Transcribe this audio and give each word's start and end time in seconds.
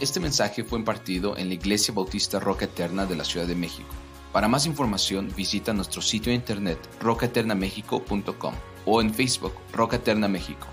Este 0.00 0.18
mensaje 0.18 0.64
fue 0.64 0.78
impartido 0.78 1.36
en 1.36 1.48
la 1.48 1.54
Iglesia 1.54 1.92
Bautista 1.92 2.40
Roca 2.40 2.64
Eterna 2.64 3.04
de 3.04 3.16
la 3.16 3.22
Ciudad 3.22 3.46
de 3.46 3.54
México. 3.54 3.90
Para 4.32 4.48
más 4.48 4.64
información 4.64 5.28
visita 5.36 5.74
nuestro 5.74 6.00
sitio 6.00 6.30
de 6.30 6.36
internet 6.36 6.78
rocaeternamexico.com 7.02 8.54
o 8.86 9.02
en 9.02 9.12
Facebook 9.12 9.52
Roca 9.74 9.96
Eterna 9.96 10.26
México. 10.26 10.66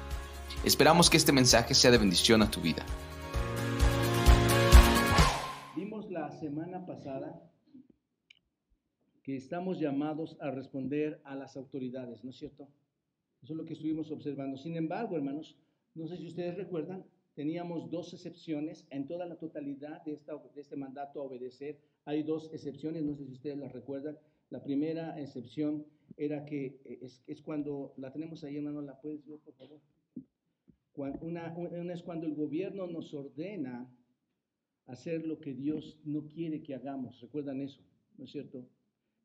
Esperamos 0.64 1.10
que 1.10 1.18
este 1.18 1.34
mensaje 1.34 1.74
sea 1.74 1.92
de 1.92 1.98
bendición 1.98 2.42
a 2.42 2.50
tu 2.50 2.62
vida. 2.62 2.86
Vimos 5.76 6.10
la 6.10 6.32
semana 6.32 6.86
pasada 6.86 7.52
que 9.24 9.36
estamos 9.36 9.78
llamados 9.78 10.38
a 10.40 10.52
responder 10.52 11.20
a 11.26 11.36
las 11.36 11.58
autoridades, 11.58 12.24
¿no 12.24 12.30
es 12.30 12.38
cierto? 12.38 12.70
Eso 13.44 13.52
es 13.52 13.58
lo 13.58 13.66
que 13.66 13.74
estuvimos 13.74 14.10
observando. 14.10 14.56
Sin 14.56 14.78
embargo, 14.78 15.18
hermanos, 15.18 15.58
no 15.96 16.08
sé 16.08 16.16
si 16.16 16.28
ustedes 16.28 16.56
recuerdan, 16.56 17.04
teníamos 17.38 17.92
dos 17.92 18.16
excepciones 18.16 18.88
en 18.90 19.06
toda 19.06 19.28
la 19.28 19.38
totalidad 19.38 20.04
de, 20.04 20.20
este 20.56 20.76
mandato 20.76 21.22
a 21.22 21.24
obedecer. 21.26 21.78
Hay 22.06 22.24
dos 22.24 22.52
excepciones, 22.52 23.04
no 23.04 23.14
sé 23.14 23.28
si 23.28 23.34
ustedes 23.34 23.60
las 23.60 23.72
recuerdan. 23.74 24.18
La 24.50 24.64
primera 24.64 25.22
excepción 25.22 25.86
era 26.18 26.46
que 26.46 26.82
eh, 26.84 26.98
es, 27.04 27.24
es 27.28 27.44
cuando, 27.44 27.94
la 27.98 28.12
tenemos 28.12 28.44
ahí 28.44 28.58
hermano, 28.58 28.82
la 28.82 29.00
puedes 29.00 29.24
ver 29.28 29.38
por 29.42 29.54
favor. 29.54 29.80
Una, 31.22 31.56
una 31.56 31.94
es 31.94 32.02
cuando 32.02 32.26
el 32.26 32.34
gobierno 32.34 32.88
nos 32.88 33.14
ordena 33.14 33.88
hacer 34.88 35.28
lo 35.28 35.40
que 35.40 35.54
Dios 35.54 36.00
no 36.06 36.26
quiere 36.26 36.64
que 36.64 36.74
hagamos. 36.74 37.22
¿Recuerdan 37.22 37.62
eso? 37.62 37.84
¿No 38.18 38.26
es 38.26 38.32
cierto? 38.32 38.68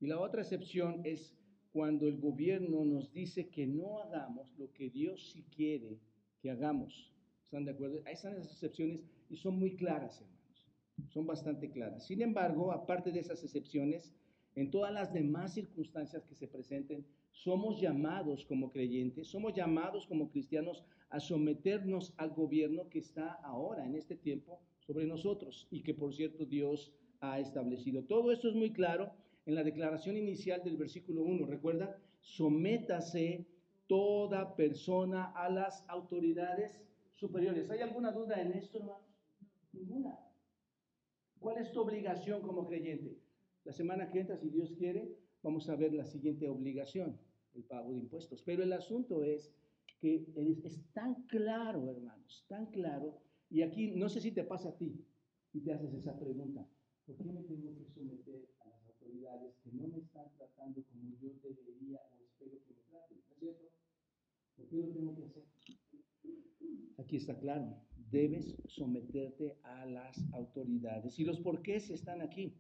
Y 0.01 0.07
la 0.07 0.21
otra 0.21 0.43
excepción 0.43 1.01
es 1.05 1.35
cuando 1.73 2.07
el 2.07 2.19
gobierno 2.19 2.85
nos 2.85 3.11
dice 3.11 3.49
que 3.49 3.67
no 3.67 4.01
hagamos 4.01 4.53
lo 4.59 4.71
que 4.75 4.91
Dios 4.91 5.31
sí 5.33 5.47
quiere 5.57 5.99
que 6.43 6.51
hagamos. 6.51 7.11
¿Están 7.53 7.67
de 7.67 7.73
acuerdo? 7.73 8.01
Ahí 8.07 8.15
están 8.15 8.33
esas 8.33 8.51
excepciones 8.51 9.05
y 9.29 9.37
son 9.37 9.59
muy 9.59 9.77
claras, 9.77 10.19
hermanos. 10.23 10.67
Son 11.11 11.27
bastante 11.27 11.71
claras. 11.71 12.07
Sin 12.07 12.23
embargo, 12.23 12.73
aparte 12.73 13.13
de 13.13 13.21
esas 13.21 13.45
excepciones, 13.45 14.11
en 14.55 14.71
todas 14.71 14.91
las 14.91 15.13
demás 15.13 15.53
circunstancias 15.53 16.25
que 16.25 16.35
se 16.35 16.49
presenten, 16.49 17.05
somos 17.31 17.79
llamados 17.79 18.47
como 18.47 18.73
creyentes, 18.73 19.29
somos 19.29 19.53
llamados 19.53 20.07
como 20.07 20.31
cristianos 20.31 20.83
a 21.11 21.21
someternos 21.21 22.15
al 22.17 22.31
gobierno 22.31 22.89
que 22.89 23.01
está 23.01 23.35
ahora, 23.45 23.85
en 23.85 23.97
este 23.97 24.17
tiempo, 24.17 24.59
sobre 24.79 25.05
nosotros 25.07 25.69
y 25.71 25.83
que, 25.83 25.93
por 25.93 26.15
cierto, 26.15 26.47
Dios 26.47 26.91
ha 27.21 27.39
establecido. 27.39 28.03
Todo 28.05 28.33
esto 28.33 28.49
es 28.49 28.55
muy 28.55 28.73
claro 28.73 29.13
en 29.45 29.57
la 29.57 29.63
declaración 29.63 30.17
inicial 30.17 30.65
del 30.65 30.79
versículo 30.79 31.23
1. 31.23 31.45
Recuerda, 31.45 31.99
sométase 32.23 33.45
toda 33.89 34.57
persona 34.57 35.33
a 35.37 35.51
las 35.51 35.85
autoridades 35.91 36.81
superiores. 37.23 37.71
¿Hay 37.71 37.81
alguna 37.81 38.11
duda 38.11 38.43
en 38.43 38.53
esto, 38.53 38.79
hermanos? 38.79 39.07
Ninguna. 39.73 40.19
¿Cuál 41.39 41.59
es 41.59 41.71
tu 41.71 41.81
obligación 41.81 42.43
como 42.43 42.67
creyente? 42.67 43.17
La 43.65 43.73
semana 43.73 44.11
que 44.11 44.19
entra, 44.19 44.37
si 44.37 44.49
Dios 44.49 44.73
quiere, 44.73 45.17
vamos 45.41 45.69
a 45.69 45.77
ver 45.77 45.95
la 45.95 46.05
siguiente 46.05 46.49
obligación, 46.49 47.17
el 47.55 47.63
pago 47.63 47.93
de 47.93 48.01
impuestos. 48.01 48.43
Pero 48.43 48.65
el 48.65 48.73
asunto 48.73 49.23
es 49.23 49.55
que 50.01 50.27
es, 50.65 50.93
tan 50.93 51.15
claro, 51.29 51.89
hermanos, 51.89 52.45
tan 52.49 52.67
claro, 52.67 53.23
y 53.51 53.63
aquí 53.63 53.93
no 53.93 54.09
sé 54.09 54.21
si 54.21 54.33
te 54.33 54.43
pasa 54.43 54.71
a 54.71 54.77
ti 54.77 55.07
y 55.53 55.61
te 55.61 55.73
haces 55.73 55.95
esa 55.95 56.19
pregunta, 56.19 56.67
¿por 57.07 57.17
qué 57.19 57.31
me 57.31 57.43
tengo 57.45 57.73
que 57.79 57.85
someter 57.85 58.49
a 58.59 58.69
las 58.69 58.85
autoridades 58.85 59.55
que 59.63 59.71
no 59.71 59.87
me 59.87 59.99
están 59.99 60.27
tratando 60.37 60.83
como 60.91 61.15
yo 61.21 61.31
debería 61.41 62.01
o 62.11 62.25
espero 62.25 62.59
que 62.67 62.75
me 62.75 62.83
traten? 62.91 63.19
¿No 63.19 63.33
es 63.33 63.39
cierto? 63.39 63.65
¿Por 64.57 64.67
qué 64.67 64.77
lo 64.77 64.89
tengo 64.89 65.15
que 65.15 65.25
hacer? 65.25 65.45
Aquí 67.03 67.17
está 67.17 67.37
claro, 67.37 67.67
debes 68.13 68.57
someterte 68.69 69.57
a 69.65 69.87
las 69.87 70.17
autoridades. 70.33 71.19
Y 71.19 71.25
los 71.25 71.41
porqués 71.41 71.91
están 71.91 72.21
aquí. 72.21 72.55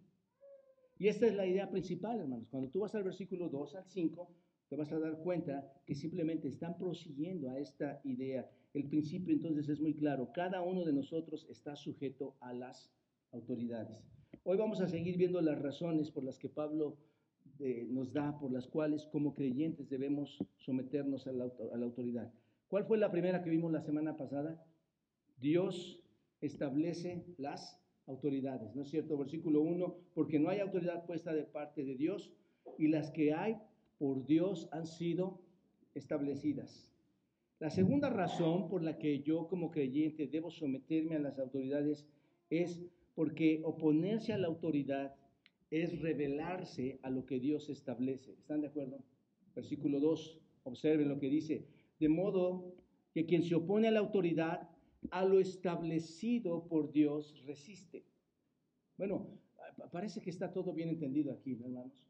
Y 0.98 1.06
esta 1.06 1.26
es 1.26 1.34
la 1.34 1.46
idea 1.46 1.70
principal, 1.70 2.18
hermanos. 2.18 2.48
Cuando 2.50 2.68
tú 2.68 2.80
vas 2.80 2.94
al 2.96 3.04
versículo 3.04 3.48
2 3.48 3.76
al 3.76 3.86
5, 3.86 4.28
te 4.68 4.76
vas 4.76 4.91
a 4.91 4.98
dar 4.98 5.19
cuenta 5.19 5.72
que 5.86 5.94
simplemente 5.94 6.48
están 6.48 6.76
prosiguiendo 6.76 7.50
a 7.50 7.58
esta 7.60 8.00
idea. 8.02 8.50
El 8.75 8.88
principio 8.88 9.32
entonces 9.32 9.69
es 9.69 9.81
muy 9.81 9.94
claro. 9.94 10.32
Cada 10.32 10.60
uno 10.60 10.84
de 10.84 10.92
nosotros 10.92 11.47
está 11.48 11.76
sujeto 11.76 12.34
a 12.41 12.52
las 12.52 12.91
autoridades. 13.31 13.97
Hoy 14.42 14.56
vamos 14.56 14.81
a 14.81 14.88
seguir 14.88 15.16
viendo 15.16 15.41
las 15.41 15.62
razones 15.62 16.10
por 16.10 16.25
las 16.25 16.36
que 16.36 16.48
Pablo 16.48 16.97
eh, 17.60 17.86
nos 17.88 18.12
da, 18.12 18.36
por 18.41 18.50
las 18.50 18.66
cuales 18.66 19.06
como 19.06 19.34
creyentes 19.36 19.88
debemos 19.88 20.36
someternos 20.58 21.28
a 21.28 21.32
la, 21.32 21.44
a 21.44 21.76
la 21.76 21.84
autoridad. 21.84 22.32
¿Cuál 22.72 22.87
fue 22.87 22.97
la 22.97 23.10
primera 23.10 23.43
que 23.43 23.50
vimos 23.50 23.71
la 23.71 23.83
semana 23.83 24.16
pasada? 24.16 24.59
Dios 25.37 26.03
establece 26.41 27.22
las 27.37 27.78
autoridades, 28.06 28.75
¿no 28.75 28.81
es 28.81 28.88
cierto? 28.88 29.19
Versículo 29.19 29.60
1, 29.60 29.94
porque 30.15 30.38
no 30.38 30.49
hay 30.49 30.60
autoridad 30.60 31.05
puesta 31.05 31.34
de 31.34 31.43
parte 31.43 31.84
de 31.84 31.97
Dios 31.97 32.32
y 32.78 32.88
las 32.88 33.11
que 33.11 33.34
hay 33.34 33.59
por 33.99 34.25
Dios 34.25 34.71
han 34.72 34.87
sido 34.87 35.38
establecidas. 35.94 36.91
La 37.59 37.69
segunda 37.69 38.09
razón 38.09 38.71
por 38.71 38.82
la 38.82 38.97
que 38.97 39.21
yo 39.21 39.49
como 39.49 39.71
creyente 39.71 40.27
debo 40.27 40.50
someterme 40.50 41.16
a 41.16 41.21
las 41.21 41.38
autoridades 41.38 42.06
es 42.49 42.81
porque 43.15 43.61
oponerse 43.66 44.32
a 44.32 44.38
la 44.38 44.49
autoridad 44.49 45.15
es 45.71 46.00
rebelarse 46.00 47.00
a 47.03 47.11
lo 47.11 47.27
que 47.27 47.38
Dios 47.38 47.69
establece. 47.69 48.32
¿Están 48.32 48.62
de 48.62 48.69
acuerdo? 48.69 48.97
Versículo 49.55 50.00
2, 50.00 50.41
observen 50.65 51.11
lo 51.11 51.19
que 51.19 51.28
dice, 51.28 51.66
de 52.02 52.08
modo 52.08 52.74
que 53.14 53.26
quien 53.26 53.44
se 53.44 53.54
opone 53.54 53.86
a 53.86 53.92
la 53.92 54.00
autoridad, 54.00 54.68
a 55.12 55.24
lo 55.24 55.38
establecido 55.38 56.66
por 56.66 56.90
Dios, 56.90 57.44
resiste. 57.46 58.04
Bueno, 58.98 59.16
parece 59.92 60.20
que 60.20 60.30
está 60.30 60.52
todo 60.52 60.72
bien 60.72 60.88
entendido 60.88 61.32
aquí, 61.32 61.52
hermanos. 61.52 62.04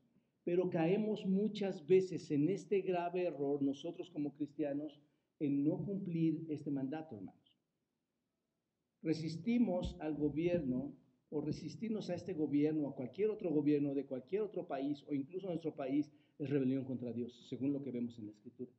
Pero 0.45 0.71
caemos 0.71 1.27
muchas 1.27 1.87
veces 1.87 2.31
en 2.31 2.49
este 2.49 2.81
grave 2.81 3.25
error, 3.25 3.63
nosotros 3.63 4.09
como 4.11 4.33
cristianos, 4.33 4.99
en 5.39 5.63
no 5.63 5.77
cumplir 5.85 6.47
este 6.49 6.71
mandato, 6.71 7.15
hermanos. 7.17 7.59
Resistimos 9.03 9.97
al 10.01 10.15
gobierno 10.15 10.97
o 11.29 11.43
resistirnos 11.43 12.09
a 12.09 12.15
este 12.15 12.33
gobierno, 12.33 12.89
a 12.89 12.95
cualquier 12.95 13.29
otro 13.29 13.51
gobierno 13.51 13.95
de 13.95 14.07
cualquier 14.07 14.41
otro 14.41 14.67
país 14.67 15.05
o 15.07 15.13
incluso 15.13 15.49
nuestro 15.49 15.75
país, 15.75 16.11
es 16.39 16.49
rebelión 16.49 16.85
contra 16.85 17.13
Dios, 17.13 17.47
según 17.51 17.75
lo 17.75 17.83
que 17.83 17.91
vemos 17.91 18.19
en 18.19 18.27
la 18.27 18.33
Escritura 18.33 18.73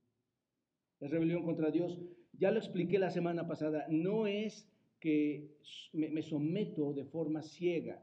es 1.04 1.12
rebelión 1.12 1.44
contra 1.44 1.70
Dios. 1.70 2.00
Ya 2.40 2.52
lo 2.52 2.60
expliqué 2.60 2.98
la 2.98 3.12
semana 3.12 3.48
pasada, 3.48 3.86
no 3.90 4.26
es 4.26 4.70
que 5.00 5.52
me, 5.92 6.22
someto 6.22 6.94
de 6.94 7.06
forma 7.06 7.42
ciega, 7.42 8.02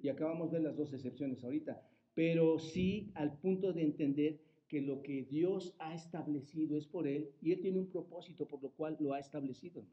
y 0.00 0.08
acabamos 0.08 0.50
de 0.50 0.58
ver 0.58 0.68
las 0.68 0.76
dos 0.76 0.92
excepciones 0.92 1.44
ahorita, 1.44 1.80
pero 2.14 2.58
sí 2.58 3.12
al 3.14 3.38
punto 3.38 3.72
de 3.72 3.82
entender 3.82 4.40
que 4.68 4.80
lo 4.80 5.02
que 5.02 5.24
Dios 5.24 5.76
ha 5.78 5.94
establecido 5.94 6.76
es 6.78 6.86
por 6.86 7.06
Él 7.06 7.30
y 7.42 7.52
Él 7.52 7.60
tiene 7.60 7.78
un 7.78 7.90
propósito 7.90 8.48
por 8.48 8.62
lo 8.62 8.70
cual 8.70 8.96
lo 8.98 9.12
ha 9.12 9.20
establecido. 9.20 9.84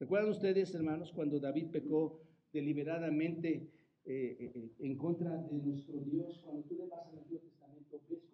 ¿Recuerdan 0.00 0.30
ustedes, 0.30 0.74
hermanos, 0.74 1.12
cuando 1.12 1.38
David 1.38 1.70
pecó 1.70 2.20
deliberadamente 2.52 3.70
eh, 4.04 4.36
eh, 4.38 4.52
eh, 4.54 4.72
en 4.80 4.96
contra 4.96 5.30
de 5.36 5.58
nuestro 5.58 5.98
Dios? 6.00 6.40
Cuando 6.44 6.62
tú 6.64 6.74
le 6.74 6.86
vas 6.86 7.06
al 7.06 7.18
Antiguo 7.18 7.40
Testamento, 7.40 8.00
ves 8.10 8.33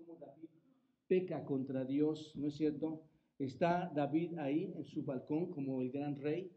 peca 1.11 1.45
contra 1.45 1.85
Dios, 1.85 2.33
¿no 2.37 2.47
es 2.47 2.55
cierto? 2.55 3.03
Está 3.37 3.91
David 3.93 4.39
ahí 4.39 4.73
en 4.77 4.85
su 4.85 5.03
balcón 5.03 5.51
como 5.51 5.83
el 5.83 5.91
gran 5.91 6.15
rey, 6.21 6.53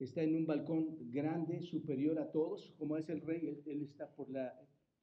está 0.00 0.20
en 0.24 0.34
un 0.34 0.46
balcón 0.46 0.96
grande, 1.12 1.62
superior 1.62 2.18
a 2.18 2.32
todos, 2.32 2.74
como 2.76 2.96
es 2.96 3.08
el 3.08 3.20
rey, 3.20 3.62
él, 3.64 3.82
está 3.82 4.12
por 4.16 4.28
la, 4.30 4.52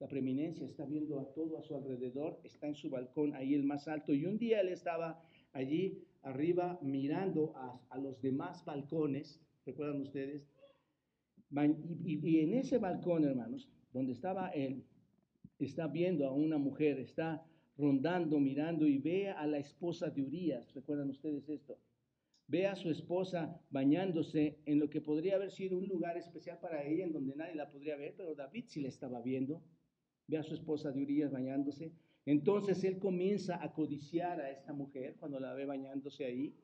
preeminencia, 0.09 0.65
está 0.65 0.85
viendo 0.85 1.19
a 1.19 1.33
todo 1.33 1.57
a 1.57 1.63
su 1.63 1.73
alrededor, 1.73 2.41
está 2.43 2.67
en 2.67 2.75
su 2.75 2.89
balcón 2.89 3.33
ahí 3.33 3.53
el 3.53 3.63
más 3.63 3.87
alto, 3.87 4.13
y 4.13 4.25
un 4.25 4.37
día 4.37 4.59
él 4.59 4.69
estaba 4.69 5.21
allí 5.53 6.03
arriba 6.23 6.79
mirando 6.81 7.53
a, 7.55 7.97
los 7.97 8.21
demás 8.21 8.65
balcones, 8.65 9.41
¿recuerdan 9.65 10.01
ustedes? 10.01 10.45
y 12.05 12.39
en 12.39 12.53
ese 12.55 12.77
balcón, 12.77 13.23
hermanos, 13.23 13.69
donde 13.93 14.11
estaba 14.11 14.49
él, 14.49 14.83
está 15.59 15.87
viendo 15.87 16.27
a 16.27 16.33
una 16.33 16.57
mujer, 16.57 16.99
está 16.99 17.45
rondando, 17.79 18.39
mirando 18.39 18.85
y 18.85 18.97
ve 18.97 19.29
a 19.29 19.47
la 19.47 19.57
esposa 19.57 20.09
de 20.09 20.21
Urias. 20.21 20.73
¿Recuerdan 20.73 21.09
ustedes 21.09 21.47
esto? 21.47 21.79
Ve 22.47 22.67
a 22.67 22.75
su 22.75 22.89
esposa 22.89 23.57
bañándose 23.69 24.59
en 24.65 24.79
lo 24.79 24.89
que 24.89 25.01
podría 25.01 25.35
haber 25.35 25.51
sido 25.51 25.77
un 25.77 25.87
lugar 25.87 26.17
especial 26.17 26.59
para 26.59 26.83
ella, 26.83 27.05
en 27.05 27.13
donde 27.13 27.35
nadie 27.35 27.55
la 27.55 27.69
podría 27.69 27.95
ver, 27.95 28.15
pero 28.17 28.35
David 28.35 28.65
sí 28.67 28.81
la 28.81 28.89
estaba 28.89 29.21
viendo. 29.21 29.61
Ve 30.27 30.37
a 30.37 30.43
su 30.43 30.55
esposa 30.55 30.91
de 30.91 31.01
Urias 31.01 31.31
bañándose. 31.31 31.93
Entonces 32.25 32.83
él 32.83 32.99
comienza 32.99 33.63
a 33.63 33.71
codiciar 33.71 34.41
a 34.41 34.51
esta 34.51 34.73
mujer 34.73 35.15
cuando 35.17 35.39
la 35.39 35.53
ve 35.53 35.65
bañándose 35.65 36.25
ahí. 36.25 36.55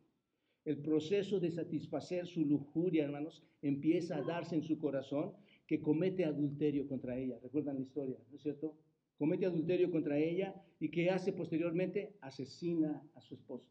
El 0.65 0.79
proceso 0.79 1.39
de 1.39 1.51
satisfacer 1.51 2.27
su 2.27 2.43
lujuria, 2.43 3.05
hermanos, 3.05 3.43
empieza 3.61 4.17
a 4.17 4.21
darse 4.21 4.55
en 4.55 4.63
su 4.63 4.77
corazón 4.79 5.33
que 5.65 5.79
comete 5.81 6.25
adulterio 6.25 6.87
contra 6.87 7.17
ella. 7.17 7.39
¿Recuerdan 7.41 7.75
la 7.75 7.81
historia? 7.81 8.17
¿No 8.29 8.35
es 8.35 8.41
cierto? 8.41 8.75
Comete 9.17 9.45
adulterio 9.45 9.91
contra 9.91 10.17
ella 10.17 10.53
y 10.79 10.89
que 10.89 11.09
hace 11.09 11.33
posteriormente 11.33 12.15
asesina 12.21 13.03
a 13.15 13.21
su 13.21 13.35
esposo. 13.35 13.69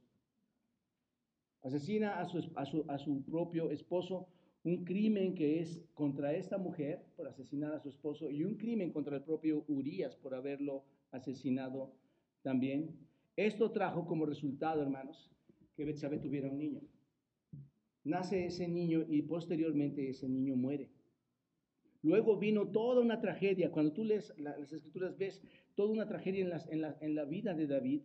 Asesina 1.63 2.21
a 2.21 2.27
su, 2.27 2.53
a 2.89 2.99
su, 2.99 3.23
propio 3.23 3.71
esposo 3.71 4.29
un 4.65 4.85
crimen 4.85 5.35
que 5.35 5.61
es 5.61 5.83
contra 5.95 6.35
esta 6.35 6.59
mujer 6.59 7.05
por 7.17 7.27
asesinar 7.27 7.73
a 7.73 7.81
su 7.81 7.89
esposo 7.89 8.31
y 8.31 8.45
un 8.45 8.57
crimen 8.57 8.93
contra 8.93 9.17
el 9.17 9.23
propio 9.23 9.65
Urias 9.69 10.17
por 10.17 10.35
haberlo 10.35 10.85
asesinado 11.11 11.93
también. 12.43 12.97
Esto 13.37 13.71
trajo 13.71 14.07
como 14.07 14.27
resultado, 14.27 14.81
hermanos, 14.83 15.31
que 15.77 15.85
Betsabé 15.85 16.19
tuviera 16.19 16.49
un 16.49 16.59
niño. 16.59 16.81
Nace 18.05 18.47
ese 18.47 18.69
niño 18.69 19.05
y 19.09 19.23
posteriormente 19.23 20.09
ese 20.09 20.29
niño 20.29 20.57
muere. 20.57 20.91
Luego 22.05 22.37
vino 22.37 22.67
toda 22.67 23.01
una 23.01 23.19
tragedia. 23.19 23.73
Cuando 23.73 23.93
tú 23.93 24.05
lees 24.05 24.35
las 24.37 24.71
escrituras 24.71 25.17
ves 25.17 25.43
toda 25.75 25.91
una 25.91 26.07
tragedia 26.07 26.63
en, 26.69 27.15
la, 27.15 27.25
vida 27.25 27.55
de 27.55 27.67
David 27.67 28.03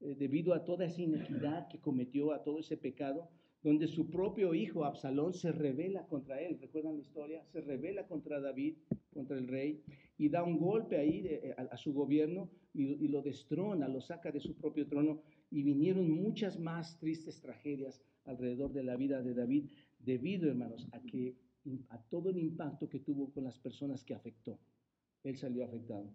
eh, 0.00 0.16
debido 0.18 0.54
a 0.54 0.64
toda 0.64 0.86
esa 0.86 1.02
inequidad 1.02 1.68
que 1.68 1.78
cometió, 1.78 2.32
a 2.32 2.42
todo 2.42 2.60
ese 2.60 2.78
pecado, 2.78 3.28
donde 3.62 3.88
su 3.88 4.10
propio 4.10 4.54
hijo 4.54 4.86
Absalón 4.86 5.34
se 5.34 5.52
revela 5.52 6.06
contra 6.06 6.40
él. 6.40 6.58
¿Recuerdan 6.62 6.94
la 6.94 7.02
historia? 7.02 7.44
Se 7.52 7.60
revela 7.60 8.06
contra 8.06 8.40
David, 8.40 8.78
contra 9.12 9.36
el 9.36 9.46
rey, 9.46 9.82
y 10.16 10.30
da 10.30 10.42
un 10.42 10.58
golpe 10.58 10.96
ahí 10.96 11.22
eh, 11.26 11.54
a, 11.58 11.76
su 11.76 11.92
gobierno 11.92 12.48
y, 12.72 13.04
y 13.04 13.08
lo 13.08 13.20
destrona, 13.20 13.86
lo 13.86 14.00
saca 14.00 14.32
de 14.32 14.40
su 14.40 14.54
propio 14.54 14.86
trono. 14.86 15.20
Y 15.50 15.62
vinieron 15.62 16.10
muchas 16.10 16.58
más 16.58 16.98
tristes 16.98 17.38
tragedias 17.42 18.00
alrededor 18.24 18.72
de 18.72 18.82
la 18.82 18.96
vida 18.96 19.20
de 19.20 19.34
David, 19.34 19.66
debido, 19.98 20.48
hermanos, 20.48 20.88
a 20.92 21.00
que 21.00 21.36
a 21.90 21.98
todo 22.10 22.30
el 22.30 22.38
impacto 22.38 22.88
que 22.88 23.00
tuvo 23.00 23.30
con 23.32 23.44
las 23.44 23.58
personas 23.58 24.04
que 24.04 24.14
afectó. 24.14 24.58
Él 25.22 25.36
salió 25.36 25.64
afectado. 25.64 26.12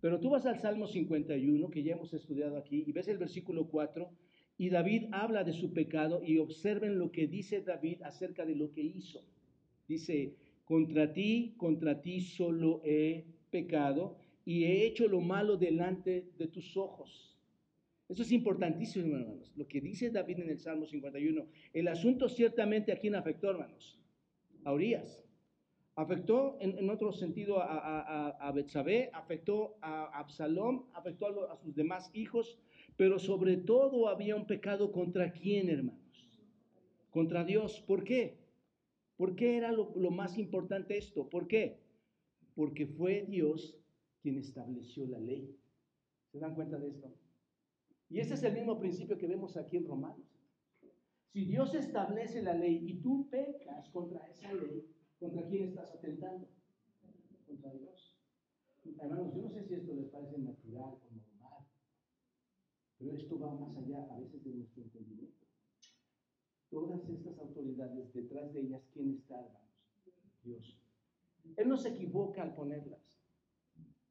Pero 0.00 0.18
tú 0.18 0.30
vas 0.30 0.46
al 0.46 0.58
Salmo 0.58 0.86
51, 0.86 1.70
que 1.70 1.82
ya 1.82 1.92
hemos 1.92 2.12
estudiado 2.12 2.56
aquí, 2.56 2.84
y 2.86 2.92
ves 2.92 3.08
el 3.08 3.18
versículo 3.18 3.68
4, 3.68 4.10
y 4.58 4.70
David 4.70 5.04
habla 5.12 5.44
de 5.44 5.52
su 5.52 5.72
pecado, 5.72 6.22
y 6.24 6.38
observen 6.38 6.98
lo 6.98 7.12
que 7.12 7.26
dice 7.26 7.60
David 7.60 8.02
acerca 8.02 8.44
de 8.44 8.56
lo 8.56 8.72
que 8.72 8.82
hizo. 8.82 9.22
Dice, 9.86 10.34
contra 10.64 11.12
ti, 11.12 11.54
contra 11.56 12.00
ti 12.00 12.20
solo 12.20 12.80
he 12.84 13.26
pecado, 13.50 14.16
y 14.44 14.64
he 14.64 14.86
hecho 14.86 15.06
lo 15.06 15.20
malo 15.20 15.56
delante 15.56 16.30
de 16.38 16.48
tus 16.48 16.76
ojos. 16.76 17.36
Eso 18.08 18.22
es 18.22 18.32
importantísimo, 18.32 19.16
hermanos, 19.16 19.52
lo 19.54 19.68
que 19.68 19.80
dice 19.80 20.10
David 20.10 20.40
en 20.40 20.50
el 20.50 20.58
Salmo 20.58 20.86
51. 20.86 21.46
El 21.72 21.88
asunto 21.88 22.28
ciertamente 22.28 22.90
a 22.90 22.98
quién 22.98 23.14
afectó, 23.14 23.50
hermanos 23.50 24.00
a 24.64 24.72
Urias. 24.72 25.22
Afectó 25.96 26.56
en, 26.60 26.88
otro 26.88 27.12
sentido 27.12 27.60
a, 27.60 28.28
a, 28.28 28.52
Betsabé, 28.52 29.10
afectó 29.12 29.76
a 29.82 30.18
Absalom, 30.18 30.86
afectó 30.94 31.50
a, 31.50 31.56
sus 31.56 31.74
demás 31.74 32.10
hijos, 32.14 32.58
pero 32.96 33.18
sobre 33.18 33.56
todo 33.58 34.08
había 34.08 34.36
un 34.36 34.46
pecado 34.46 34.92
contra 34.92 35.32
quién, 35.32 35.68
hermanos? 35.68 36.28
Contra 37.10 37.44
Dios. 37.44 37.80
¿Por 37.86 38.04
qué? 38.04 38.38
¿Por 39.16 39.36
qué 39.36 39.56
era 39.56 39.72
lo, 39.72 39.92
lo 39.96 40.10
más 40.10 40.38
importante 40.38 40.96
esto? 40.96 41.28
¿Por 41.28 41.46
qué? 41.48 41.80
Porque 42.54 42.86
fue 42.86 43.26
Dios 43.28 43.76
quien 44.22 44.38
estableció 44.38 45.06
la 45.06 45.18
ley. 45.18 45.54
¿Se 46.32 46.38
dan 46.38 46.54
cuenta 46.54 46.78
de 46.78 46.88
esto? 46.88 47.12
Y 48.08 48.20
ese 48.20 48.34
es 48.34 48.42
el 48.42 48.54
mismo 48.54 48.78
principio 48.78 49.18
que 49.18 49.26
vemos 49.26 49.56
aquí 49.56 49.76
en 49.76 49.86
Romanos. 49.86 50.29
Si 51.32 51.44
Dios 51.44 51.74
establece 51.74 52.42
la 52.42 52.54
ley 52.54 52.84
y 52.88 53.00
tú 53.00 53.28
pecas 53.30 53.88
contra 53.90 54.26
esa 54.26 54.52
ley, 54.52 54.84
¿contra 55.18 55.46
quién 55.46 55.68
estás 55.68 55.94
atentando? 55.94 56.48
Contra 57.46 57.72
Dios. 57.72 58.16
Hermanos, 58.98 59.34
yo 59.34 59.42
no 59.42 59.50
sé 59.50 59.62
si 59.64 59.74
esto 59.74 59.94
les 59.94 60.08
parece 60.08 60.38
natural 60.38 60.94
o 60.94 61.14
normal, 61.14 61.66
pero 62.98 63.16
esto 63.16 63.38
va 63.38 63.54
más 63.54 63.76
allá 63.76 64.08
a 64.10 64.18
veces 64.18 64.42
de 64.42 64.54
nuestro 64.54 64.82
entendimiento. 64.82 65.46
Todas 66.68 67.08
estas 67.08 67.38
autoridades, 67.38 68.12
detrás 68.12 68.52
de 68.52 68.60
ellas, 68.62 68.82
¿quién 68.92 69.10
está, 69.10 69.40
hermanos? 69.40 69.70
Dios. 70.42 70.78
Él 71.56 71.68
no 71.68 71.76
se 71.76 71.90
equivoca 71.90 72.42
al 72.42 72.54
ponerlas. 72.54 73.00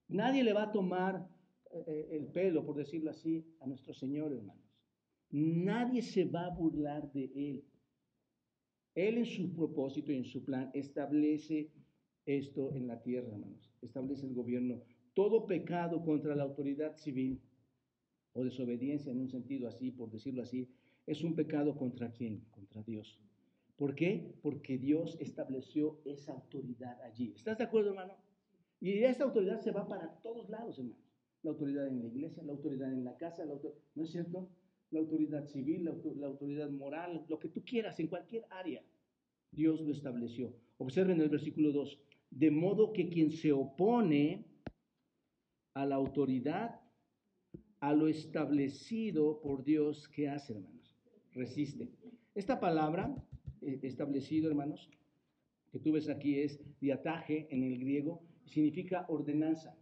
Nadie 0.08 0.44
le 0.44 0.54
va 0.54 0.64
a 0.64 0.72
tomar 0.72 1.28
eh, 1.72 1.84
eh, 1.86 2.08
el 2.12 2.28
pelo, 2.28 2.66
por 2.66 2.76
decirlo 2.76 3.12
así, 3.12 3.46
a 3.60 3.68
nuestro 3.68 3.94
Señor, 3.94 4.32
hermano. 4.32 4.59
Nadie 5.32 6.02
se 6.02 6.26
va 6.26 6.46
a 6.46 6.56
burlar 6.56 7.12
de 7.12 7.32
Él. 7.36 7.64
Él 8.96 9.18
en 9.18 9.26
su 9.26 9.54
propósito 9.54 10.12
y 10.12 10.18
en 10.18 10.26
su 10.26 10.44
plan 10.44 10.72
establece 10.74 11.72
esto 12.26 12.74
en 12.74 12.88
la 12.88 13.02
tierra, 13.02 13.30
hermanos. 13.30 13.72
Establece 13.82 14.26
el 14.26 14.34
gobierno. 14.34 14.82
Todo 15.14 15.46
pecado 15.46 16.04
contra 16.04 16.36
la 16.36 16.44
autoridad 16.44 16.96
civil 16.98 17.40
o 18.34 18.44
desobediencia 18.44 19.12
en 19.12 19.20
un 19.20 19.30
sentido 19.30 19.68
así, 19.68 19.92
por 19.92 20.12
decirlo 20.12 20.44
así, 20.44 20.68
es 21.06 21.24
un 21.24 21.36
pecado 21.36 21.76
contra 21.76 22.12
quién? 22.12 22.46
Contra 22.52 22.84
Dios. 22.84 23.20
¿Por 23.76 23.96
qué? 23.96 24.36
Porque 24.42 24.78
Dios 24.78 25.18
estableció 25.20 26.00
esa 26.06 26.34
autoridad 26.34 27.02
allí. 27.02 27.34
¿Estás 27.36 27.58
de 27.58 27.64
acuerdo, 27.64 27.92
hermano? 27.92 28.14
Y 28.82 29.04
esa 29.04 29.24
autoridad 29.24 29.60
se 29.60 29.72
va 29.72 29.88
para 29.88 30.20
todos 30.22 30.50
lados, 30.50 30.78
hermano. 30.78 30.98
La 31.42 31.52
autoridad 31.52 31.88
en 31.88 32.00
la 32.00 32.08
iglesia, 32.08 32.44
la 32.44 32.52
autoridad 32.52 32.92
en 32.92 33.06
la 33.06 33.16
casa, 33.16 33.46
la 33.46 33.56
¿no 33.96 34.04
es 34.04 34.12
cierto? 34.12 34.50
La 34.92 35.00
autoridad 35.00 35.46
civil, 35.46 35.86
la, 35.86 36.28
autoridad 36.28 36.70
moral, 36.70 37.26
lo 37.28 37.40
que 37.40 37.50
tú 37.50 37.64
quieras, 37.64 38.00
en 38.00 38.08
cualquier 38.08 38.46
área. 38.50 38.84
Dios 39.52 39.82
lo 39.82 39.92
estableció. 39.92 40.54
Observen 40.78 41.22
el 41.22 41.30
versículo 41.30 41.72
2. 41.72 42.00
De 42.32 42.52
modo 42.52 42.94
que 42.94 43.10
quien 43.10 43.32
se 43.32 43.52
opone 43.52 44.46
a 45.74 45.86
la 45.86 45.96
autoridad, 45.96 46.80
a 47.80 47.94
lo 47.94 48.08
establecido 48.08 49.40
por 49.42 49.64
Dios, 49.64 50.08
¿qué 50.10 50.28
hace, 50.30 50.54
hermanos? 50.54 50.96
Resiste. 51.34 51.90
Esta 52.36 52.60
palabra, 52.60 53.16
eh, 53.62 53.80
establecido, 53.84 54.50
hermanos, 54.50 54.90
que 55.72 55.80
tú 55.80 55.92
ves 55.92 56.10
aquí 56.10 56.40
es 56.40 56.60
diataje 56.80 57.48
en 57.52 57.64
el 57.64 57.80
griego, 57.80 58.22
significa 58.46 59.06
ordenanza. 59.08 59.76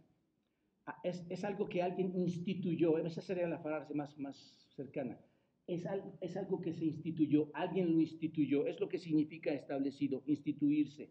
Ah, 0.88 0.98
es, 1.04 1.22
es, 1.28 1.44
algo 1.44 1.68
que 1.68 1.82
alguien 1.82 2.14
instituyó, 2.16 2.96
esa 2.96 3.20
sería 3.20 3.46
la 3.46 3.58
frase 3.58 3.92
más, 3.92 4.18
más 4.18 4.36
cercana. 4.74 5.20
Es 5.66 5.84
algo, 5.84 6.16
es 6.22 6.34
algo 6.34 6.62
que 6.62 6.72
se 6.72 6.86
instituyó, 6.86 7.50
alguien 7.52 7.92
lo 7.92 8.00
instituyó, 8.00 8.66
es 8.66 8.80
lo 8.80 8.88
que 8.88 8.98
significa 8.98 9.52
establecido, 9.52 10.22
instituirse. 10.24 11.10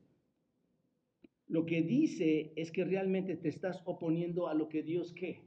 Lo 1.47 1.63
que 1.67 1.83
dice 1.83 2.53
es 2.55 2.71
que 2.71 2.85
realmente 2.85 3.37
te 3.37 3.49
estás 3.49 3.83
oponiendo 3.85 4.47
a 4.47 4.55
lo 4.55 4.67
que 4.67 4.81
Dios 4.81 5.13
qué 5.13 5.41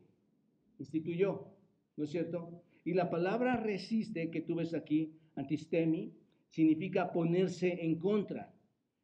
instituyó, 0.78 1.48
¿no 1.96 2.04
es 2.04 2.10
cierto? 2.10 2.62
Y 2.84 2.94
la 2.94 3.10
palabra 3.10 3.56
resiste 3.56 4.30
que 4.30 4.42
tú 4.42 4.54
ves 4.54 4.74
aquí, 4.74 5.12
antistemi, 5.34 6.14
significa 6.50 7.12
ponerse 7.12 7.84
en 7.84 7.98
contra. 7.98 8.54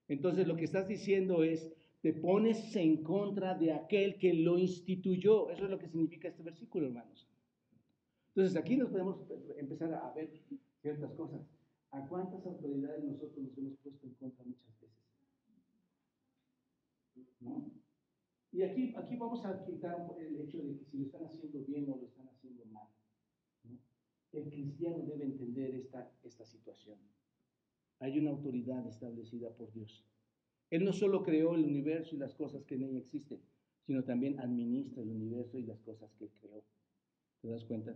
Entonces 0.07 0.47
lo 0.47 0.55
que 0.55 0.67
estás 0.67 0.87
diciendo 0.87 1.43
es, 1.43 1.73
te 2.07 2.13
pones 2.13 2.77
en 2.77 3.03
contra 3.03 3.57
de 3.57 3.73
aquel 3.73 4.17
que 4.17 4.33
lo 4.33 4.57
instituyó. 4.57 5.51
Eso 5.51 5.65
es 5.65 5.71
lo 5.71 5.77
que 5.77 5.89
significa 5.89 6.29
este 6.29 6.45
versículo, 6.45 6.87
hermanos. 6.87 7.29
Entonces 8.29 8.57
aquí 8.57 8.77
nos 8.77 8.91
podemos 8.91 9.19
empezar 9.57 9.93
a 9.93 10.13
ver 10.13 10.31
ciertas 10.83 11.13
cosas. 11.15 11.41
¿A 11.91 12.07
cuántas 12.07 12.47
autoridades 12.47 13.03
nosotros 13.03 13.37
nos 13.39 13.59
hemos 13.59 13.77
puesto 13.79 14.07
en 14.07 14.15
contra 14.15 14.45
muchas 14.45 14.81
veces? 14.81 15.01
¿No? 17.41 17.73
Y 18.53 18.63
aquí, 18.63 18.95
aquí 18.97 19.17
vamos 19.17 19.45
a 19.45 19.65
quitar 19.65 20.07
el 20.17 20.41
hecho 20.43 20.59
de 20.63 20.79
que 20.79 20.85
si 20.85 20.99
lo 20.99 21.07
están 21.07 21.25
haciendo 21.25 21.59
bien 21.65 21.91
o 21.91 21.97
lo 21.97 22.07
están 22.07 22.29
haciendo 22.29 22.67
mal. 22.67 22.87
El 24.31 24.49
cristiano 24.49 24.99
debe 24.99 25.25
entender 25.25 25.75
esta, 25.75 26.09
esta 26.23 26.45
situación. 26.45 27.01
Hay 27.99 28.17
una 28.21 28.31
autoridad 28.31 28.87
establecida 28.87 29.51
por 29.57 29.73
Dios. 29.73 30.07
Él 30.71 30.85
no 30.85 30.93
solo 30.93 31.23
creó 31.23 31.55
el 31.55 31.65
universo 31.65 32.15
y 32.15 32.19
las 32.19 32.35
cosas 32.35 32.65
que 32.65 32.75
en 32.75 32.83
él 32.83 32.97
existen, 32.97 33.41
sino 33.87 34.03
también 34.03 34.41
administra 34.41 35.03
el 35.03 35.11
universo 35.11 35.59
y 35.59 35.63
las 35.63 35.81
cosas 35.81 36.13
que 36.19 36.29
creó. 36.29 36.63
¿Te 37.41 37.49
das 37.49 37.65
cuenta? 37.65 37.95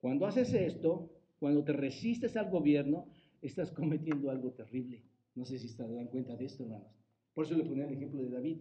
Cuando 0.00 0.26
haces 0.26 0.52
esto, 0.52 1.10
cuando 1.38 1.64
te 1.64 1.72
resistes 1.72 2.36
al 2.36 2.50
gobierno, 2.50 3.06
estás 3.40 3.72
cometiendo 3.72 4.30
algo 4.30 4.52
terrible. 4.52 5.02
No 5.34 5.44
sé 5.44 5.58
si 5.58 5.68
se 5.68 5.82
dan 5.82 6.08
cuenta 6.08 6.36
de 6.36 6.44
esto, 6.44 6.64
hermanos. 6.64 6.88
Por 7.34 7.46
eso 7.46 7.56
le 7.56 7.64
ponía 7.64 7.86
el 7.86 7.94
ejemplo 7.94 8.20
de 8.22 8.30
David. 8.30 8.58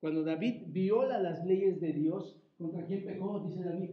Cuando 0.00 0.24
David 0.24 0.64
viola 0.68 1.20
las 1.20 1.44
leyes 1.44 1.80
de 1.80 1.92
Dios, 1.92 2.40
¿contra 2.58 2.84
quién 2.86 3.04
pecó? 3.04 3.40
Dice 3.40 3.62
David. 3.62 3.90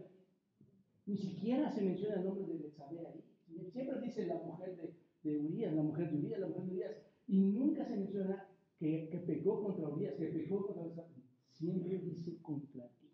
Ni 1.05 1.17
siquiera 1.17 1.69
se 1.69 1.81
menciona 1.81 2.15
el 2.15 2.25
nombre 2.25 2.45
de 2.45 2.57
Betsabé 2.57 3.05
ahí. 3.05 3.23
Siempre 3.71 3.99
dice 4.01 4.25
la 4.25 4.35
mujer 4.35 4.75
de, 4.77 4.93
de 5.23 5.37
Urias, 5.37 5.73
la 5.73 5.83
mujer 5.83 6.09
de 6.09 6.17
Urias, 6.17 6.39
la 6.39 6.47
mujer 6.47 6.63
de 6.65 6.71
Urias. 6.71 6.95
Y 7.27 7.39
nunca 7.39 7.85
se 7.85 7.95
menciona 7.95 8.47
que, 8.77 9.09
que 9.11 9.19
pecó 9.19 9.63
contra 9.63 9.87
Urias, 9.87 10.15
que 10.15 10.25
pecó 10.25 10.65
contra 10.67 11.05
Siempre 11.53 11.99
dice 11.99 12.41
contra 12.41 12.87
ti. 12.99 13.09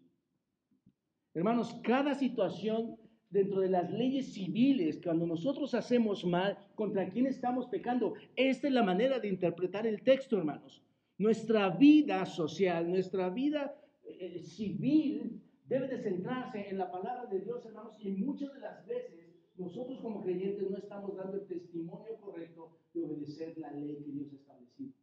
Hermanos, 1.34 1.76
cada 1.84 2.16
situación 2.16 2.98
dentro 3.30 3.60
de 3.60 3.70
las 3.70 3.92
leyes 3.92 4.34
civiles, 4.34 5.00
cuando 5.04 5.28
nosotros 5.28 5.74
hacemos 5.74 6.26
mal, 6.26 6.58
¿contra 6.76 7.10
quién 7.10 7.28
estamos 7.28 7.68
pecando? 7.68 8.14
Esta 8.36 8.68
es 8.68 8.74
la 8.74 8.84
manera 8.84 9.20
de 9.20 9.28
interpretar 9.28 9.86
el 9.86 10.02
texto, 10.04 10.38
hermanos. 10.38 10.82
Nuestra 11.18 11.70
vida 11.70 12.26
social, 12.26 12.90
nuestra 12.90 13.30
vida 13.30 13.76
eh, 14.04 14.40
civil 14.40 15.42
debe 15.68 15.88
de 15.88 16.02
centrarse 16.02 16.70
en 16.70 16.78
la 16.78 16.90
palabra 16.90 17.26
de 17.30 17.42
Dios, 17.42 17.64
hermanos, 17.66 17.96
y 18.00 18.12
muchas 18.12 18.54
de 18.54 18.60
las 18.62 18.86
veces 18.88 19.19
Nosotros 19.60 20.00
como 20.00 20.24
creyentes 20.24 20.72
no 20.72 20.78
estamos 20.78 21.18
dando 21.18 21.36
el 21.36 21.46
testimonio 21.46 22.18
correcto 22.22 22.78
de 22.94 23.04
obedecer 23.04 23.58
la 23.58 23.72
ley 23.74 23.98
que 23.98 24.12
Dios 24.12 24.32
ha 24.32 24.36
establecido. 24.38 24.94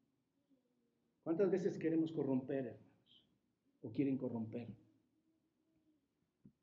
¿Cuántas 1.22 1.50
veces 1.50 1.78
queremos 1.78 2.10
corromper, 2.10 2.66
hermanos? 2.66 3.26
¿O 3.82 3.90
quieren 3.90 4.16
corromper? 4.16 4.68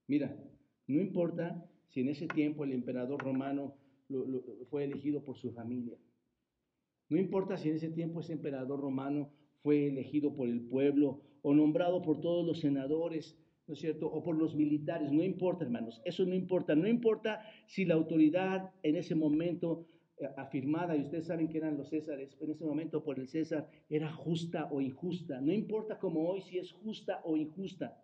Mira, 0.08 0.36
no 0.88 1.02
importa 1.02 1.70
si 1.90 2.02
en 2.02 2.10
ese 2.10 2.28
tiempo 2.28 2.64
el 2.64 2.72
emperador 2.72 3.22
romano 3.22 3.76
fue 4.72 4.86
elegido 4.86 5.24
por 5.24 5.38
su 5.38 5.52
familia. 5.52 5.98
No 7.10 7.20
importa 7.20 7.58
si 7.58 7.70
en 7.70 7.76
ese 7.76 7.90
tiempo 7.90 8.22
ese 8.22 8.34
emperador 8.34 8.80
romano 8.80 9.30
fue 9.62 9.88
elegido 9.88 10.34
por 10.36 10.50
el 10.50 10.62
pueblo 10.62 11.22
o 11.44 11.54
nombrado 11.54 12.02
por 12.02 12.22
todos 12.22 12.44
los 12.44 12.60
senadores, 12.60 13.38
¿no 13.68 13.74
es 13.74 13.80
cierto? 13.80 14.08
O 14.08 14.22
por 14.22 14.38
los 14.38 14.56
militares, 14.56 15.12
no 15.12 15.24
importa, 15.24 15.64
hermanos, 15.64 16.02
eso 16.06 16.26
no 16.26 16.36
importa. 16.36 16.76
No 16.76 16.88
importa 16.88 17.42
si 17.66 17.86
la 17.86 17.96
autoridad 17.96 18.72
en 18.84 18.96
ese 18.96 19.16
momento 19.16 19.88
eh, 20.18 20.28
afirmada, 20.38 20.96
y 20.96 21.02
ustedes 21.02 21.28
saben 21.28 21.48
que 21.48 21.58
eran 21.58 21.78
los 21.78 21.90
césares, 21.90 22.38
en 22.40 22.52
ese 22.52 22.66
momento 22.66 23.04
por 23.04 23.20
el 23.20 23.28
César, 23.28 23.70
era 23.90 24.12
justa 24.12 24.70
o 24.72 24.82
injusta. 24.82 25.42
No 25.42 25.52
importa 25.52 26.00
como 26.00 26.30
hoy 26.30 26.42
si 26.42 26.58
es 26.60 26.72
justa 26.72 27.22
o 27.24 27.38
injusta 27.38 28.04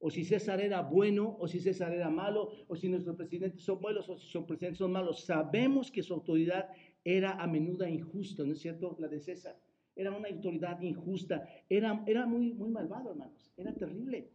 o 0.00 0.10
si 0.10 0.24
César 0.24 0.60
era 0.60 0.80
bueno, 0.82 1.36
o 1.40 1.48
si 1.48 1.58
César 1.60 1.92
era 1.92 2.08
malo, 2.08 2.52
o 2.68 2.76
si 2.76 2.88
nuestros 2.88 3.16
presidentes 3.16 3.62
son 3.62 3.80
buenos, 3.80 4.08
o 4.08 4.16
si 4.16 4.28
sus 4.28 4.44
presidentes 4.44 4.78
son 4.78 4.92
malos. 4.92 5.24
Sabemos 5.24 5.90
que 5.90 6.02
su 6.02 6.14
autoridad 6.14 6.68
era 7.04 7.32
a 7.32 7.46
menudo 7.46 7.86
injusta, 7.86 8.44
¿no 8.44 8.52
es 8.52 8.60
cierto? 8.60 8.96
La 9.00 9.08
de 9.08 9.20
César. 9.20 9.58
Era 9.96 10.12
una 10.12 10.28
autoridad 10.28 10.80
injusta, 10.80 11.48
era, 11.68 12.04
era 12.06 12.26
muy, 12.26 12.54
muy 12.54 12.70
malvado, 12.70 13.10
hermanos, 13.10 13.52
era 13.56 13.74
terrible. 13.74 14.30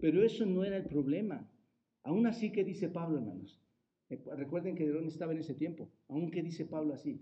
Pero 0.00 0.24
eso 0.24 0.46
no 0.46 0.64
era 0.64 0.76
el 0.76 0.86
problema. 0.86 1.46
Aún 2.04 2.26
así, 2.26 2.50
¿qué 2.50 2.64
dice 2.64 2.88
Pablo, 2.88 3.18
hermanos? 3.18 3.60
Eh, 4.08 4.18
recuerden 4.36 4.74
que 4.74 4.86
Nerón 4.86 5.06
estaba 5.06 5.32
en 5.32 5.38
ese 5.38 5.54
tiempo. 5.54 5.90
Aún 6.08 6.30
que 6.30 6.42
dice 6.42 6.64
Pablo 6.64 6.94
así, 6.94 7.20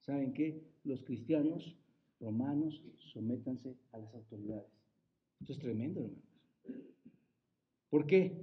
¿saben 0.00 0.32
qué? 0.32 0.62
Los 0.84 1.02
cristianos 1.04 1.76
romanos 2.20 2.82
sométanse 2.98 3.76
a 3.90 3.98
las 3.98 4.14
autoridades. 4.14 4.70
Esto 5.40 5.52
es 5.52 5.58
tremendo, 5.58 6.00
hermanos. 6.00 6.32
¿Por 7.90 8.06
qué? 8.06 8.40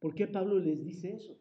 ¿Por 0.00 0.14
qué 0.14 0.26
Pablo 0.26 0.58
les 0.58 0.82
dice 0.84 1.14
eso? 1.14 1.38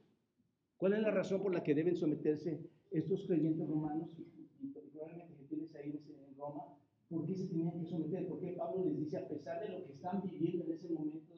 ¿Cuál 0.78 0.94
es 0.94 1.02
la 1.02 1.12
razón 1.12 1.42
por 1.42 1.54
la 1.54 1.64
que 1.64 1.74
deben 1.74 1.96
someterse 1.96 2.60
estos 2.92 3.26
creyentes 3.26 3.68
romanos, 3.68 4.10
y 4.18 4.68
probablemente 4.92 5.44
tienes 5.50 5.76
ahí 5.76 6.00
en 6.08 6.36
Roma, 6.38 6.78
por 7.10 7.26
qué 7.26 7.36
se 7.36 7.48
tenían 7.48 7.78
que 7.80 7.86
someter? 7.86 8.28
¿Por 8.28 8.40
qué 8.40 8.54
Pablo 8.54 8.86
les 8.86 8.98
dice, 8.98 9.18
a 9.18 9.28
pesar 9.28 9.62
de 9.62 9.78
lo 9.78 9.86
que 9.86 9.94
están 9.94 10.22
viviendo 10.22 10.66
en 10.66 10.72
ese 10.72 10.90
momento, 10.90 11.29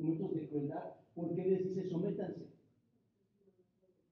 momentos 0.00 0.34
de 0.34 0.48
crueldad, 0.48 0.94
por 1.14 1.34
qué 1.34 1.44
les 1.44 1.64
dice, 1.64 1.88
sométanse? 1.88 2.46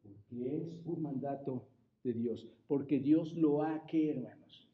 Porque 0.03 0.57
es 0.57 0.83
un 0.85 1.03
mandato 1.03 1.67
de 2.05 2.13
Dios, 2.13 2.47
porque 2.67 3.01
Dios 3.01 3.35
lo 3.35 3.63
ha, 3.63 3.87
que 3.87 4.11
hermanos? 4.11 4.69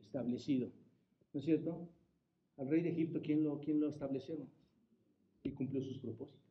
Establecido. 0.00 0.68
¿No 1.32 1.40
es 1.40 1.46
cierto? 1.46 1.88
Al 2.56 2.68
rey 2.68 2.82
de 2.82 2.90
Egipto, 2.90 3.20
¿quién 3.22 3.44
lo, 3.44 3.60
quién 3.60 3.80
lo 3.80 3.88
estableció? 3.88 4.36
y 5.46 5.52
cumplió 5.52 5.82
sus 5.82 5.98
propósitos. 5.98 6.45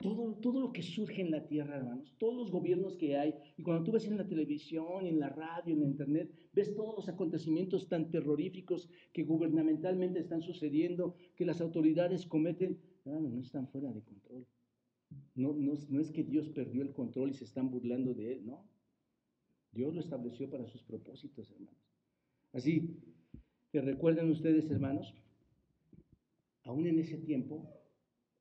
Todo, 0.00 0.34
todo 0.36 0.60
lo 0.60 0.72
que 0.72 0.82
surge 0.82 1.22
en 1.22 1.32
la 1.32 1.48
tierra, 1.48 1.76
hermanos, 1.76 2.14
todos 2.18 2.34
los 2.34 2.50
gobiernos 2.52 2.96
que 2.96 3.16
hay, 3.16 3.34
y 3.56 3.62
cuando 3.64 3.82
tú 3.82 3.90
ves 3.90 4.06
en 4.06 4.16
la 4.16 4.28
televisión, 4.28 5.06
en 5.06 5.18
la 5.18 5.28
radio, 5.28 5.74
en 5.74 5.80
la 5.80 5.86
internet, 5.86 6.30
ves 6.52 6.72
todos 6.74 6.94
los 6.94 7.08
acontecimientos 7.08 7.88
tan 7.88 8.08
terroríficos 8.08 8.88
que 9.12 9.24
gubernamentalmente 9.24 10.20
están 10.20 10.40
sucediendo, 10.40 11.16
que 11.34 11.44
las 11.44 11.60
autoridades 11.60 12.26
cometen, 12.26 12.78
hermanos, 13.04 13.32
no 13.32 13.40
están 13.40 13.66
fuera 13.66 13.92
de 13.92 14.02
control. 14.02 14.46
No, 15.34 15.52
no, 15.52 15.72
no 15.88 16.00
es 16.00 16.12
que 16.12 16.22
Dios 16.22 16.48
perdió 16.50 16.82
el 16.82 16.92
control 16.92 17.30
y 17.30 17.34
se 17.34 17.44
están 17.44 17.68
burlando 17.70 18.14
de 18.14 18.34
él, 18.34 18.46
no. 18.46 18.64
Dios 19.72 19.94
lo 19.94 20.00
estableció 20.00 20.48
para 20.48 20.66
sus 20.66 20.82
propósitos, 20.82 21.50
hermanos. 21.50 21.74
Así 22.52 22.96
que 23.70 23.80
recuerden 23.80 24.30
ustedes, 24.30 24.70
hermanos, 24.70 25.14
aún 26.62 26.86
en 26.86 26.98
ese 26.98 27.18
tiempo, 27.18 27.77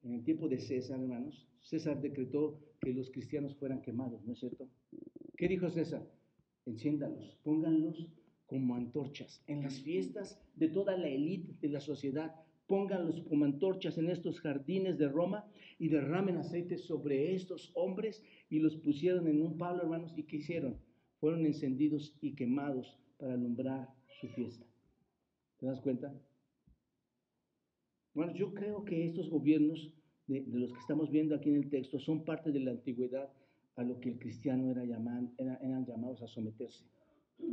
en 0.03 0.13
el 0.13 0.23
tiempo 0.23 0.47
de 0.47 0.59
César, 0.59 0.99
hermanos, 0.99 1.47
César 1.61 2.01
decretó 2.01 2.59
que 2.79 2.93
los 2.93 3.09
cristianos 3.11 3.55
fueran 3.55 3.81
quemados, 3.81 4.23
¿no 4.25 4.33
es 4.33 4.39
cierto? 4.39 4.69
¿Qué 5.35 5.47
dijo 5.47 5.69
César? 5.69 6.07
Enciéndalos, 6.65 7.37
pónganlos 7.43 8.09
como 8.45 8.75
antorchas. 8.75 9.43
En 9.47 9.63
las 9.63 9.81
fiestas 9.81 10.41
de 10.55 10.69
toda 10.69 10.97
la 10.97 11.07
élite 11.07 11.53
de 11.59 11.69
la 11.69 11.79
sociedad, 11.79 12.35
pónganlos 12.67 13.21
como 13.23 13.45
antorchas 13.45 13.97
en 13.97 14.09
estos 14.09 14.39
jardines 14.39 14.97
de 14.97 15.09
Roma 15.09 15.45
y 15.79 15.89
derramen 15.89 16.37
aceite 16.37 16.77
sobre 16.77 17.33
estos 17.35 17.71
hombres 17.75 18.23
y 18.49 18.59
los 18.59 18.75
pusieron 18.77 19.27
en 19.27 19.41
un 19.41 19.57
palo, 19.57 19.83
hermanos, 19.83 20.13
y 20.17 20.23
¿qué 20.23 20.37
hicieron? 20.37 20.77
Fueron 21.19 21.45
encendidos 21.45 22.15
y 22.21 22.35
quemados 22.35 22.99
para 23.17 23.33
alumbrar 23.33 23.89
su 24.19 24.27
fiesta. 24.29 24.65
¿Te 25.59 25.65
das 25.65 25.81
cuenta? 25.81 26.13
Bueno, 28.17 28.33
yo 28.33 28.51
creo 28.51 28.83
que 28.83 29.05
estos 29.05 29.29
gobiernos 29.29 29.93
de, 30.25 30.43
los 30.51 30.73
que 30.73 30.79
estamos 30.79 31.11
viendo 31.11 31.35
aquí 31.35 31.49
en 31.49 31.57
el 31.57 31.69
texto 31.69 31.99
son 31.99 32.25
parte 32.25 32.51
de 32.51 32.59
la 32.59 32.71
antigüedad 32.71 33.31
a 33.75 33.83
lo 33.83 33.99
que 33.99 34.09
el 34.09 34.17
cristiano 34.17 34.71
era 34.71 34.83
eran 34.83 35.85
llamados 35.85 36.23
a 36.23 36.27
someterse. 36.27 36.83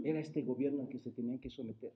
Era 0.03 0.21
este 0.21 0.41
gobierno 0.41 0.81
al 0.81 0.89
que 0.89 1.01
se 1.01 1.11
tenían 1.11 1.39
que 1.39 1.51
someter. 1.51 1.93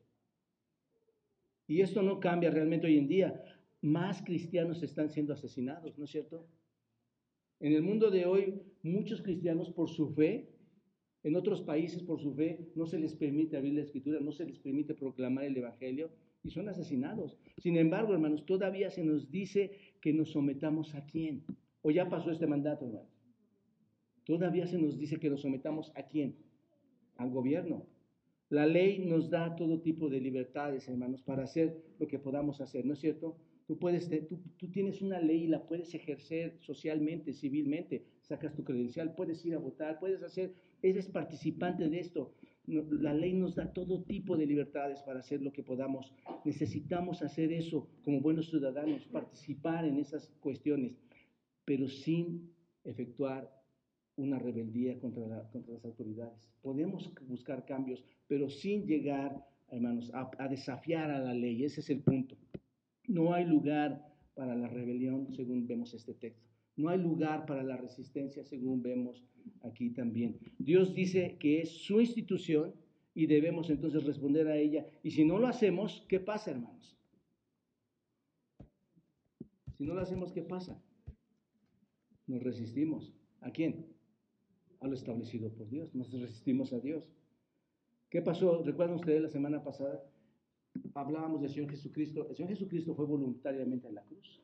Y 1.67 1.81
esto 1.81 2.03
no 2.03 2.21
cambia 2.21 2.51
realmente 2.51 2.87
hoy 2.87 2.99
en 2.99 3.09
día. 3.09 3.43
Más 3.81 4.21
cristianos 4.21 4.83
están 4.83 5.09
siendo 5.09 5.33
asesinados, 5.33 5.97
¿no 5.97 6.05
es 6.05 6.11
cierto? 6.11 6.47
En 7.61 7.73
el 7.73 7.81
mundo 7.81 8.11
de 8.11 8.27
hoy, 8.27 8.61
muchos 8.83 9.23
cristianos 9.23 9.71
por 9.71 9.89
su 9.89 10.11
fe, 10.11 10.51
en 11.23 11.37
otros 11.37 11.63
países 11.63 12.03
por 12.03 12.21
su 12.21 12.35
fe, 12.35 12.69
no 12.75 12.85
se 12.85 12.99
les 12.99 13.15
permite 13.15 13.57
abrir 13.57 13.73
la 13.73 13.81
escritura, 13.81 14.21
no 14.21 14.31
se 14.31 14.45
les 14.45 14.59
permite 14.59 14.93
proclamar 14.93 15.45
el 15.45 15.57
Evangelio, 15.57 16.11
y 16.49 16.51
son 16.51 16.69
asesinados. 16.69 17.37
Sin 17.59 17.77
embargo, 17.77 18.15
hermanos, 18.15 18.47
todavía 18.47 18.91
se 18.91 19.05
nos 19.05 19.31
dice 19.31 19.71
que 20.01 20.15
nos 20.15 20.31
sometamos 20.31 20.95
a 20.95 21.05
quién. 21.05 21.45
¿O 21.83 21.91
ya 21.91 22.09
pasó 22.09 22.31
este 22.31 22.47
mandato, 22.47 22.87
hermanos? 22.87 23.13
Todavía 24.25 24.67
se 24.67 24.79
nos 24.79 24.99
dice 24.99 25.19
que 25.21 25.29
nos 25.29 25.43
sometamos 25.43 25.93
a 25.95 26.05
quién? 26.05 26.37
Al 27.17 27.31
gobierno. 27.31 27.87
La 28.49 28.67
ley 28.67 29.01
nos 29.01 29.29
da 29.29 29.57
todo 29.57 29.81
tipo 29.81 30.09
de 30.09 30.21
libertades, 30.21 30.89
hermanos, 30.89 31.23
para 31.23 31.45
hacer 31.45 31.83
lo 31.99 32.09
que 32.09 32.19
podamos 32.19 32.63
hacer, 32.63 32.87
¿no 32.87 32.95
es 32.95 33.01
cierto? 33.01 33.37
Tú, 33.67 33.79
puedes, 33.79 34.09
tú, 34.27 34.41
tú 34.57 34.71
tienes 34.71 35.03
una 35.03 35.21
ley 35.21 35.45
y 35.45 35.49
la 35.49 35.67
puedes 35.67 35.95
ejercer 35.95 36.57
socialmente, 36.61 37.35
civilmente, 37.35 38.07
sacas 38.23 38.55
tu 38.55 38.65
credencial, 38.65 39.15
puedes 39.15 39.45
ir 39.45 39.55
a 39.55 39.59
votar, 39.59 39.99
puedes 39.99 40.23
hacer, 40.23 40.55
eres 40.81 41.09
participante 41.09 41.91
de 41.91 42.01
esto 42.01 42.33
la 42.69 43.15
ley 43.15 43.33
nos 43.33 43.55
da 43.55 43.73
todo 43.73 44.03
tipo 44.03 44.37
de 44.37 44.47
libertades 44.47 45.03
para 45.03 45.21
hacer 45.21 45.41
lo 45.43 45.53
que 45.53 45.63
podamos. 45.63 46.13
Necesitamos 46.45 47.23
hacer 47.23 47.53
eso 47.53 47.89
como 48.05 48.21
buenos 48.21 48.51
ciudadanos, 48.51 49.07
participar 49.07 49.87
en 49.87 49.99
esas 49.99 50.29
cuestiones, 50.41 50.97
pero 51.65 51.89
sin 51.89 52.53
efectuar 52.85 53.51
una 54.17 54.39
rebeldía 54.39 54.99
contra, 54.99 55.49
contra 55.51 55.75
las 55.75 55.85
autoridades. 55.85 56.49
Podemos 56.63 57.11
buscar 57.23 57.65
cambios, 57.65 58.05
pero 58.27 58.51
sin 58.51 58.87
llegar, 58.87 59.47
hermanos, 59.71 60.11
a, 60.13 60.31
a 60.39 60.49
desafiar 60.49 61.11
a 61.11 61.21
la 61.21 61.35
ley. 61.35 61.65
Ese 61.65 61.81
es 61.81 61.91
el 61.91 62.01
punto. 62.01 62.37
No 63.07 63.33
hay 63.33 63.47
lugar 63.47 64.05
para 64.35 64.55
la 64.55 64.69
rebelión, 64.69 65.33
según 65.33 65.67
vemos 65.67 65.95
este 65.95 66.15
texto. 66.15 66.48
No 66.79 66.89
hay 66.91 66.99
lugar 66.99 67.45
para 67.45 67.65
la 67.65 67.77
resistencia, 67.77 68.45
según 68.45 68.83
vemos 68.83 69.25
aquí 69.63 69.91
también. 69.91 70.39
Dios 70.59 70.95
dice 70.95 71.37
que 71.41 71.61
es 71.61 71.83
su 71.83 72.01
institución 72.01 72.73
y 73.15 73.27
debemos 73.27 73.69
entonces 73.69 74.05
responder 74.05 74.47
a 74.47 74.57
ella. 74.57 74.87
Y 75.03 75.11
si 75.11 75.25
no 75.25 75.41
lo 75.41 75.49
hacemos, 75.49 76.07
¿qué 76.09 76.21
pasa, 76.21 76.53
hermanos? 76.53 76.97
Si 79.77 79.85
no 79.85 79.95
lo 79.95 80.03
hacemos, 80.03 80.33
¿qué 80.33 80.43
pasa? 80.43 80.81
Nos 82.29 82.45
resistimos. 82.45 83.13
¿A 83.41 83.51
quién? 83.51 83.87
A 84.79 84.87
lo 84.87 84.95
establecido 84.95 85.51
por 85.51 85.69
Dios. 85.69 85.93
Nos 85.97 86.13
resistimos 86.13 86.73
a 86.73 86.79
Dios. 86.79 87.13
¿Qué 88.09 88.23
pasó? 88.23 88.63
¿Recuerdan 88.63 88.95
ustedes 88.95 89.21
la 89.21 89.29
semana 89.29 89.65
pasada? 89.65 90.01
Hablábamos 90.95 91.41
del 91.41 91.51
Señor 91.51 91.71
Jesucristo. 91.71 92.29
El 92.31 92.37
Señor 92.37 92.51
Jesucristo 92.51 92.95
fue 92.95 93.05
voluntariamente 93.05 93.89
en 93.89 93.97
la 93.97 94.05
cruz. 94.05 94.41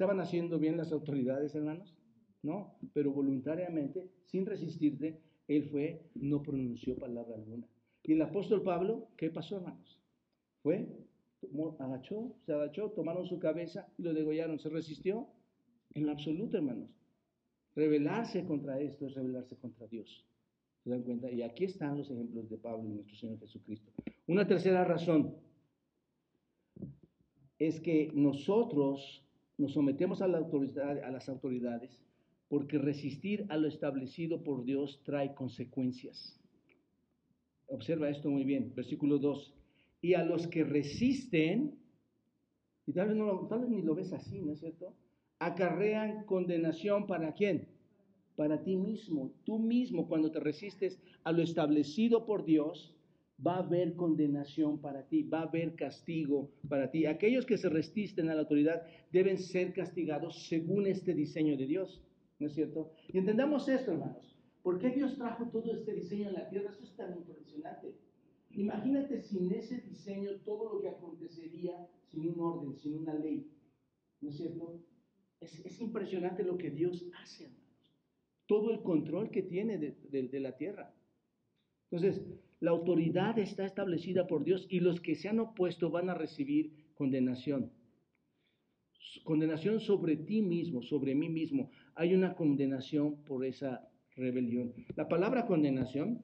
¿Estaban 0.00 0.20
haciendo 0.20 0.58
bien 0.58 0.78
las 0.78 0.92
autoridades, 0.92 1.54
hermanos? 1.54 1.94
No, 2.42 2.78
pero 2.94 3.12
voluntariamente, 3.12 4.08
sin 4.24 4.46
resistirte, 4.46 5.20
él 5.46 5.68
fue, 5.68 6.00
no 6.14 6.42
pronunció 6.42 6.96
palabra 6.96 7.34
alguna. 7.34 7.68
Y 8.02 8.14
el 8.14 8.22
apóstol 8.22 8.62
Pablo, 8.62 9.08
¿qué 9.18 9.28
pasó, 9.28 9.58
hermanos? 9.58 10.00
Fue, 10.62 10.88
agachó, 11.80 12.34
se 12.46 12.54
agachó, 12.54 12.92
tomaron 12.92 13.26
su 13.26 13.38
cabeza 13.38 13.92
y 13.98 14.02
lo 14.02 14.14
degollaron. 14.14 14.58
¿Se 14.58 14.70
resistió? 14.70 15.28
En 15.92 16.06
lo 16.06 16.12
absoluto, 16.12 16.56
hermanos. 16.56 16.88
Rebelarse 17.76 18.46
contra 18.46 18.80
esto 18.80 19.06
es 19.06 19.12
rebelarse 19.12 19.56
contra 19.56 19.86
Dios. 19.86 20.24
¿Se 20.82 20.88
dan 20.88 21.02
cuenta? 21.02 21.30
Y 21.30 21.42
aquí 21.42 21.64
están 21.64 21.98
los 21.98 22.10
ejemplos 22.10 22.48
de 22.48 22.56
Pablo 22.56 22.88
y 22.88 22.92
nuestro 22.94 23.16
Señor 23.16 23.38
Jesucristo. 23.38 23.92
Una 24.26 24.46
tercera 24.46 24.82
razón 24.82 25.36
es 27.58 27.78
que 27.80 28.10
nosotros 28.14 29.26
nos 29.60 29.74
sometemos 29.74 30.22
a, 30.22 30.28
la 30.28 30.38
autoridad, 30.38 31.04
a 31.04 31.10
las 31.10 31.28
autoridades 31.28 32.02
porque 32.50 32.78
resistir 32.78 33.46
a 33.48 33.56
lo 33.56 33.68
establecido 33.68 34.42
por 34.42 34.64
Dios 34.64 35.00
trae 35.04 35.34
consecuencias. 35.34 36.36
Observa 37.68 38.10
esto 38.10 38.28
muy 38.28 38.42
bien, 38.42 38.72
versículo 38.74 39.18
2. 39.18 39.54
Y 40.02 40.14
a 40.14 40.24
los 40.24 40.48
que 40.48 40.64
resisten, 40.64 41.78
y 42.86 42.92
tal 42.92 43.16
no, 43.16 43.46
tal 43.46 43.60
vez 43.60 43.70
ni 43.70 43.82
lo 43.82 43.94
ves 43.94 44.12
así, 44.12 44.40
¿no 44.40 44.52
es 44.52 44.58
cierto? 44.58 44.96
Acarrean 45.38 46.24
condenación 46.24 47.06
para 47.06 47.34
quién? 47.34 47.68
Para 48.34 48.64
ti 48.64 48.74
mismo. 48.74 49.30
Tú 49.44 49.60
mismo, 49.60 50.08
cuando 50.08 50.32
te 50.32 50.40
resistes 50.40 51.00
a 51.22 51.30
lo 51.30 51.42
establecido 51.42 52.26
por 52.26 52.44
Dios, 52.44 52.96
va 53.44 53.56
a 53.56 53.58
haber 53.60 53.94
condenación 53.94 54.80
para 54.80 55.06
ti, 55.06 55.22
va 55.22 55.40
a 55.40 55.44
haber 55.44 55.74
castigo 55.74 56.50
para 56.68 56.90
ti. 56.90 57.06
Aquellos 57.06 57.46
que 57.46 57.56
se 57.56 57.68
resisten 57.68 58.28
a 58.28 58.34
la 58.34 58.42
autoridad 58.42 58.82
deben 59.12 59.38
ser 59.38 59.72
castigados 59.72 60.46
según 60.48 60.86
este 60.86 61.14
diseño 61.14 61.56
de 61.56 61.66
Dios, 61.66 62.02
¿no 62.38 62.46
es 62.46 62.54
cierto? 62.54 62.92
Y 63.08 63.18
entendamos 63.18 63.68
esto, 63.68 63.92
hermanos. 63.92 64.36
¿Por 64.62 64.78
qué 64.78 64.90
Dios 64.90 65.16
trajo 65.16 65.48
todo 65.50 65.72
este 65.72 65.94
diseño 65.94 66.28
en 66.28 66.34
la 66.34 66.48
tierra? 66.48 66.70
Eso 66.70 66.84
es 66.84 66.94
tan 66.94 67.16
impresionante. 67.16 67.94
Imagínate 68.50 69.22
sin 69.22 69.50
ese 69.52 69.80
diseño 69.80 70.32
todo 70.44 70.74
lo 70.74 70.80
que 70.80 70.88
acontecería 70.88 71.88
sin 72.10 72.28
un 72.28 72.40
orden, 72.40 72.76
sin 72.76 72.94
una 72.94 73.14
ley. 73.14 73.46
¿No 74.20 74.28
es 74.28 74.36
cierto? 74.36 74.80
Es, 75.40 75.80
impresionante 75.80 76.42
lo 76.42 76.58
que 76.58 76.70
Dios 76.70 77.06
hace, 77.22 77.44
hermanos. 77.44 77.60
Todo 78.46 78.70
el 78.72 78.82
control 78.82 79.30
que 79.30 79.42
tiene 79.42 79.78
de, 79.78 79.96
de 80.10 80.40
la 80.40 80.56
tierra. 80.56 80.92
Entonces, 81.90 82.22
la 82.60 82.70
autoridad 82.72 83.38
está 83.38 83.64
establecida 83.64 84.26
por 84.26 84.44
Dios 84.44 84.66
y 84.68 84.80
los 84.80 85.00
que 85.00 85.14
se 85.14 85.28
han 85.28 85.40
opuesto 85.40 85.90
van 85.90 86.10
a 86.10 86.14
recibir 86.14 86.72
condenación. 86.94 87.72
Condenación 89.24 89.80
sobre 89.80 90.16
ti 90.16 90.42
mismo, 90.42 90.82
sobre 90.82 91.14
mí 91.14 91.28
mismo. 91.30 91.70
Hay 91.94 92.14
una 92.14 92.34
condenación 92.34 93.24
por 93.24 93.46
esa 93.46 93.88
rebelión. 94.14 94.74
La 94.94 95.08
palabra 95.08 95.46
condenación, 95.46 96.22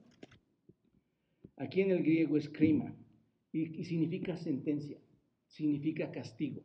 aquí 1.56 1.80
en 1.80 1.90
el 1.90 2.02
griego 2.02 2.36
es 2.36 2.50
crima 2.50 2.94
y, 3.50 3.82
significa 3.84 4.36
sentencia, 4.36 4.98
significa 5.46 6.10
castigo. 6.10 6.62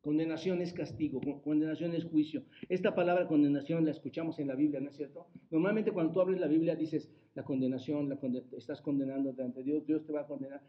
Condenación 0.00 0.62
es 0.62 0.72
castigo, 0.72 1.20
condenación 1.42 1.94
es 1.94 2.04
juicio. 2.04 2.44
Esta 2.68 2.94
palabra 2.94 3.26
condenación 3.26 3.84
la 3.84 3.90
escuchamos 3.90 4.38
en 4.38 4.46
la 4.46 4.54
Biblia, 4.54 4.80
¿no 4.80 4.88
es 4.88 4.96
cierto? 4.96 5.26
Normalmente 5.50 5.90
cuando 5.90 6.12
tú 6.12 6.20
abres 6.20 6.38
la 6.38 6.46
Biblia 6.46 6.76
dices 6.76 7.10
la 7.38 7.44
condenación, 7.44 8.08
la 8.08 8.18
estás 8.56 8.80
condenando 8.80 9.32
ante 9.40 9.62
Dios, 9.62 9.86
Dios 9.86 10.04
te 10.04 10.12
va 10.12 10.22
a 10.22 10.26
condenar. 10.26 10.60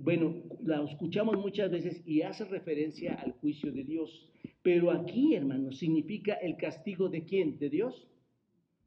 Bueno, 0.00 0.42
la 0.62 0.82
escuchamos 0.82 1.36
muchas 1.36 1.70
veces 1.70 2.02
y 2.06 2.22
hace 2.22 2.46
referencia 2.46 3.12
al 3.16 3.32
juicio 3.32 3.70
de 3.70 3.84
Dios. 3.84 4.32
Pero 4.62 4.90
aquí, 4.90 5.34
hermano, 5.34 5.70
significa 5.70 6.32
el 6.32 6.56
castigo 6.56 7.10
de 7.10 7.26
quién? 7.26 7.58
¿De 7.58 7.68
Dios? 7.68 8.08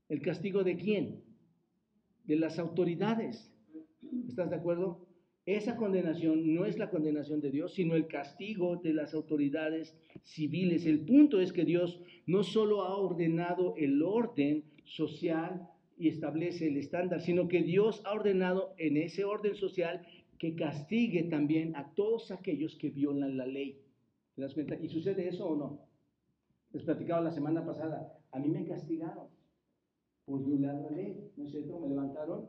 ¿El 0.10 0.20
castigo 0.24 0.63
de 0.63 0.77
quién? 0.77 1.22
De 2.25 2.38
las 2.38 2.58
autoridades. 2.58 3.53
¿Estás 4.27 4.50
de 4.50 4.56
acuerdo? 4.56 5.06
Esa 5.46 5.75
condenación 5.75 6.56
no 6.56 6.65
es 6.65 6.79
la 6.79 6.89
condenación 6.89 7.39
de 7.39 7.51
Dios, 7.51 7.75
sino 7.75 7.96
el 7.96 8.08
castigo 8.08 8.77
de 8.77 8.94
las 8.94 9.13
autoridades 9.13 9.96
civiles. 10.24 10.88
El 10.88 11.01
punto 11.01 11.39
es 11.39 11.53
que 11.53 11.65
Dios 11.65 12.01
no 12.25 12.41
solo 12.41 12.82
ha 12.82 12.98
ordenado 12.98 13.75
el 13.77 14.01
orden 14.01 14.63
social 14.86 15.70
y 15.98 16.10
establece 16.10 16.68
el 16.68 16.77
estándar, 16.77 17.22
sino 17.22 17.48
que 17.48 17.63
Dios 17.63 18.01
ha 18.06 18.13
ordenado 18.13 18.74
en 18.77 18.98
ese 18.98 19.25
orden 19.25 19.56
social 19.56 20.06
que 20.38 20.56
castigue 20.56 21.24
también 21.24 21.75
a 21.75 21.94
todos 21.96 22.32
aquellos 22.32 22.75
que 22.75 22.92
violan 22.92 23.38
la 23.38 23.48
ley. 23.48 23.82
¿Te 24.36 24.42
das 24.44 24.54
cuenta? 24.54 24.75
¿Y 24.75 24.89
sucede 24.89 25.27
eso 25.27 25.48
o 25.48 25.56
no? 25.56 25.82
Les 26.72 26.84
platicaba 26.84 27.22
la 27.22 27.32
semana 27.32 27.66
pasada, 27.66 28.13
a 28.32 28.39
mí 28.39 28.50
me 28.50 28.68
castigaron 28.68 29.27
por 30.25 30.46
violar 30.46 30.75
la 30.75 30.92
ley, 30.92 31.32
¿no 31.38 31.46
es 31.46 31.51
cierto? 31.51 31.80
Me 31.80 31.89
levantaron 31.89 32.48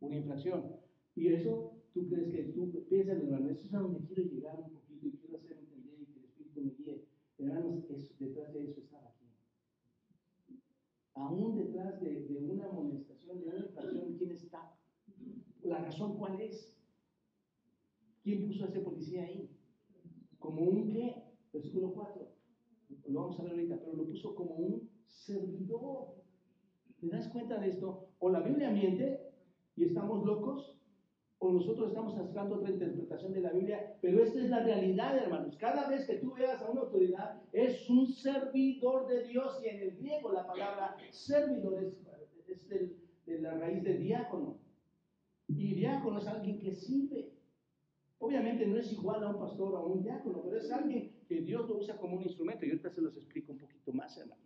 una 0.00 0.16
infracción. 0.16 0.76
Y 1.16 1.28
eso 1.28 1.72
tú 1.94 2.08
crees 2.08 2.30
que 2.30 2.42
tú 2.52 2.84
piensas, 2.88 3.18
hermano, 3.18 3.48
eso 3.50 3.64
es 3.64 3.72
a 3.72 3.78
donde 3.78 4.00
quiero 4.06 4.24
llegar 4.24 4.58
un 4.58 4.70
poquito 4.70 5.06
y 5.06 5.12
quiero 5.12 5.36
hacer 5.36 5.56
entender 5.58 5.94
y 6.00 6.06
que 6.06 6.18
el 6.18 6.24
Espíritu 6.24 6.60
me 6.60 6.70
guíe. 6.72 7.04
Hermanos, 7.38 7.84
detrás 8.18 8.52
de 8.52 8.64
eso 8.64 8.80
aquí. 8.80 8.93
Aún 11.14 11.56
detrás 11.56 12.00
de, 12.00 12.26
una 12.40 12.66
amonestación, 12.66 13.40
de 13.40 13.48
una 13.48 13.58
infracción, 13.58 14.16
¿quién 14.18 14.32
está? 14.32 14.76
¿La 15.62 15.78
razón 15.78 16.18
cuál 16.18 16.40
es? 16.40 16.76
¿Quién 18.22 18.46
puso 18.46 18.64
a 18.64 18.68
ese 18.68 18.80
policía 18.80 19.22
ahí? 19.22 19.48
¿Como 20.38 20.62
un 20.62 20.88
qué? 20.88 21.22
Versículo 21.52 21.92
4. 21.92 22.28
Lo 23.08 23.20
vamos 23.20 23.38
a 23.38 23.42
ver 23.44 23.52
ahorita, 23.52 23.80
pero 23.80 23.94
lo 23.94 24.06
puso 24.06 24.34
como 24.34 24.54
un 24.56 24.90
servidor. 25.06 26.16
¿Te 27.00 27.08
das 27.08 27.28
cuenta 27.28 27.60
de 27.60 27.68
esto? 27.68 28.08
O 28.18 28.30
la 28.30 28.40
Biblia 28.40 28.70
miente 28.70 29.20
y 29.76 29.84
estamos 29.84 30.24
locos, 30.24 30.76
o 31.44 31.52
nosotros 31.52 31.88
estamos 31.88 32.16
haciendo 32.16 32.56
otra 32.56 32.70
interpretación 32.70 33.34
de 33.34 33.42
la 33.42 33.52
Biblia, 33.52 33.96
pero 34.00 34.22
esta 34.22 34.38
es 34.40 34.48
la 34.48 34.62
realidad, 34.62 35.14
hermanos. 35.14 35.54
Cada 35.58 35.90
vez 35.90 36.06
que 36.06 36.14
tú 36.14 36.32
veas 36.32 36.62
a 36.62 36.70
una 36.70 36.80
autoridad, 36.80 37.42
es 37.52 37.88
un 37.90 38.06
servidor 38.06 39.06
de 39.08 39.24
Dios, 39.24 39.60
y 39.62 39.68
en 39.68 39.82
el 39.82 39.96
griego 39.98 40.32
la 40.32 40.46
palabra 40.46 40.96
servidor 41.10 41.84
es, 42.48 42.68
de 43.26 43.38
la 43.40 43.58
raíz 43.58 43.82
de 43.82 43.98
diácono. 43.98 44.56
Y 45.46 45.74
diácono 45.74 46.18
es 46.18 46.26
alguien 46.26 46.60
que 46.60 46.74
sirve. 46.74 47.30
Obviamente 48.18 48.64
no 48.66 48.78
es 48.78 48.90
igual 48.90 49.22
a 49.22 49.28
un 49.28 49.38
pastor 49.38 49.74
o 49.74 49.76
a 49.76 49.84
un 49.84 50.02
diácono, 50.02 50.40
pero 50.44 50.56
es 50.56 50.70
alguien 50.70 51.12
que 51.28 51.42
Dios 51.42 51.68
lo 51.68 51.76
usa 51.76 51.98
como 51.98 52.16
un 52.16 52.22
instrumento. 52.22 52.64
Y 52.64 52.70
ahorita 52.70 52.90
se 52.90 53.02
los 53.02 53.16
explico 53.18 53.52
un 53.52 53.58
poquito 53.58 53.92
más, 53.92 54.16
hermano. 54.16 54.40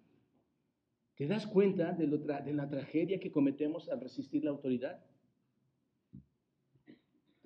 ¿Te 1.17 1.29
das 1.29 1.47
cuenta 1.47 1.93
de, 1.93 2.07
de 2.07 2.53
la 2.53 2.69
tragedia 2.69 3.21
que 3.21 3.31
cometemos 3.31 3.89
al 3.89 4.01
resistir 4.01 4.43
la 4.43 4.51
autoridad? 4.51 5.01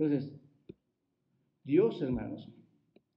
Entonces, 0.02 0.32
Dios, 1.62 2.02
hermanos, 2.02 2.48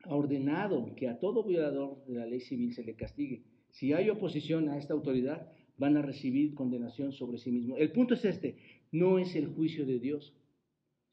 ha 0.03 0.13
ordenado 0.13 0.93
que 0.95 1.07
a 1.07 1.17
todo 1.19 1.43
violador 1.43 2.05
de 2.05 2.13
la 2.13 2.27
ley 2.27 2.41
civil 2.41 2.73
se 2.73 2.83
le 2.83 2.95
castigue. 2.95 3.43
Si 3.71 3.93
hay 3.93 4.09
oposición 4.09 4.69
a 4.69 4.77
esta 4.77 4.93
autoridad, 4.93 5.51
van 5.77 5.97
a 5.97 6.03
recibir 6.03 6.53
condenación 6.53 7.11
sobre 7.11 7.39
sí 7.39 7.51
mismos. 7.51 7.79
El 7.79 7.91
punto 7.91 8.13
es 8.13 8.23
este, 8.23 8.57
no 8.91 9.17
es 9.17 9.35
el 9.35 9.47
juicio 9.47 9.85
de 9.85 9.99
Dios, 9.99 10.35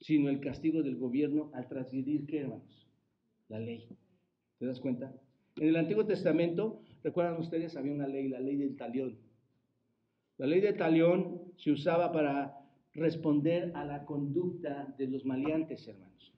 sino 0.00 0.28
el 0.28 0.40
castigo 0.40 0.82
del 0.82 0.96
gobierno 0.96 1.50
al 1.54 1.68
transgredir, 1.68 2.26
¿qué 2.26 2.40
hermanos? 2.40 2.87
La 3.48 3.58
ley. 3.58 3.88
¿Te 4.58 4.66
das 4.66 4.78
cuenta? 4.78 5.14
En 5.56 5.68
el 5.68 5.76
Antiguo 5.76 6.04
Testamento, 6.04 6.82
recuerdan 7.02 7.40
ustedes, 7.40 7.76
había 7.76 7.92
una 7.92 8.06
ley, 8.06 8.28
la 8.28 8.40
ley 8.40 8.56
del 8.56 8.76
talión. 8.76 9.16
La 10.37 10.46
ley 10.46 10.61
del 10.61 10.76
talión 10.76 11.40
se 11.56 11.70
usaba 11.72 12.12
para 12.12 12.62
responder 12.94 13.72
a 13.74 13.85
la 13.85 14.05
conducta 14.05 14.94
de 14.98 15.09
los 15.09 15.24
maleantes, 15.24 15.87
hermanos. 15.88 16.33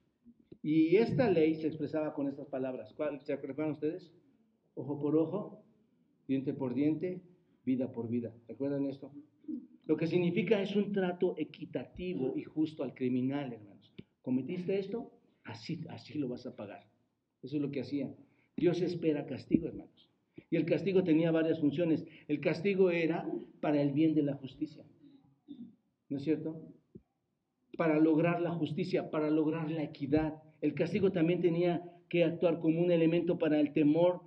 Y 0.62 0.96
esta 0.96 1.30
ley 1.30 1.56
se 1.56 1.66
expresaba 1.66 2.14
con 2.14 2.28
estas 2.28 2.46
palabras. 2.46 2.92
¿Cuál, 2.94 3.20
¿Se 3.20 3.32
acuerdan 3.32 3.72
ustedes? 3.72 4.12
Ojo 4.74 5.00
por 5.00 5.16
ojo, 5.16 5.62
diente 6.26 6.54
por 6.54 6.74
diente, 6.74 7.20
vida 7.64 7.92
por 7.92 8.08
vida. 8.08 8.32
¿Recuerdan 8.48 8.86
esto? 8.86 9.12
Lo 9.86 9.96
que 9.96 10.06
significa 10.06 10.62
es 10.62 10.74
un 10.74 10.92
trato 10.92 11.34
equitativo 11.36 12.32
y 12.36 12.44
justo 12.44 12.82
al 12.82 12.94
criminal, 12.94 13.52
hermanos. 13.52 13.92
¿Cometiste 14.22 14.78
esto? 14.78 15.12
Así, 15.44 15.84
así 15.90 16.18
lo 16.18 16.28
vas 16.28 16.46
a 16.46 16.56
pagar. 16.56 16.86
Eso 17.42 17.56
es 17.56 17.62
lo 17.62 17.70
que 17.70 17.82
hacía. 17.82 18.14
Dios 18.56 18.80
espera 18.80 19.26
castigo, 19.26 19.68
hermanos. 19.68 20.08
Y 20.50 20.56
el 20.56 20.64
castigo 20.64 21.04
tenía 21.04 21.30
varias 21.30 21.60
funciones. 21.60 22.04
El 22.28 22.40
castigo 22.40 22.90
era 22.90 23.28
para 23.60 23.82
el 23.82 23.92
bien 23.92 24.14
de 24.14 24.22
la 24.22 24.34
justicia. 24.34 24.84
¿No 26.08 26.18
es 26.18 26.24
cierto? 26.24 26.60
Para 27.76 27.98
lograr 27.98 28.40
la 28.40 28.50
justicia, 28.50 29.10
para 29.10 29.30
lograr 29.30 29.70
la 29.70 29.82
equidad. 29.82 30.42
El 30.60 30.74
castigo 30.74 31.12
también 31.12 31.40
tenía 31.40 31.82
que 32.08 32.24
actuar 32.24 32.60
como 32.60 32.80
un 32.80 32.90
elemento 32.90 33.38
para 33.38 33.58
el 33.60 33.72
temor, 33.72 34.22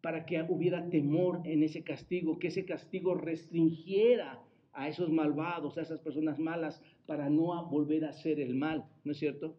para 0.00 0.26
que 0.26 0.44
hubiera 0.48 0.90
temor 0.90 1.40
en 1.44 1.62
ese 1.62 1.82
castigo, 1.84 2.38
que 2.38 2.48
ese 2.48 2.64
castigo 2.64 3.14
restringiera 3.14 4.42
a 4.72 4.88
esos 4.88 5.10
malvados, 5.10 5.78
a 5.78 5.82
esas 5.82 6.00
personas 6.00 6.38
malas, 6.38 6.82
para 7.06 7.30
no 7.30 7.68
volver 7.68 8.04
a 8.04 8.10
hacer 8.10 8.40
el 8.40 8.54
mal, 8.54 8.84
¿no 9.04 9.12
es 9.12 9.18
cierto? 9.18 9.56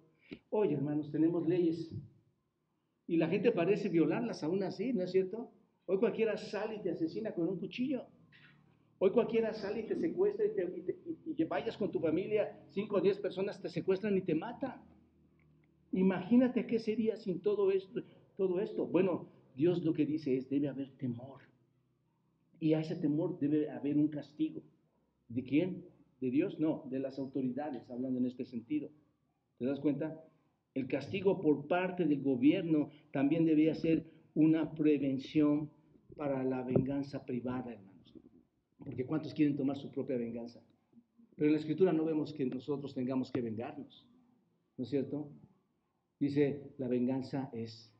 Oye, 0.50 0.74
hermanos, 0.74 1.12
tenemos 1.12 1.48
leyes 1.48 1.92
y 3.08 3.18
la 3.18 3.28
gente 3.28 3.52
parece 3.52 3.90
violarlas 3.90 4.44
aún 4.44 4.64
así, 4.64 4.94
¿no 4.94 5.04
es 5.04 5.12
cierto? 5.12 5.52
Hoy 5.86 6.00
cualquiera 6.00 6.38
sale 6.38 6.76
y 6.76 6.82
te 6.82 6.92
asesina 6.92 7.34
con 7.34 7.48
un 7.48 7.60
cuchillo. 7.60 8.06
Hoy 9.00 9.12
cualquiera 9.12 9.54
sale 9.54 9.82
y 9.82 9.88
te 9.88 9.96
secuestra 9.96 10.46
y, 10.46 11.34
te, 11.34 11.46
vayas 11.46 11.78
con 11.78 11.92
tu 11.92 12.00
familia, 12.00 12.58
cinco 12.70 12.98
o 12.98 13.02
diez 13.02 13.18
personas 13.20 13.62
te 13.62 13.70
secuestran 13.70 14.18
y 14.18 14.22
te 14.22 14.36
matan. 14.36 14.82
Imagínate 15.92 16.66
qué 16.66 16.80
sería 16.80 17.16
sin 17.18 17.42
todo 17.42 17.72
esto, 17.72 18.02
todo 18.38 18.60
esto. 18.60 18.88
Bueno, 18.88 19.28
Dios 19.56 19.84
lo 19.84 19.94
que 19.94 20.06
dice 20.06 20.38
es, 20.38 20.50
debe 20.50 20.70
haber 20.70 20.92
temor. 20.92 21.42
Y 22.60 22.74
a 22.74 22.80
ese 22.80 22.96
temor 22.96 23.38
debe 23.40 23.70
haber 23.70 23.98
un 23.98 24.08
castigo. 24.08 24.62
¿De 25.28 25.44
quién? 25.44 25.86
¿De 26.22 26.32
Dios? 26.32 26.60
No, 26.60 26.84
de 26.90 27.00
las 27.00 27.20
autoridades, 27.20 27.90
hablando 27.90 28.20
en 28.20 28.26
este 28.26 28.46
sentido. 28.46 28.90
¿Te 29.58 29.66
das 29.66 29.80
cuenta? 29.80 30.24
El 30.74 30.88
castigo 30.88 31.40
por 31.42 31.68
parte 31.68 32.06
del 32.06 32.24
gobierno 32.24 32.90
también 33.12 33.46
debía 33.46 33.76
ser 33.76 34.06
una 34.34 34.74
prevención 34.74 35.70
para 36.16 36.44
la 36.44 36.64
venganza 36.64 37.26
privada, 37.26 37.74
hermano. 37.74 37.93
Porque 38.84 39.06
¿cuántos 39.06 39.34
quieren 39.34 39.56
tomar 39.56 39.78
su 39.78 39.90
propia 39.92 40.18
venganza? 40.18 40.62
Pero 41.36 41.48
en 41.48 41.54
la 41.54 41.60
escritura 41.60 41.94
no 41.94 42.06
vemos 42.06 42.34
que 42.34 42.46
nosotros 42.46 42.94
tengamos 42.94 43.32
que 43.32 43.42
vengarnos. 43.42 44.06
¿No 44.78 44.84
es 44.84 44.90
cierto? 44.90 45.32
Dice, 46.20 46.74
la 46.78 46.88
venganza 46.88 47.50
es 47.54 47.94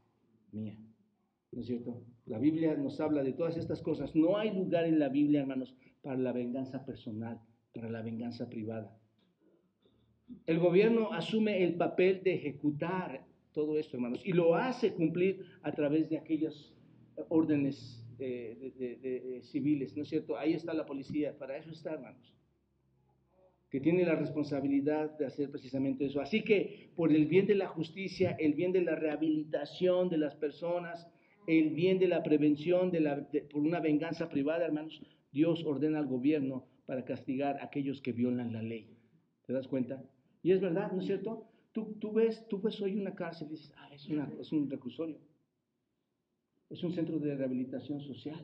mía. 0.52 0.78
¿No 1.52 1.62
es 1.62 1.68
cierto? 1.68 2.04
La 2.26 2.40
Biblia 2.40 2.76
nos 2.76 3.00
habla 3.00 3.24
de 3.24 3.34
todas 3.34 3.58
estas 3.58 3.82
cosas. 3.82 4.16
No 4.16 4.38
hay 4.38 4.54
lugar 4.54 4.86
en 4.86 5.00
la 5.00 5.10
Biblia, 5.10 5.42
hermanos, 5.42 5.76
para 6.02 6.18
la 6.18 6.32
venganza 6.32 6.86
personal, 6.86 7.40
para 7.74 7.90
la 7.90 8.02
venganza 8.02 8.50
privada. 8.50 8.98
El 10.46 10.60
gobierno 10.60 11.14
asume 11.14 11.64
el 11.64 11.76
papel 11.76 12.24
de 12.24 12.36
ejecutar 12.36 13.26
todo 13.52 13.78
esto, 13.78 13.98
hermanos, 13.98 14.22
y 14.26 14.34
lo 14.34 14.56
hace 14.56 14.94
cumplir 14.94 15.46
a 15.62 15.72
través 15.72 16.10
de 16.10 16.18
aquellas 16.18 16.74
órdenes 17.30 18.03
de, 18.18 19.42
civiles, 19.44 19.96
¿no 19.96 20.04
es 20.04 20.10
cierto? 20.10 20.38
Ahí 20.38 20.54
está 20.54 20.74
la 20.74 20.86
policía, 20.86 21.38
para 21.38 21.58
eso 21.58 21.72
está, 21.72 21.94
hermanos, 21.94 22.34
que 23.70 23.80
tiene 23.80 24.06
la 24.06 24.16
responsabilidad 24.16 25.18
de 25.18 25.26
hacer 25.26 25.50
precisamente 25.50 26.06
eso. 26.06 26.22
Así 26.22 26.44
que 26.44 26.92
por 26.96 27.12
el 27.12 27.26
bien 27.26 27.48
de 27.48 27.56
la 27.56 27.68
justicia, 27.68 28.32
el 28.40 28.54
bien 28.54 28.72
de 28.72 28.82
la 28.82 28.96
rehabilitación 28.96 30.10
de 30.10 30.18
las 30.18 30.36
personas, 30.36 31.08
el 31.48 31.72
bien 31.72 32.00
de 32.00 32.08
la 32.08 32.24
prevención 32.24 32.92
de 32.92 33.00
la, 33.00 33.28
por 33.52 33.62
una 33.62 33.80
venganza 33.80 34.30
privada, 34.30 34.66
hermanos, 34.66 35.02
Dios 35.32 35.64
ordena 35.66 36.00
al 36.00 36.08
gobierno 36.08 36.68
para 36.86 37.04
castigar 37.04 37.58
a 37.58 37.66
aquellos 37.66 38.02
que 38.02 38.12
violan 38.12 38.54
la 38.54 38.62
ley. 38.62 38.96
¿Te 39.46 39.54
das 39.54 39.68
cuenta? 39.68 40.04
Y 40.42 40.52
es 40.52 40.62
verdad, 40.62 40.92
¿no 40.92 41.02
es 41.02 41.08
cierto? 41.08 41.48
Tú, 41.72 41.96
tú, 42.00 42.14
ves, 42.14 42.46
tú 42.48 42.62
ves 42.62 42.80
hoy 42.82 42.96
una 42.96 43.16
cárcel 43.16 43.48
y 43.48 43.52
dices, 43.52 43.74
ah, 43.78 43.90
es, 43.92 44.08
es 44.40 44.52
un 44.52 44.70
reclusorio. 44.70 45.18
Es 46.74 46.84
un 46.84 46.92
centro 46.92 47.20
de 47.20 47.36
rehabilitación 47.36 48.02
social. 48.02 48.44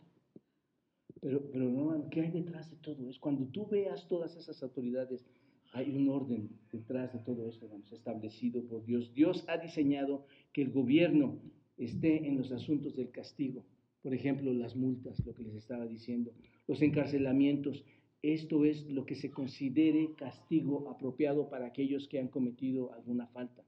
Pero, 1.19 1.49
pero 1.51 1.65
no, 1.67 2.07
¿qué 2.11 2.21
hay 2.21 2.29
detrás 2.29 2.69
de 2.69 2.77
todo 2.77 3.09
eso? 3.09 3.19
Cuando 3.19 3.47
tú 3.47 3.67
veas 3.67 4.07
todas 4.07 4.35
esas 4.35 4.61
autoridades, 4.61 5.25
hay 5.73 5.89
un 5.89 6.07
orden 6.09 6.47
detrás 6.71 7.11
de 7.11 7.17
todo 7.21 7.49
esto, 7.49 7.65
hermanos, 7.65 7.91
establecido 7.91 8.63
por 8.65 8.85
Dios. 8.85 9.11
Dios 9.15 9.43
ha 9.47 9.57
diseñado 9.57 10.27
que 10.53 10.61
el 10.61 10.69
gobierno 10.69 11.39
esté 11.75 12.27
en 12.27 12.37
los 12.37 12.51
asuntos 12.51 12.95
del 12.95 13.09
castigo. 13.09 13.65
Por 14.03 14.13
ejemplo, 14.13 14.53
las 14.53 14.75
multas, 14.75 15.25
lo 15.25 15.33
que 15.33 15.41
les 15.41 15.55
estaba 15.55 15.87
diciendo, 15.87 16.31
los 16.67 16.83
encarcelamientos. 16.83 17.83
Esto 18.21 18.63
es 18.63 18.85
lo 18.91 19.07
que 19.07 19.15
se 19.15 19.31
considere 19.31 20.13
castigo 20.13 20.87
apropiado 20.91 21.49
para 21.49 21.65
aquellos 21.65 22.07
que 22.07 22.19
han 22.19 22.27
cometido 22.27 22.93
alguna 22.93 23.25
falta. 23.25 23.63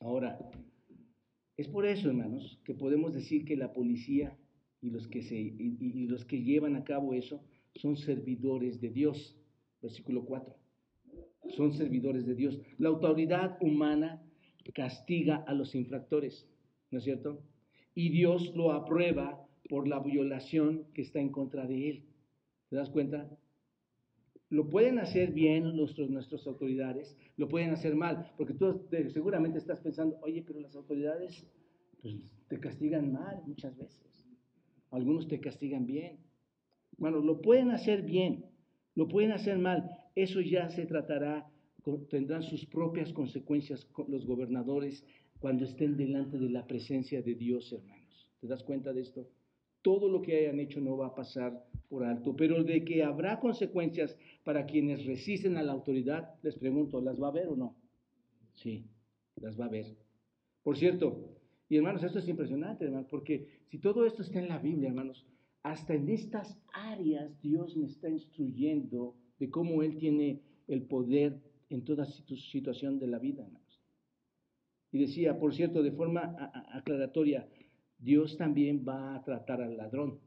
Ahora, 0.00 0.50
es 1.60 1.68
por 1.68 1.86
eso, 1.86 2.08
hermanos, 2.08 2.58
que 2.64 2.74
podemos 2.74 3.12
decir 3.12 3.44
que 3.44 3.56
la 3.56 3.72
policía 3.72 4.36
y 4.80 4.90
los 4.90 5.06
que, 5.08 5.20
los 6.08 6.24
que 6.24 6.42
llevan 6.42 6.74
a 6.74 6.84
cabo 6.84 7.12
eso 7.12 7.42
son 7.74 7.96
servidores 7.96 8.80
de 8.80 8.90
Dios. 8.90 9.36
Versículo 9.82 10.24
4. 10.24 10.54
Son 11.50 11.72
servidores 11.74 12.26
de 12.26 12.34
Dios. 12.34 12.58
La 12.78 12.88
autoridad 12.88 13.58
humana 13.60 14.22
castiga 14.74 15.36
a 15.36 15.52
los 15.52 15.74
infractores, 15.74 16.48
¿no 16.90 16.98
es 16.98 17.04
cierto? 17.04 17.42
Y 17.94 18.08
Dios 18.08 18.54
lo 18.54 18.72
aprueba 18.72 19.46
por 19.68 19.86
la 19.86 20.00
violación 20.00 20.86
que 20.94 21.02
está 21.02 21.20
en 21.20 21.30
contra 21.30 21.66
de 21.66 21.90
él. 21.90 22.04
¿Te 22.68 22.76
das 22.76 22.88
cuenta? 22.88 23.28
Lo 24.50 24.68
pueden 24.68 24.98
hacer 24.98 25.30
bien 25.30 25.76
nuestros, 25.76 26.10
nuestras 26.10 26.44
autoridades, 26.44 27.16
lo 27.36 27.48
pueden 27.48 27.70
hacer 27.70 27.94
mal, 27.94 28.32
porque 28.36 28.52
tú 28.52 28.84
seguramente 29.12 29.58
estás 29.58 29.78
pensando, 29.78 30.18
oye, 30.22 30.42
pero 30.44 30.58
las 30.58 30.74
autoridades 30.74 31.46
pues, 32.02 32.16
te 32.48 32.58
castigan 32.58 33.12
mal 33.12 33.40
muchas 33.46 33.76
veces. 33.76 34.26
Algunos 34.90 35.28
te 35.28 35.40
castigan 35.40 35.86
bien. 35.86 36.18
Bueno, 36.98 37.20
lo 37.20 37.40
pueden 37.40 37.70
hacer 37.70 38.02
bien, 38.02 38.44
lo 38.96 39.06
pueden 39.06 39.30
hacer 39.30 39.56
mal. 39.56 39.88
Eso 40.16 40.40
ya 40.40 40.68
se 40.68 40.84
tratará, 40.84 41.48
tendrán 42.08 42.42
sus 42.42 42.66
propias 42.66 43.12
consecuencias 43.12 43.88
los 44.08 44.26
gobernadores 44.26 45.06
cuando 45.38 45.64
estén 45.64 45.96
delante 45.96 46.38
de 46.38 46.50
la 46.50 46.66
presencia 46.66 47.22
de 47.22 47.36
Dios, 47.36 47.72
hermanos. 47.72 48.28
¿Te 48.40 48.48
das 48.48 48.64
cuenta 48.64 48.92
de 48.92 49.02
esto? 49.02 49.28
todo 49.82 50.08
lo 50.08 50.22
que 50.22 50.36
hayan 50.36 50.60
hecho 50.60 50.80
no 50.80 50.96
va 50.96 51.08
a 51.08 51.14
pasar 51.14 51.64
por 51.88 52.04
alto, 52.04 52.34
pero 52.36 52.62
de 52.62 52.84
que 52.84 53.02
habrá 53.02 53.40
consecuencias 53.40 54.16
para 54.44 54.66
quienes 54.66 55.04
resisten 55.06 55.56
a 55.56 55.62
la 55.62 55.72
autoridad, 55.72 56.34
les 56.42 56.56
pregunto, 56.56 57.00
¿las 57.00 57.20
va 57.20 57.28
a 57.28 57.32
ver 57.32 57.48
o 57.48 57.56
no? 57.56 57.76
Sí, 58.54 58.86
las 59.36 59.58
va 59.58 59.66
a 59.66 59.70
ver. 59.70 59.86
Por 60.62 60.76
cierto, 60.76 61.36
y 61.68 61.76
hermanos, 61.76 62.02
esto 62.02 62.18
es 62.18 62.28
impresionante, 62.28 62.84
hermanos, 62.84 63.08
porque 63.10 63.46
si 63.70 63.78
todo 63.78 64.04
esto 64.04 64.22
está 64.22 64.40
en 64.40 64.48
la 64.48 64.58
Biblia, 64.58 64.88
hermanos, 64.88 65.24
hasta 65.62 65.94
en 65.94 66.08
estas 66.08 66.58
áreas 66.72 67.40
Dios 67.40 67.76
me 67.76 67.86
está 67.86 68.08
instruyendo 68.08 69.14
de 69.38 69.50
cómo 69.50 69.82
Él 69.82 69.96
tiene 69.98 70.40
el 70.66 70.82
poder 70.82 71.40
en 71.68 71.84
toda 71.84 72.04
situación 72.04 72.98
de 72.98 73.06
la 73.06 73.18
vida, 73.18 73.44
hermanos. 73.44 73.80
Y 74.92 74.98
decía, 74.98 75.38
por 75.38 75.54
cierto, 75.54 75.82
de 75.82 75.92
forma 75.92 76.34
aclaratoria, 76.72 77.48
Dios 77.98 78.36
también 78.36 78.84
va 78.86 79.14
a 79.14 79.22
tratar 79.22 79.62
al 79.62 79.76
ladrón. 79.76 80.18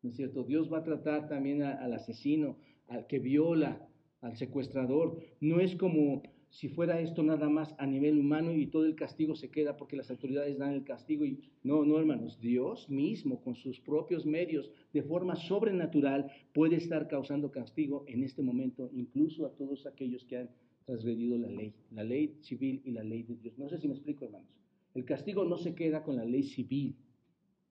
¿No 0.00 0.10
es 0.10 0.16
cierto? 0.16 0.44
Dios 0.44 0.72
va 0.72 0.78
a 0.78 0.84
tratar 0.84 1.28
también 1.28 1.62
al 1.62 1.92
asesino, 1.92 2.56
al 2.92 3.06
que 3.06 3.18
viola, 3.18 3.88
al 4.20 4.36
secuestrador. 4.36 5.18
No 5.40 5.60
es 5.60 5.74
como 5.76 6.22
si 6.52 6.68
fuera 6.68 7.00
esto 7.00 7.22
nada 7.22 7.48
más 7.48 7.74
a 7.78 7.86
nivel 7.86 8.18
humano 8.18 8.52
y 8.52 8.66
todo 8.66 8.84
el 8.84 8.94
castigo 8.94 9.34
se 9.34 9.50
queda 9.50 9.76
porque 9.78 9.96
las 9.96 10.10
autoridades 10.10 10.58
dan 10.58 10.74
el 10.74 10.84
castigo. 10.84 11.24
Y 11.24 11.40
no, 11.62 11.84
no, 11.84 11.98
hermanos, 11.98 12.38
Dios 12.40 12.88
mismo 12.90 13.40
con 13.40 13.54
sus 13.54 13.80
propios 13.80 14.26
medios, 14.26 14.70
de 14.92 15.02
forma 15.02 15.34
sobrenatural, 15.34 16.30
puede 16.52 16.76
estar 16.76 17.08
causando 17.08 17.50
castigo 17.50 18.04
en 18.06 18.22
este 18.22 18.42
momento, 18.42 18.90
incluso 18.92 19.46
a 19.46 19.54
todos 19.54 19.86
aquellos 19.86 20.24
que 20.24 20.36
han 20.36 20.50
transgredido 20.84 21.38
la 21.38 21.48
ley, 21.48 21.72
la 21.90 22.04
ley 22.04 22.36
civil 22.42 22.82
y 22.84 22.90
la 22.90 23.02
ley 23.02 23.22
de 23.22 23.36
Dios. 23.36 23.58
No 23.58 23.68
sé 23.68 23.78
si 23.78 23.88
me 23.88 23.94
explico, 23.94 24.26
hermanos. 24.26 24.50
El 24.94 25.06
castigo 25.06 25.44
no 25.44 25.56
se 25.56 25.74
queda 25.74 26.02
con 26.02 26.16
la 26.16 26.24
ley 26.26 26.42
civil. 26.42 26.94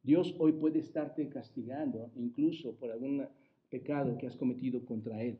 Dios 0.01 0.33
hoy 0.39 0.53
puede 0.53 0.79
estarte 0.79 1.29
castigando 1.29 2.09
incluso 2.15 2.73
por 2.77 2.89
algún 2.89 3.27
pecado 3.71 4.17
que 4.17 4.27
has 4.27 4.35
cometido 4.35 4.85
contra 4.85 5.23
Él. 5.23 5.39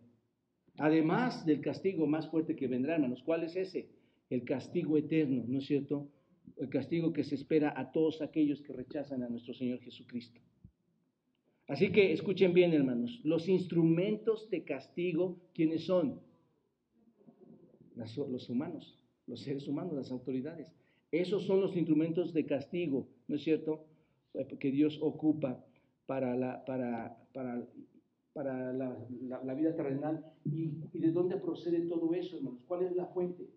Además 0.78 1.46
del 1.46 1.62
castigo 1.62 2.08
más 2.08 2.28
fuerte 2.30 2.56
que 2.56 2.67
vendrá, 2.67 2.96
hermanos, 2.96 3.22
¿cuál 3.24 3.44
es 3.44 3.56
ese? 3.56 3.89
El 4.30 4.44
castigo 4.46 4.98
eterno, 4.98 5.44
¿no 5.48 5.60
es 5.60 5.65
cierto? 5.67 6.10
El 6.58 6.70
castigo 6.70 7.13
que 7.13 7.24
se 7.24 7.36
espera 7.36 7.74
a 7.76 7.91
todos 7.91 8.22
aquellos 8.22 8.62
que 8.62 8.74
rechazan 8.74 9.22
a 9.22 9.30
nuestro 9.30 9.54
Señor 9.54 9.80
Jesucristo. 9.82 10.39
Así 11.67 11.91
que 11.91 12.12
escuchen 12.12 12.54
bien, 12.54 12.74
hermanos, 12.74 13.22
los 13.24 13.48
instrumentos 13.48 14.50
de 14.50 14.63
castigo, 14.63 15.38
¿quiénes 15.54 15.86
son? 15.86 16.20
los 17.96 18.50
humanos, 18.50 18.98
los 19.28 19.41
seres 19.41 19.67
humanos, 19.67 19.94
las 19.94 20.12
autoridades. 20.12 20.67
Esos 21.12 21.46
son 21.46 21.62
los 21.62 21.76
instrumentos 21.76 22.34
de 22.34 22.46
castigo, 22.46 23.08
¿no 23.28 23.36
es 23.36 23.44
cierto? 23.44 23.86
Que 24.60 24.72
Dios 24.72 24.98
ocupa 25.02 25.63
para 26.06 26.36
la, 26.36 26.63
para, 26.65 27.17
para, 27.34 27.63
para 28.34 28.74
la, 28.74 29.54
vida 29.54 29.76
terrenal. 29.76 30.26
¿Y, 30.46 30.72
de 30.94 31.12
dónde 31.12 31.38
procede 31.38 31.82
todo 31.88 32.13
eso, 32.13 32.38
hermanos? 32.38 32.63
¿Cuál 32.67 32.84
es 32.84 32.96
la 32.96 33.08
fuente? 33.08 33.50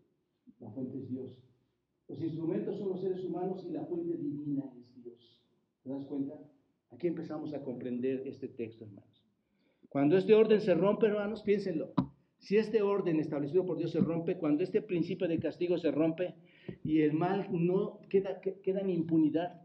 La 0.60 0.70
fuente 0.70 0.98
es 0.98 1.08
Dios. 1.08 1.30
Los 2.08 2.20
instrumentos 2.20 2.78
son 2.78 2.90
los 2.90 3.00
seres 3.00 3.24
humanos 3.24 3.64
y 3.68 3.72
la 3.72 3.84
fuente 3.84 4.16
divina 4.16 4.64
es 4.78 5.02
Dios. 5.02 5.40
¿Te 5.82 5.90
das 5.90 6.04
cuenta? 6.06 6.34
Aquí 6.90 7.06
empezamos 7.06 7.54
a 7.54 7.62
comprender 7.62 8.26
este 8.26 8.48
texto, 8.48 8.84
hermanos. 8.84 9.24
Cuando 9.88 10.16
este 10.16 10.34
orden 10.34 10.60
se 10.60 10.74
rompe, 10.74 11.06
hermanos, 11.06 11.42
piénsenlo. 11.42 11.92
Si 12.38 12.56
este 12.56 12.82
orden 12.82 13.20
establecido 13.20 13.64
por 13.64 13.78
Dios 13.78 13.92
se 13.92 14.00
rompe, 14.00 14.36
cuando 14.36 14.62
este 14.62 14.82
principio 14.82 15.26
de 15.26 15.38
castigo 15.38 15.78
se 15.78 15.90
rompe, 15.90 16.34
y 16.82 17.00
el 17.00 17.12
mal 17.12 17.48
no 17.50 18.00
queda, 18.08 18.40
queda 18.40 18.80
en 18.80 18.90
impunidad. 18.90 19.60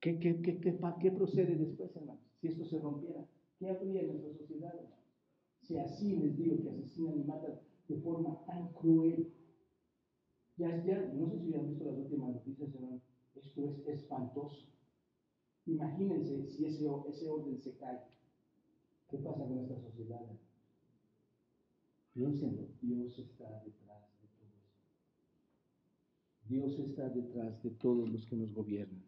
¿Qué, 0.00 0.18
qué, 0.18 1.10
procede 1.10 1.56
después, 1.56 1.94
hermanos? 1.96 2.22
Si 2.40 2.48
esto 2.48 2.64
se 2.64 2.78
rompiera, 2.78 3.24
¿qué 3.58 3.70
habría 3.70 4.02
en 4.02 4.08
nuestra 4.08 4.32
sociedad? 4.32 4.74
Si 5.60 5.76
así 5.76 6.16
les 6.16 6.36
digo 6.36 6.62
que 6.62 6.70
asesinan 6.70 7.20
y 7.20 7.24
matan 7.24 7.60
de 7.88 7.96
forma 7.96 8.44
tan 8.46 8.72
cruel. 8.72 9.32
Ya, 10.56 10.84
ya, 10.84 11.12
no 11.14 11.30
sé 11.30 11.40
si 11.40 11.54
han 11.54 11.68
visto 11.68 11.84
las 11.84 11.98
últimas 11.98 12.30
noticias, 12.30 12.74
hermano. 12.74 13.00
Esto 13.34 13.64
es 13.64 13.86
espantoso. 13.86 14.66
Imagínense 15.66 16.46
si 16.46 16.66
ese, 16.66 16.86
ese 17.08 17.28
orden 17.28 17.60
se 17.60 17.76
cae. 17.76 18.00
¿Qué 19.08 19.18
pasa 19.18 19.44
con 19.44 19.56
nuestra 19.56 19.78
sociedad? 19.80 20.20
Piénsenlo, 22.14 22.66
Dios 22.82 23.18
está 23.18 23.62
detrás 23.64 24.08
Dios 26.48 26.78
está 26.78 27.10
detrás 27.10 27.62
de 27.62 27.70
todos 27.72 28.08
los 28.08 28.24
que 28.26 28.34
nos 28.34 28.54
gobiernan. 28.54 29.02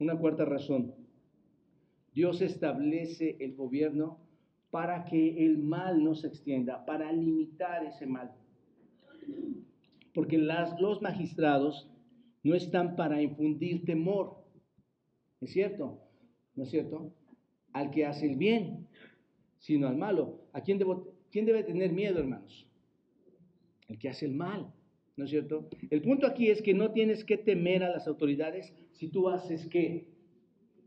Una 0.00 0.18
cuarta 0.18 0.46
razón. 0.46 0.94
Dios 2.12 2.42
establece 2.42 3.36
el 3.40 3.54
gobierno 3.54 4.18
para 4.70 5.04
que 5.04 5.44
el 5.44 5.58
mal 5.58 6.02
no 6.02 6.14
se 6.14 6.28
extienda, 6.28 6.84
para 6.84 7.12
limitar 7.12 7.84
ese 7.84 8.06
mal. 8.06 8.32
Porque 10.14 10.38
las, 10.38 10.78
los 10.80 11.00
magistrados 11.02 11.90
no 12.42 12.54
están 12.54 12.96
para 12.96 13.22
infundir 13.22 13.84
temor. 13.84 14.44
¿Es 15.40 15.52
cierto? 15.52 16.00
¿No 16.54 16.64
es 16.64 16.70
cierto? 16.70 17.12
al 17.72 17.90
que 17.90 18.04
hace 18.04 18.26
el 18.26 18.36
bien, 18.36 18.86
sino 19.58 19.88
al 19.88 19.96
malo. 19.96 20.40
¿A 20.52 20.60
quién, 20.62 20.80
quién 21.30 21.46
debe 21.46 21.64
tener 21.64 21.92
miedo, 21.92 22.18
hermanos? 22.18 22.68
El 23.88 23.98
que 23.98 24.08
hace 24.08 24.26
el 24.26 24.32
mal, 24.32 24.72
¿no 25.16 25.24
es 25.24 25.30
cierto? 25.30 25.68
El 25.90 26.02
punto 26.02 26.26
aquí 26.26 26.48
es 26.48 26.62
que 26.62 26.74
no 26.74 26.92
tienes 26.92 27.24
que 27.24 27.38
temer 27.38 27.82
a 27.82 27.90
las 27.90 28.06
autoridades 28.06 28.74
si 28.92 29.08
tú 29.08 29.28
haces 29.28 29.66
qué? 29.68 30.08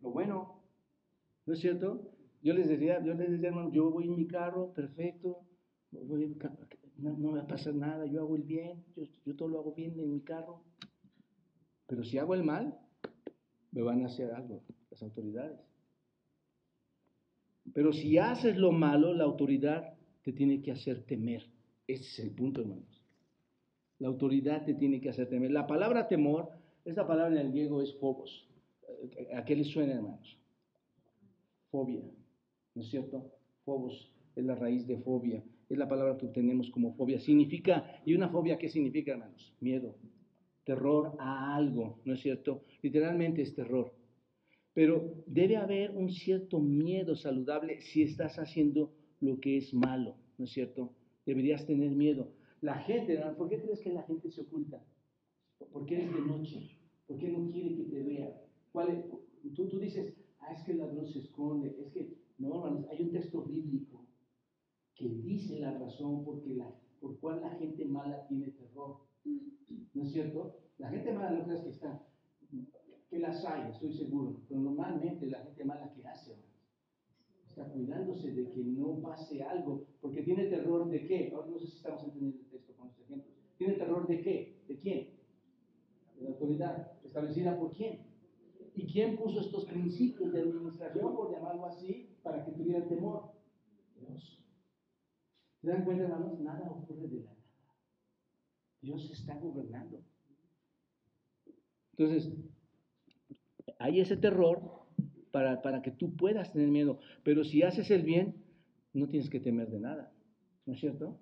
Lo 0.02 0.12
bueno, 0.12 0.55
¿no 1.45 1.53
es 1.53 1.60
cierto? 1.60 2.12
Yo 2.41 2.53
les 2.53 2.67
decía, 2.67 3.03
yo 3.03 3.13
les 3.13 3.31
decía, 3.31 3.49
hermano, 3.49 3.71
yo 3.71 3.89
voy 3.89 4.05
en 4.05 4.15
mi 4.15 4.27
carro, 4.27 4.73
perfecto, 4.73 5.45
no, 5.91 7.17
me 7.17 7.39
va 7.39 7.41
a 7.41 7.47
pasar 7.47 7.73
nada, 7.73 8.05
yo 8.05 8.21
hago 8.21 8.36
el 8.36 8.43
bien, 8.43 8.84
yo, 9.25 9.36
todo 9.36 9.49
lo 9.49 9.60
hago 9.60 9.73
bien 9.73 9.99
en 9.99 10.12
mi 10.12 10.21
carro. 10.21 10.63
Pero 11.88 12.03
si 12.03 12.17
hago 12.17 12.36
el 12.36 12.43
mal, 12.43 12.77
me 13.71 13.81
van 13.81 14.03
a 14.03 14.08
hacer 14.08 14.31
algo 14.31 14.63
las 14.89 15.01
autoridades. 15.03 15.60
Pero 17.73 17.91
si 17.91 18.17
haces 18.17 18.55
lo 18.58 18.71
malo, 18.71 19.13
la 19.13 19.25
autoridad 19.25 19.95
te 20.23 20.31
tiene 20.31 20.62
que 20.62 20.71
hacer 20.71 21.03
temer. 21.03 21.49
Ese 21.88 22.03
es 22.03 22.19
el 22.19 22.31
punto, 22.31 22.62
hermanos. 22.62 23.01
La 23.99 24.08
autoridad 24.08 24.63
te 24.65 24.73
tiene 24.73 25.01
que 25.01 25.10
hacer 25.10 25.29
temer. 25.29 25.51
La 25.51 25.67
palabra 25.67 26.08
temor, 26.08 26.49
esta 26.86 27.05
palabra 27.05 27.39
en 27.39 27.47
el 27.47 27.51
griego 27.51 27.81
es 27.81 27.93
phobos. 27.99 28.47
¿A 29.36 29.43
qué 29.43 29.55
le 29.55 29.63
suena, 29.65 29.93
hermanos? 29.93 30.38
Fobia, 31.69 32.04
¿no 32.73 32.82
es 32.82 32.89
cierto? 32.89 33.32
Phobos 33.63 34.13
es 34.36 34.43
la 34.45 34.56
raíz 34.56 34.86
de 34.88 34.97
fobia. 34.97 35.43
Es 35.69 35.78
la 35.78 35.88
palabra 35.88 36.17
que 36.17 36.28
obtenemos 36.28 36.69
como 36.69 36.93
fobia. 36.93 37.19
Significa, 37.19 38.01
¿y 38.06 38.13
una 38.13 38.30
fobia 38.30 38.58
qué 38.58 38.69
significa, 38.69 39.13
hermanos? 39.13 39.56
Miedo, 39.60 39.95
terror 40.63 41.15
a 41.19 41.56
algo, 41.56 41.99
¿no 42.06 42.13
es 42.13 42.21
cierto? 42.21 42.63
Literalmente 42.82 43.41
es 43.41 43.56
terror. 43.56 43.93
Pero 44.73 45.23
debe 45.25 45.58
haber 45.58 45.91
un 45.91 46.12
cierto 46.12 46.60
miedo 46.60 47.15
saludable 47.15 47.82
si 47.82 48.04
estás 48.04 48.38
haciendo 48.38 48.91
lo 49.21 49.39
que 49.39 49.58
es 49.58 49.73
malo, 49.73 50.15
¿no 50.38 50.45
es 50.45 50.51
cierto? 50.51 50.93
Deberías 51.25 51.65
tener 51.65 51.91
miedo. 51.91 52.34
La 52.62 52.75
gente, 52.80 53.17
¿por 53.38 53.49
qué 53.49 53.62
crees 53.62 53.80
que 53.80 53.91
la 53.91 54.04
gente 54.04 54.30
se 54.30 54.41
oculta? 54.41 54.84
¿Por 55.71 55.86
qué 55.86 56.04
es 56.04 56.13
de 56.13 56.21
noche? 56.21 56.78
¿Por 57.08 57.17
qué 57.17 57.30
no 57.30 57.49
quiere 57.49 57.75
que 57.75 57.84
te 57.84 58.04
vea? 58.04 58.41
¿Cuál 58.71 59.06
Tú, 59.54 59.67
tú 59.67 59.80
dices, 59.80 60.13
ah, 60.47 60.53
es 60.53 60.63
que 60.63 60.71
el 60.73 60.79
ladrón 60.79 61.08
se 61.08 61.19
esconde, 61.19 61.75
es 61.79 61.91
que, 61.91 62.17
no, 62.38 62.65
hay 62.89 63.01
un 63.01 63.12
texto 63.12 63.43
bíblico 63.43 64.05
que 64.95 65.10
dice 65.10 65.60
la 65.60 65.77
razón 65.77 66.23
porque 66.23 66.55
la, 66.55 66.73
por 66.99 67.19
cual 67.19 67.41
la 67.41 67.51
gente 67.51 67.86
mala 67.86 68.27
tiene 68.27 68.47
terror. 68.47 68.97
¿No 69.93 70.03
es 70.03 70.12
cierto? 70.12 70.58
La 70.77 70.89
gente 70.89 71.13
mala 71.13 71.31
no 71.31 71.45
crees 71.45 71.62
que 71.62 71.69
está 71.69 72.05
que 73.10 73.19
las 73.19 73.45
hay, 73.45 73.69
estoy 73.69 73.93
seguro, 73.93 74.41
pero 74.47 74.62
normalmente 74.62 75.27
la 75.27 75.39
gente 75.39 75.63
mala 75.63 75.93
que 75.93 76.05
hace, 76.08 76.36
está 77.47 77.65
cuidándose 77.71 78.31
de 78.31 78.49
que 78.49 78.63
no 78.63 78.99
pase 79.01 79.43
algo, 79.43 79.86
porque 80.01 80.23
tiene 80.23 80.45
terror 80.45 80.89
de 80.89 81.05
qué, 81.05 81.31
ahora 81.34 81.47
no 81.51 81.60
sé 81.60 81.67
si 81.67 81.77
estamos 81.77 82.03
entendiendo 82.03 82.39
el 82.39 82.47
texto 82.47 82.73
con 82.73 82.88
estos 82.88 83.05
ejemplos, 83.05 83.34
tiene 83.58 83.73
terror 83.75 84.08
de 84.08 84.21
qué, 84.21 84.58
de 84.67 84.79
quién, 84.79 85.10
de 86.17 86.23
la 86.23 86.29
autoridad, 86.31 86.91
establecida 87.03 87.58
por 87.58 87.71
quién, 87.71 87.99
y 88.76 88.86
quién 88.88 89.16
puso 89.16 89.40
estos 89.40 89.66
principios 89.66 90.32
de 90.34 90.42
administración, 90.42 91.16
por 91.16 91.32
llamarlo 91.32 91.66
así, 91.66 92.10
para 92.24 92.44
que 92.44 92.52
tuvieran 92.52 92.88
temor, 92.88 93.32
Dios. 94.00 94.44
¿Se 95.62 95.68
dan 95.68 95.86
cuenta, 95.86 96.04
hermanos? 96.04 96.40
Nada 96.40 96.70
ocurre 96.70 97.08
de 97.08 97.22
la 97.22 97.32
nada. 97.32 97.36
Dios 98.82 99.10
está 99.12 99.36
gobernando. 99.40 100.02
Entonces, 101.98 102.32
hay 103.80 104.00
ese 104.02 104.18
terror 104.18 104.62
para, 105.32 105.62
para 105.62 105.82
que 105.82 105.92
tú 105.92 106.16
puedas 106.16 106.52
tener 106.52 106.68
miedo. 106.68 107.00
Pero 107.24 107.44
si 107.44 107.64
haces 107.64 107.90
el 107.90 108.04
bien, 108.04 108.36
no 108.94 109.08
tienes 109.08 109.30
que 109.30 109.40
temer 109.40 109.70
de 109.70 109.80
nada. 109.80 110.12
¿No 110.66 110.74
es 110.74 110.80
cierto? 110.80 111.18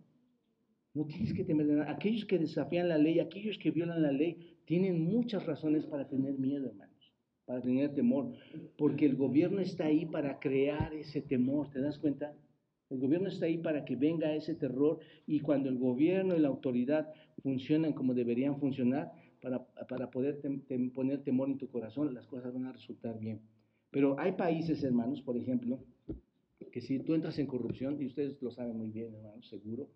No 0.93 1.05
tienes 1.05 1.33
que 1.33 1.43
temer 1.43 1.67
de 1.67 1.75
nada. 1.75 1.91
Aquellos 1.91 2.25
que 2.25 2.39
desafían 2.39 2.89
la 2.89 2.97
ley, 2.97 3.19
aquellos 3.19 3.57
que 3.57 3.71
violan 3.71 4.01
la 4.01 4.11
ley, 4.11 4.57
tienen 4.65 5.03
muchas 5.03 5.45
razones 5.45 5.85
para 5.85 6.07
tener 6.07 6.37
miedo, 6.37 6.67
hermanos, 6.67 6.92
para 7.45 7.61
tener 7.61 7.93
temor. 7.93 8.33
Porque 8.77 9.05
el 9.05 9.15
gobierno 9.15 9.59
está 9.59 9.85
ahí 9.85 10.05
para 10.05 10.39
crear 10.39 10.93
ese 10.93 11.21
temor, 11.21 11.69
¿te 11.69 11.81
das 11.81 11.97
cuenta? 11.97 12.33
El 12.89 12.99
gobierno 12.99 13.27
está 13.27 13.47
ahí 13.47 13.57
para 13.57 13.85
que 13.85 13.95
venga 13.95 14.35
ese 14.35 14.55
terror 14.55 14.99
y 15.25 15.39
cuando 15.39 15.69
el 15.69 15.77
gobierno 15.77 16.35
y 16.35 16.39
la 16.39 16.49
autoridad 16.49 17.11
funcionan 17.41 17.93
como 17.93 18.13
deberían 18.13 18.59
funcionar, 18.59 19.11
para, 19.43 20.09
poder 20.09 20.39
poner 20.93 21.21
temor 21.23 21.49
en 21.49 21.57
tu 21.57 21.67
corazón, 21.67 22.13
las 22.13 22.25
cosas 22.27 22.53
van 22.53 22.65
a 22.65 22.71
resultar 22.71 23.19
bien. 23.19 23.41
Pero 23.91 24.17
hay 24.17 24.31
países, 24.33 24.81
hermanos, 24.83 25.21
por 25.21 25.37
ejemplo, 25.37 25.83
que 26.71 26.81
si 26.81 26.99
tú 26.99 27.13
entras 27.13 27.37
en 27.39 27.47
corrupción, 27.47 28.01
y 28.01 28.05
ustedes 28.05 28.41
lo 28.41 28.51
saben 28.51 28.77
muy 28.77 28.89
bien, 28.89 29.13
hermanos, 29.13 29.47
seguro, 29.49 29.89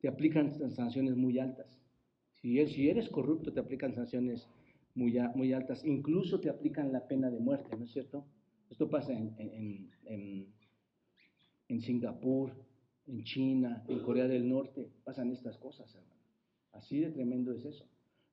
te 0.00 0.08
aplican 0.08 0.52
sanciones 0.72 1.16
muy 1.16 1.38
altas. 1.38 1.80
Si 2.40 2.58
eres, 2.58 2.72
si 2.72 2.88
eres 2.90 3.08
corrupto, 3.08 3.52
te 3.52 3.60
aplican 3.60 3.94
sanciones 3.94 4.46
muy, 4.94 5.18
muy 5.34 5.52
altas. 5.52 5.84
Incluso 5.84 6.40
te 6.40 6.50
aplican 6.50 6.92
la 6.92 7.06
pena 7.06 7.30
de 7.30 7.38
muerte, 7.38 7.76
¿no 7.76 7.84
es 7.84 7.92
cierto? 7.92 8.26
Esto 8.70 8.88
pasa 8.88 9.12
en, 9.12 9.34
en, 9.38 10.54
en, 11.68 11.80
Singapur, 11.80 12.52
en 13.06 13.24
China, 13.24 13.84
en 13.88 14.00
Corea 14.00 14.28
del 14.28 14.48
Norte. 14.48 14.90
Pasan 15.04 15.30
estas 15.30 15.58
cosas, 15.58 15.94
hermano. 15.94 16.22
Así 16.72 17.00
de 17.00 17.10
tremendo 17.10 17.52
es 17.52 17.64
eso. 17.64 17.86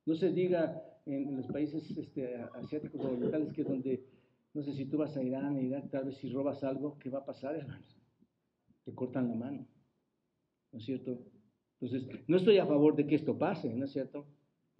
No 0.06 0.14
se 0.14 0.32
diga 0.32 0.82
en, 1.06 1.36
los 1.36 1.46
países 1.46 1.90
este, 1.90 2.36
asiáticos 2.54 3.00
o 3.04 3.12
orientales 3.12 3.52
que 3.52 3.64
donde, 3.64 4.04
no 4.54 4.62
sé 4.62 4.72
si 4.74 4.86
tú 4.86 4.98
vas 4.98 5.16
a 5.16 5.22
Irán, 5.22 5.56
a 5.56 5.60
Irak, 5.60 5.90
tal 5.90 6.06
vez 6.06 6.16
si 6.16 6.30
robas 6.30 6.64
algo, 6.64 6.98
¿qué 6.98 7.10
va 7.10 7.20
a 7.20 7.24
pasar, 7.24 7.54
hermanos? 7.56 7.96
Te 8.84 8.94
cortan 8.94 9.28
la 9.28 9.34
mano, 9.34 9.66
¿no 10.72 10.78
es 10.78 10.84
cierto? 10.84 11.18
Entonces, 11.80 12.08
no 12.26 12.36
estoy 12.36 12.58
a 12.58 12.66
favor 12.66 12.96
de 12.96 13.06
que 13.06 13.14
esto 13.14 13.36
pase, 13.38 13.74
¿no 13.74 13.84
es 13.84 13.92
cierto? 13.92 14.26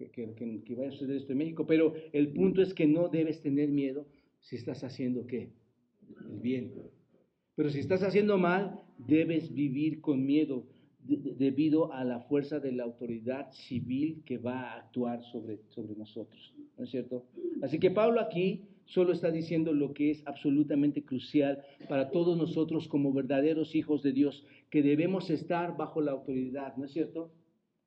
Que, 0.09 0.33
que, 0.33 0.75
vaya 0.75 0.89
a 0.89 0.91
suceder 0.91 1.17
esto 1.17 1.31
en 1.33 1.37
México, 1.37 1.65
pero 1.65 1.93
el 2.13 2.33
punto 2.33 2.61
es 2.61 2.73
que 2.73 2.87
no 2.87 3.09
debes 3.09 3.41
tener 3.41 3.69
miedo 3.69 4.07
si 4.39 4.55
estás 4.55 4.83
haciendo 4.83 5.27
qué? 5.27 5.51
El 6.29 6.39
bien. 6.39 6.73
Pero 7.55 7.69
si 7.69 7.79
estás 7.79 8.03
haciendo 8.03 8.37
mal, 8.37 8.79
debes 8.97 9.53
vivir 9.53 10.01
con 10.01 10.25
miedo 10.25 10.65
debido 11.03 11.91
a 11.93 12.03
la 12.03 12.21
fuerza 12.21 12.59
de 12.59 12.71
la 12.71 12.83
autoridad 12.83 13.51
civil 13.51 14.21
que 14.25 14.37
va 14.37 14.61
a 14.61 14.77
actuar 14.77 15.23
sobre, 15.23 15.59
sobre 15.69 15.95
nosotros. 15.95 16.53
¿No 16.77 16.83
es 16.83 16.91
cierto? 16.91 17.25
Así 17.61 17.79
que 17.79 17.91
Pablo 17.91 18.21
aquí 18.21 18.67
solo 18.85 19.13
está 19.13 19.31
diciendo 19.31 19.73
lo 19.73 19.93
que 19.93 20.11
es 20.11 20.25
absolutamente 20.27 21.03
crucial 21.03 21.63
para 21.87 22.11
todos 22.11 22.37
nosotros 22.37 22.87
como 22.87 23.13
verdaderos 23.13 23.75
hijos 23.75 24.03
de 24.03 24.11
Dios, 24.11 24.45
que 24.69 24.83
debemos 24.83 25.29
estar 25.29 25.77
bajo 25.77 26.01
la 26.01 26.11
autoridad, 26.11 26.75
¿no 26.77 26.85
es 26.85 26.91
cierto? 26.91 27.31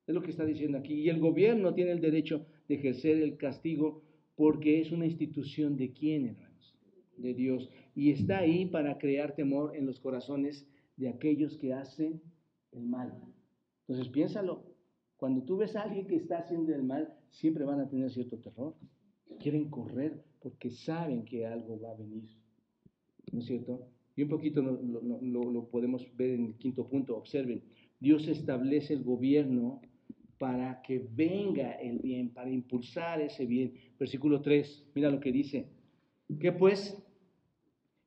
Es 0.07 0.13
lo 0.13 0.21
que 0.21 0.31
está 0.31 0.45
diciendo 0.45 0.77
aquí. 0.77 0.93
Y 0.93 1.09
el 1.09 1.19
gobierno 1.19 1.73
tiene 1.73 1.91
el 1.91 2.01
derecho 2.01 2.45
de 2.67 2.75
ejercer 2.75 3.17
el 3.21 3.37
castigo 3.37 4.03
porque 4.35 4.81
es 4.81 4.91
una 4.91 5.05
institución 5.05 5.77
de 5.77 5.93
quién, 5.93 6.27
hermanos? 6.27 6.75
De 7.17 7.33
Dios. 7.33 7.69
Y 7.95 8.11
está 8.11 8.39
ahí 8.39 8.65
para 8.65 8.97
crear 8.97 9.35
temor 9.35 9.75
en 9.75 9.85
los 9.85 9.99
corazones 9.99 10.67
de 10.97 11.09
aquellos 11.09 11.57
que 11.57 11.73
hacen 11.73 12.21
el 12.71 12.85
mal. 12.85 13.13
Entonces 13.87 14.11
piénsalo, 14.11 14.63
cuando 15.17 15.43
tú 15.43 15.57
ves 15.57 15.75
a 15.75 15.83
alguien 15.83 16.07
que 16.07 16.15
está 16.15 16.39
haciendo 16.39 16.73
el 16.73 16.83
mal, 16.83 17.13
siempre 17.29 17.63
van 17.63 17.79
a 17.79 17.89
tener 17.89 18.11
cierto 18.11 18.37
terror. 18.37 18.75
Quieren 19.39 19.69
correr 19.69 20.23
porque 20.39 20.69
saben 20.69 21.23
que 21.25 21.45
algo 21.45 21.79
va 21.79 21.91
a 21.91 21.95
venir. 21.95 22.29
¿No 23.31 23.39
es 23.39 23.45
cierto? 23.45 23.87
Y 24.15 24.23
un 24.23 24.29
poquito 24.29 24.61
lo, 24.61 25.67
podemos 25.69 26.05
ver 26.15 26.31
en 26.31 26.45
el 26.45 26.55
quinto 26.55 26.87
punto. 26.87 27.17
Observen, 27.17 27.63
Dios 27.99 28.27
establece 28.27 28.93
el 28.93 29.03
gobierno 29.03 29.81
para 30.37 30.81
que 30.81 31.07
venga 31.15 31.73
el 31.73 31.99
bien, 31.99 32.33
para 32.33 32.49
impulsar 32.49 33.21
ese 33.21 33.45
bien. 33.45 33.73
Versículo 33.97 34.41
3, 34.41 34.87
mira 34.93 35.09
lo 35.09 35.19
que 35.19 35.31
dice. 35.31 35.67
¿Qué 36.39 36.51
pues? 36.51 37.01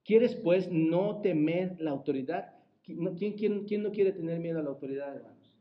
¿Quieres 0.05 0.35
pues 0.37 0.71
no 0.71 1.21
temer 1.21 1.77
la 1.81 1.91
autoridad? 1.91 2.55
¿Quién, 2.83 3.03
no 3.03 3.91
quiere 3.93 4.12
tener 4.12 4.41
miedo 4.41 4.59
a 4.59 4.62
la 4.62 4.71
autoridad, 4.71 5.14
hermanos? 5.14 5.55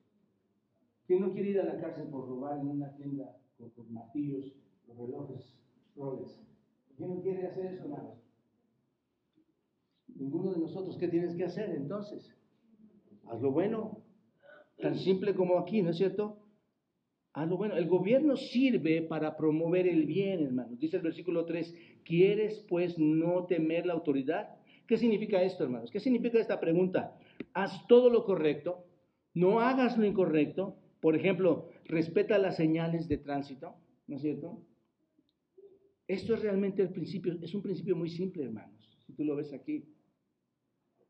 ¿Quién 1.06 1.22
no 1.22 1.34
quiere 1.34 1.50
ir 1.50 1.60
a 1.60 1.66
la 1.66 1.80
cárcel 1.80 2.08
por 2.08 2.28
robar 2.28 2.60
en 2.60 2.68
una 2.68 2.96
tienda 2.96 3.38
con, 3.58 3.70
con 3.72 3.92
martillos, 3.94 4.54
los 4.88 4.98
relojes, 4.98 5.58
roles? 5.96 6.40
¿Quién 6.96 7.10
no 7.10 7.22
quiere 7.22 7.48
hacer 7.48 7.74
eso, 7.74 7.84
hermanos? 7.84 8.18
Ninguno 10.16 10.52
de 10.54 10.60
nosotros. 10.60 10.98
¿Qué 10.98 11.08
tienes 11.08 11.36
que 11.36 11.44
hacer 11.44 11.70
entonces? 11.72 12.34
Haz 13.26 13.42
lo 13.42 13.52
bueno. 13.52 14.02
Tan 14.82 14.96
simple 14.96 15.36
como 15.36 15.60
aquí, 15.60 15.82
¿no 15.82 15.90
es 15.90 15.98
cierto? 15.98 16.38
Lo 17.36 17.58
bueno. 17.58 17.76
El 17.76 17.88
gobierno 17.88 18.36
sirve 18.36 19.04
para 19.04 19.38
promover 19.38 19.88
el 19.88 20.06
bien, 20.06 20.44
hermanos. 20.44 20.80
Dice 20.80 20.98
el 20.98 21.04
versículo 21.04 21.46
3, 21.46 21.76
¿quieres 22.04 22.66
pues 22.68 22.98
no 22.98 23.46
temer 23.46 23.86
la 23.86 23.94
autoridad? 23.94 24.56
¿Qué 24.88 24.98
significa 24.98 25.44
esto, 25.44 25.64
hermanos? 25.64 25.92
¿Qué 25.92 26.00
significa 26.00 26.40
esta 26.40 26.60
pregunta? 26.60 27.16
Haz 27.54 27.86
todo 27.88 28.10
lo 28.10 28.26
correcto, 28.26 28.86
no 29.34 29.60
hagas 29.60 29.98
lo 29.98 30.06
incorrecto. 30.06 30.78
Por 31.00 31.16
ejemplo, 31.16 31.70
respeta 31.86 32.40
las 32.40 32.56
señales 32.56 33.08
de 33.08 33.18
tránsito, 33.18 33.76
¿no 34.08 34.16
es 34.16 34.22
cierto? 34.22 34.64
Esto 36.08 36.34
es 36.34 36.42
realmente 36.42 36.82
el 36.82 36.90
principio, 36.90 37.38
es 37.42 37.54
un 37.54 37.62
principio 37.62 37.96
muy 37.96 38.10
simple, 38.10 38.46
hermanos, 38.46 38.98
si 39.06 39.14
tú 39.14 39.24
lo 39.26 39.36
ves 39.36 39.54
aquí. 39.54 39.86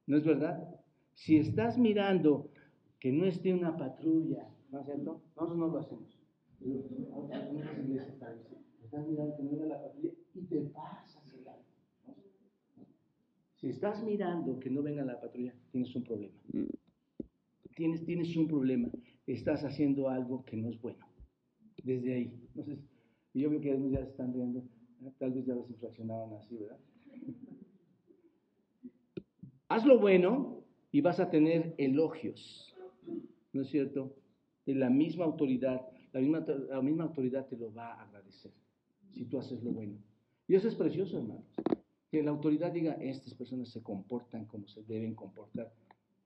¿No 0.08 0.18
es 0.18 0.26
verdad? 0.26 0.76
Si 1.14 1.38
estás 1.38 1.78
mirando 1.78 2.50
que 3.00 3.12
no 3.12 3.26
esté 3.26 3.54
una 3.54 3.78
patrulla, 3.78 4.50
¿no 4.72 4.80
es 4.80 4.86
cierto? 4.86 5.22
Nosotros 5.36 5.58
no 5.58 5.68
lo 5.68 5.80
hacemos. 5.80 6.20
Estás 8.84 9.08
mirando 9.08 9.36
que 9.36 9.44
no 9.44 9.50
venga 9.52 9.66
la 9.66 9.82
patrulla 9.82 10.14
y 10.34 10.42
te 10.42 10.62
pasas 10.62 11.34
el 11.34 11.48
alto. 11.48 11.64
Si 13.56 13.70
estás 13.70 14.04
mirando 14.04 14.60
que 14.60 14.70
no 14.70 14.82
venga 14.82 15.04
la 15.04 15.20
patrulla, 15.20 15.54
tienes 15.72 15.96
un 15.96 16.04
problema. 16.04 16.40
Tienes, 17.76 18.06
tienes 18.06 18.36
un 18.36 18.48
problema. 18.48 18.90
Estás 19.26 19.64
haciendo 19.64 20.10
algo 20.10 20.44
que 20.46 20.58
no 20.58 20.70
es 20.70 20.82
bueno. 20.82 21.06
Desde 21.84 22.14
ahí. 22.14 22.40
Entonces, 22.48 22.80
yo 23.34 23.50
veo 23.50 23.62
que 23.62 23.72
algunos 23.72 23.92
ya 23.92 24.04
se 24.04 24.12
están 24.12 24.34
riendo. 24.34 24.64
Tal 25.20 25.32
vez 25.32 25.46
ya 25.46 25.54
los 25.54 25.70
infraccionaban 25.70 26.34
así, 26.34 26.58
¿verdad? 26.58 26.80
Haz 29.70 29.86
lo 29.86 30.00
bueno 30.00 30.64
y 30.92 31.02
vas 31.02 31.20
a 31.20 31.30
tener 31.30 31.76
elogios, 31.78 32.74
¿no 33.54 33.62
es 33.62 33.70
cierto? 33.70 34.16
La 34.74 34.90
misma 34.90 35.26
autoridad, 35.26 35.82
la 36.12 36.20
misma, 36.20 36.46
la 36.70 36.82
misma 36.82 37.06
autoridad 37.06 37.48
te 37.48 37.58
lo 37.58 37.74
va 37.74 37.94
a 37.94 38.04
agradecer 38.04 38.52
si 39.12 39.26
tú 39.26 39.40
haces 39.40 39.64
lo 39.64 39.72
bueno. 39.72 39.98
Y 40.48 40.56
eso 40.56 40.68
es 40.68 40.76
precioso, 40.76 41.18
hermanos. 41.18 41.46
Que 42.12 42.24
la 42.24 42.32
autoridad 42.32 42.72
diga, 42.72 42.94
estas 42.94 43.34
personas 43.34 43.70
se 43.70 43.82
comportan 43.82 44.46
como 44.46 44.68
se 44.68 44.84
deben 44.84 45.16
comportar. 45.16 45.74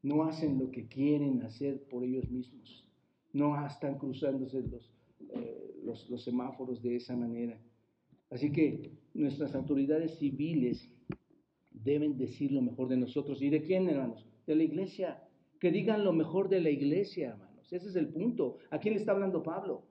No 0.03 0.23
hacen 0.23 0.59
lo 0.59 0.71
que 0.71 0.87
quieren 0.87 1.41
hacer 1.43 1.83
por 1.83 2.03
ellos 2.03 2.29
mismos. 2.29 2.87
No 3.33 3.65
están 3.65 3.97
cruzándose 3.97 4.61
los, 4.61 4.91
eh, 5.29 5.81
los, 5.83 6.09
los 6.09 6.23
semáforos 6.23 6.81
de 6.81 6.97
esa 6.97 7.15
manera. 7.15 7.59
Así 8.29 8.51
que 8.51 8.91
nuestras 9.13 9.55
autoridades 9.55 10.17
civiles 10.17 10.89
deben 11.71 12.17
decir 12.17 12.51
lo 12.51 12.61
mejor 12.61 12.87
de 12.87 12.97
nosotros. 12.97 13.41
¿Y 13.41 13.49
de 13.49 13.61
quién, 13.61 13.89
hermanos? 13.89 14.25
De 14.45 14.55
la 14.55 14.63
iglesia. 14.63 15.23
Que 15.59 15.71
digan 15.71 16.03
lo 16.03 16.13
mejor 16.13 16.49
de 16.49 16.61
la 16.61 16.69
iglesia, 16.69 17.29
hermanos. 17.29 17.50
Ese 17.71 17.87
es 17.87 17.95
el 17.95 18.09
punto. 18.09 18.57
¿A 18.69 18.79
quién 18.79 18.93
le 18.93 18.99
está 18.99 19.13
hablando 19.13 19.41
Pablo? 19.41 19.83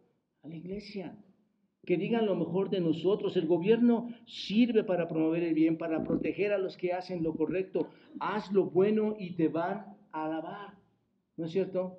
A 0.42 0.48
la 0.48 0.54
iglesia. 0.54 1.16
Que 1.86 1.96
digan 1.96 2.26
lo 2.26 2.36
mejor 2.36 2.68
de 2.68 2.80
nosotros. 2.80 3.36
El 3.36 3.46
gobierno 3.46 4.08
sirve 4.26 4.84
para 4.84 5.08
promover 5.08 5.42
el 5.42 5.54
bien, 5.54 5.78
para 5.78 6.04
proteger 6.04 6.52
a 6.52 6.58
los 6.58 6.76
que 6.76 6.92
hacen 6.92 7.22
lo 7.22 7.34
correcto. 7.34 7.88
Haz 8.20 8.52
lo 8.52 8.66
bueno 8.66 9.16
y 9.18 9.34
te 9.34 9.48
van 9.48 9.96
a 10.12 10.26
alabar. 10.26 10.74
¿No 11.36 11.46
es 11.46 11.52
cierto? 11.52 11.98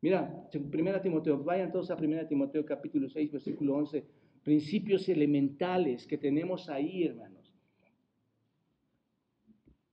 Mira, 0.00 0.48
1 0.52 1.00
Timoteo, 1.00 1.42
vayan 1.42 1.70
todos 1.70 1.90
a 1.90 1.94
1 1.94 2.26
Timoteo 2.26 2.66
capítulo 2.66 3.08
6, 3.08 3.30
versículo 3.32 3.76
11. 3.76 4.04
Principios 4.42 5.08
elementales 5.08 6.06
que 6.06 6.18
tenemos 6.18 6.68
ahí, 6.68 7.04
hermanos. 7.04 7.54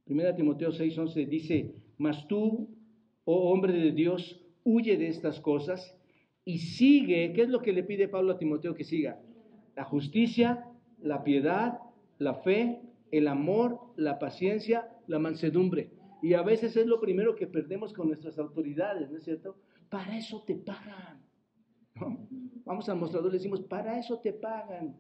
1 0.08 0.36
Timoteo 0.36 0.72
6:11 0.72 1.28
dice, 1.28 1.76
mas 1.98 2.28
tú, 2.28 2.68
oh 3.24 3.52
hombre 3.52 3.72
de 3.72 3.92
Dios, 3.92 4.41
huye 4.64 4.98
de 4.98 5.08
estas 5.08 5.40
cosas 5.40 5.98
y 6.46 6.60
sigue, 6.60 7.34
¿qué 7.34 7.44
es 7.44 7.50
lo 7.50 7.62
que 7.62 7.74
le 7.74 7.84
pide 7.84 8.08
Pablo 8.08 8.34
a 8.34 8.38
Timoteo 8.38 8.76
que 8.76 8.84
siga? 8.84 9.20
La 9.76 9.84
justicia, 9.84 10.66
la 11.02 11.24
piedad, 11.24 11.80
la 12.18 12.36
fe, 12.36 12.82
el 13.12 13.28
amor, 13.28 13.80
la 13.96 14.20
paciencia, 14.20 14.90
la 15.08 15.20
mansedumbre. 15.20 15.92
Y 16.22 16.34
a 16.34 16.44
veces 16.44 16.76
es 16.78 16.86
lo 16.86 17.00
primero 17.00 17.36
que 17.36 17.48
perdemos 17.48 17.94
con 17.94 18.08
nuestras 18.08 18.38
autoridades, 18.38 19.10
¿no 19.10 19.18
es 19.18 19.24
cierto? 19.24 19.58
Para 19.90 20.18
eso 20.18 20.44
te 20.46 20.56
pagan. 20.56 21.22
Vamos 22.66 22.88
al 22.90 22.98
mostrador 22.98 23.30
y 23.30 23.32
le 23.34 23.38
decimos, 23.38 23.62
para 23.62 24.00
eso 24.00 24.20
te 24.20 24.34
pagan. 24.34 24.96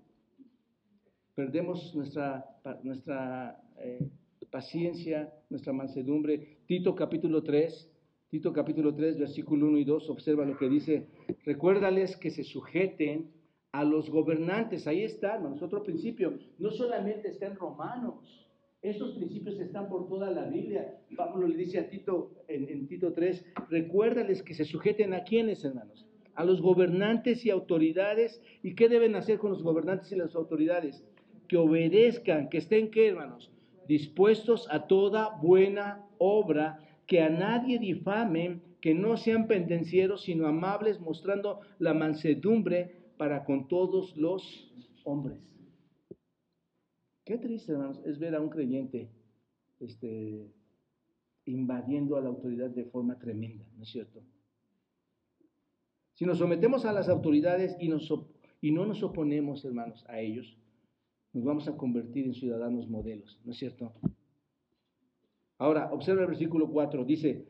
Perdemos 1.35 1.95
nuestra, 1.95 2.45
nuestra 2.83 3.61
eh, 3.77 4.09
paciencia, 4.49 5.33
nuestra 5.49 5.73
mansedumbre. 5.73 6.59
Tito 6.65 6.95
capítulo 6.95 7.43
3, 7.43 7.90
Tito 8.31 8.53
capítulo 8.53 8.95
3, 8.95 9.19
versículo 9.19 9.67
1 9.67 9.79
y 9.79 9.83
2, 9.83 10.09
observa 10.09 10.45
lo 10.45 10.57
que 10.57 10.69
dice, 10.69 11.05
recuérdales 11.43 12.15
que 12.15 12.29
se 12.29 12.45
sujeten 12.45 13.29
a 13.73 13.83
los 13.83 14.09
gobernantes. 14.09 14.87
Ahí 14.87 15.03
está, 15.03 15.35
hermanos, 15.35 15.61
otro 15.61 15.83
principio. 15.83 16.39
No 16.57 16.71
solamente 16.71 17.27
está 17.27 17.47
en 17.47 17.57
Romanos, 17.57 18.47
estos 18.81 19.15
principios 19.15 19.59
están 19.59 19.89
por 19.89 20.07
toda 20.07 20.31
la 20.31 20.45
Biblia. 20.45 20.97
Pablo 21.17 21.45
le 21.45 21.57
dice 21.57 21.79
a 21.79 21.89
Tito 21.89 22.31
en, 22.47 22.69
en 22.69 22.87
Tito 22.87 23.11
3, 23.11 23.45
recuérdales 23.69 24.41
que 24.43 24.53
se 24.53 24.63
sujeten 24.63 25.13
a 25.13 25.25
quienes, 25.25 25.65
hermanos, 25.65 26.07
a 26.33 26.45
los 26.45 26.61
gobernantes 26.61 27.45
y 27.45 27.49
autoridades. 27.49 28.41
¿Y 28.63 28.75
qué 28.75 28.87
deben 28.87 29.17
hacer 29.17 29.39
con 29.39 29.51
los 29.51 29.61
gobernantes 29.61 30.09
y 30.13 30.15
las 30.15 30.37
autoridades? 30.37 31.03
Que 31.49 31.57
obedezcan, 31.57 32.47
que 32.47 32.59
estén, 32.59 32.91
¿qué, 32.91 33.09
hermanos? 33.09 33.51
dispuestos 33.87 34.67
a 34.71 34.87
toda 34.87 35.37
buena 35.41 36.05
obra, 36.17 36.79
que 37.11 37.19
a 37.19 37.29
nadie 37.29 37.77
difamen, 37.77 38.61
que 38.79 38.93
no 38.93 39.17
sean 39.17 39.45
pendencieros, 39.45 40.23
sino 40.23 40.47
amables, 40.47 41.01
mostrando 41.01 41.59
la 41.77 41.93
mansedumbre 41.93 43.11
para 43.17 43.43
con 43.43 43.67
todos 43.67 44.15
los 44.15 44.73
hombres. 45.03 45.37
Qué 47.25 47.37
triste, 47.37 47.73
hermanos, 47.73 47.99
es 48.05 48.17
ver 48.17 48.33
a 48.33 48.39
un 48.39 48.47
creyente 48.47 49.09
este, 49.81 50.53
invadiendo 51.43 52.15
a 52.15 52.21
la 52.21 52.29
autoridad 52.29 52.69
de 52.69 52.85
forma 52.85 53.19
tremenda, 53.19 53.65
¿no 53.75 53.83
es 53.83 53.89
cierto? 53.89 54.23
Si 56.13 56.23
nos 56.25 56.37
sometemos 56.37 56.85
a 56.85 56.93
las 56.93 57.09
autoridades 57.09 57.75
y, 57.77 57.91
y 58.61 58.71
no 58.71 58.85
nos 58.85 59.03
oponemos, 59.03 59.65
hermanos, 59.65 60.05
a 60.07 60.21
ellos, 60.21 60.57
nos 61.33 61.43
vamos 61.43 61.67
a 61.67 61.75
convertir 61.75 62.27
en 62.27 62.35
ciudadanos 62.35 62.87
modelos, 62.87 63.37
¿no 63.43 63.51
es 63.51 63.57
cierto? 63.57 63.91
Ahora, 65.61 65.91
observa 65.91 66.23
el 66.23 66.27
versículo 66.29 66.67
4, 66.71 67.05
dice, 67.05 67.45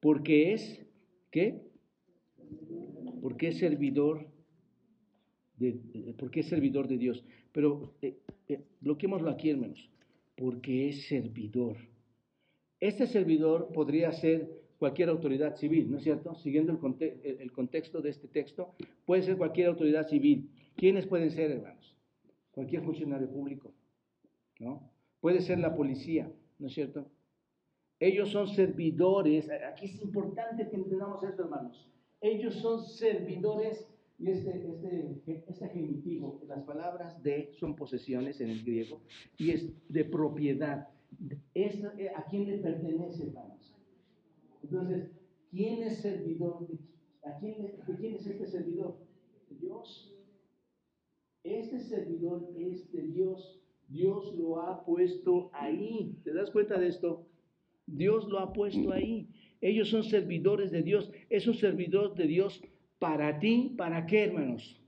porque 0.00 0.52
es, 0.52 0.84
¿qué? 1.30 1.70
Porque 3.22 3.50
es 3.50 3.58
servidor 3.58 4.26
de, 5.56 5.78
porque 6.18 6.40
es 6.40 6.48
servidor 6.48 6.88
de 6.88 6.98
Dios. 6.98 7.24
Pero 7.52 7.94
eh, 8.02 8.18
eh, 8.48 8.64
bloqueémoslo 8.80 9.30
aquí, 9.30 9.50
hermanos, 9.50 9.88
porque 10.34 10.88
es 10.88 11.06
servidor. 11.06 11.76
Este 12.80 13.06
servidor 13.06 13.70
podría 13.72 14.10
ser 14.10 14.50
cualquier 14.80 15.10
autoridad 15.10 15.54
civil, 15.54 15.88
¿no 15.92 15.98
es 15.98 16.02
cierto? 16.02 16.34
Siguiendo 16.34 16.72
el, 16.72 17.38
el 17.40 17.52
contexto 17.52 18.02
de 18.02 18.10
este 18.10 18.26
texto, 18.26 18.74
puede 19.06 19.22
ser 19.22 19.36
cualquier 19.36 19.68
autoridad 19.68 20.08
civil. 20.08 20.50
¿Quiénes 20.74 21.06
pueden 21.06 21.30
ser, 21.30 21.52
hermanos? 21.52 21.96
Cualquier 22.50 22.82
funcionario 22.82 23.30
público, 23.30 23.72
¿no? 24.58 24.92
Puede 25.24 25.40
ser 25.40 25.58
la 25.58 25.74
policía, 25.74 26.30
¿no 26.58 26.66
es 26.66 26.74
cierto? 26.74 27.10
Ellos 27.98 28.28
son 28.28 28.46
servidores. 28.46 29.48
Aquí 29.72 29.86
es 29.86 30.02
importante 30.02 30.68
que 30.68 30.76
entendamos 30.76 31.24
esto, 31.24 31.44
hermanos. 31.44 31.90
Ellos 32.20 32.56
son 32.56 32.84
servidores 32.84 33.88
y 34.18 34.28
este, 34.28 34.68
este, 34.68 35.44
este 35.48 35.68
genitivo, 35.70 36.42
las 36.46 36.62
palabras 36.64 37.22
de 37.22 37.54
son 37.58 37.74
posesiones 37.74 38.38
en 38.42 38.50
el 38.50 38.62
griego 38.62 39.00
y 39.38 39.52
es 39.52 39.72
de 39.88 40.04
propiedad. 40.04 40.90
Es, 41.54 41.82
eh, 41.96 42.10
¿A 42.14 42.26
quién 42.26 42.46
le 42.46 42.58
pertenece, 42.58 43.28
hermanos? 43.28 43.74
Entonces, 44.62 45.10
¿quién 45.50 45.84
es 45.84 46.02
servidor? 46.02 46.68
¿A 47.22 47.38
quién, 47.38 47.62
¿De 47.86 47.96
quién 47.96 48.16
es 48.16 48.26
este 48.26 48.46
servidor? 48.46 48.98
De 49.48 49.56
Dios. 49.56 50.14
Este 51.44 51.80
servidor 51.80 52.46
es 52.58 52.92
de 52.92 53.02
Dios. 53.04 53.63
Dios 53.88 54.34
lo 54.34 54.60
ha 54.60 54.84
puesto 54.84 55.50
ahí. 55.52 56.16
¿Te 56.24 56.32
das 56.32 56.50
cuenta 56.50 56.78
de 56.78 56.88
esto? 56.88 57.26
Dios 57.86 58.26
lo 58.28 58.38
ha 58.38 58.52
puesto 58.52 58.92
ahí. 58.92 59.28
Ellos 59.60 59.88
son 59.88 60.04
servidores 60.04 60.70
de 60.70 60.82
Dios. 60.82 61.10
Es 61.30 61.46
un 61.46 61.54
servidor 61.54 62.14
de 62.14 62.26
Dios 62.26 62.62
para 62.98 63.38
ti. 63.38 63.74
¿Para 63.76 64.06
qué, 64.06 64.24
hermanos? 64.24 64.80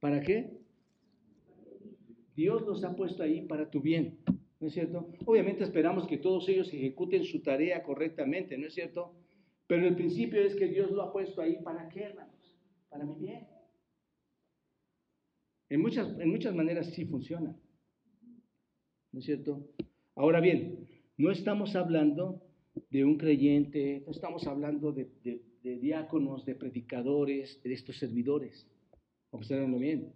¿Para 0.00 0.20
qué? 0.20 0.58
Dios 2.36 2.62
los 2.62 2.84
ha 2.84 2.94
puesto 2.94 3.22
ahí 3.22 3.42
para 3.42 3.68
tu 3.68 3.80
bien. 3.80 4.18
¿No 4.60 4.66
es 4.66 4.74
cierto? 4.74 5.08
Obviamente 5.24 5.64
esperamos 5.64 6.06
que 6.06 6.18
todos 6.18 6.48
ellos 6.48 6.72
ejecuten 6.72 7.24
su 7.24 7.42
tarea 7.42 7.82
correctamente, 7.82 8.58
¿no 8.58 8.66
es 8.66 8.74
cierto? 8.74 9.12
Pero 9.66 9.86
el 9.86 9.94
principio 9.94 10.40
es 10.40 10.54
que 10.56 10.66
Dios 10.66 10.90
lo 10.90 11.02
ha 11.02 11.12
puesto 11.12 11.42
ahí 11.42 11.58
para 11.62 11.88
qué, 11.88 12.04
hermanos? 12.04 12.56
Para 12.88 13.04
mi 13.04 13.14
bien. 13.14 13.46
En 15.70 15.80
muchas, 15.80 16.18
en 16.18 16.30
muchas 16.30 16.54
maneras 16.54 16.86
sí 16.94 17.04
funciona. 17.04 17.54
¿No 19.12 19.20
es 19.20 19.24
cierto? 19.24 19.68
Ahora 20.14 20.40
bien, 20.40 20.88
no 21.16 21.30
estamos 21.30 21.76
hablando 21.76 22.42
de 22.90 23.04
un 23.04 23.18
creyente, 23.18 24.02
no 24.06 24.12
estamos 24.12 24.46
hablando 24.46 24.92
de, 24.92 25.10
diáconos, 25.62 26.44
de 26.44 26.54
predicadores, 26.54 27.60
de 27.62 27.72
estos 27.72 27.98
servidores. 27.98 28.66
Observenlo 29.30 29.78
bien. 29.78 30.12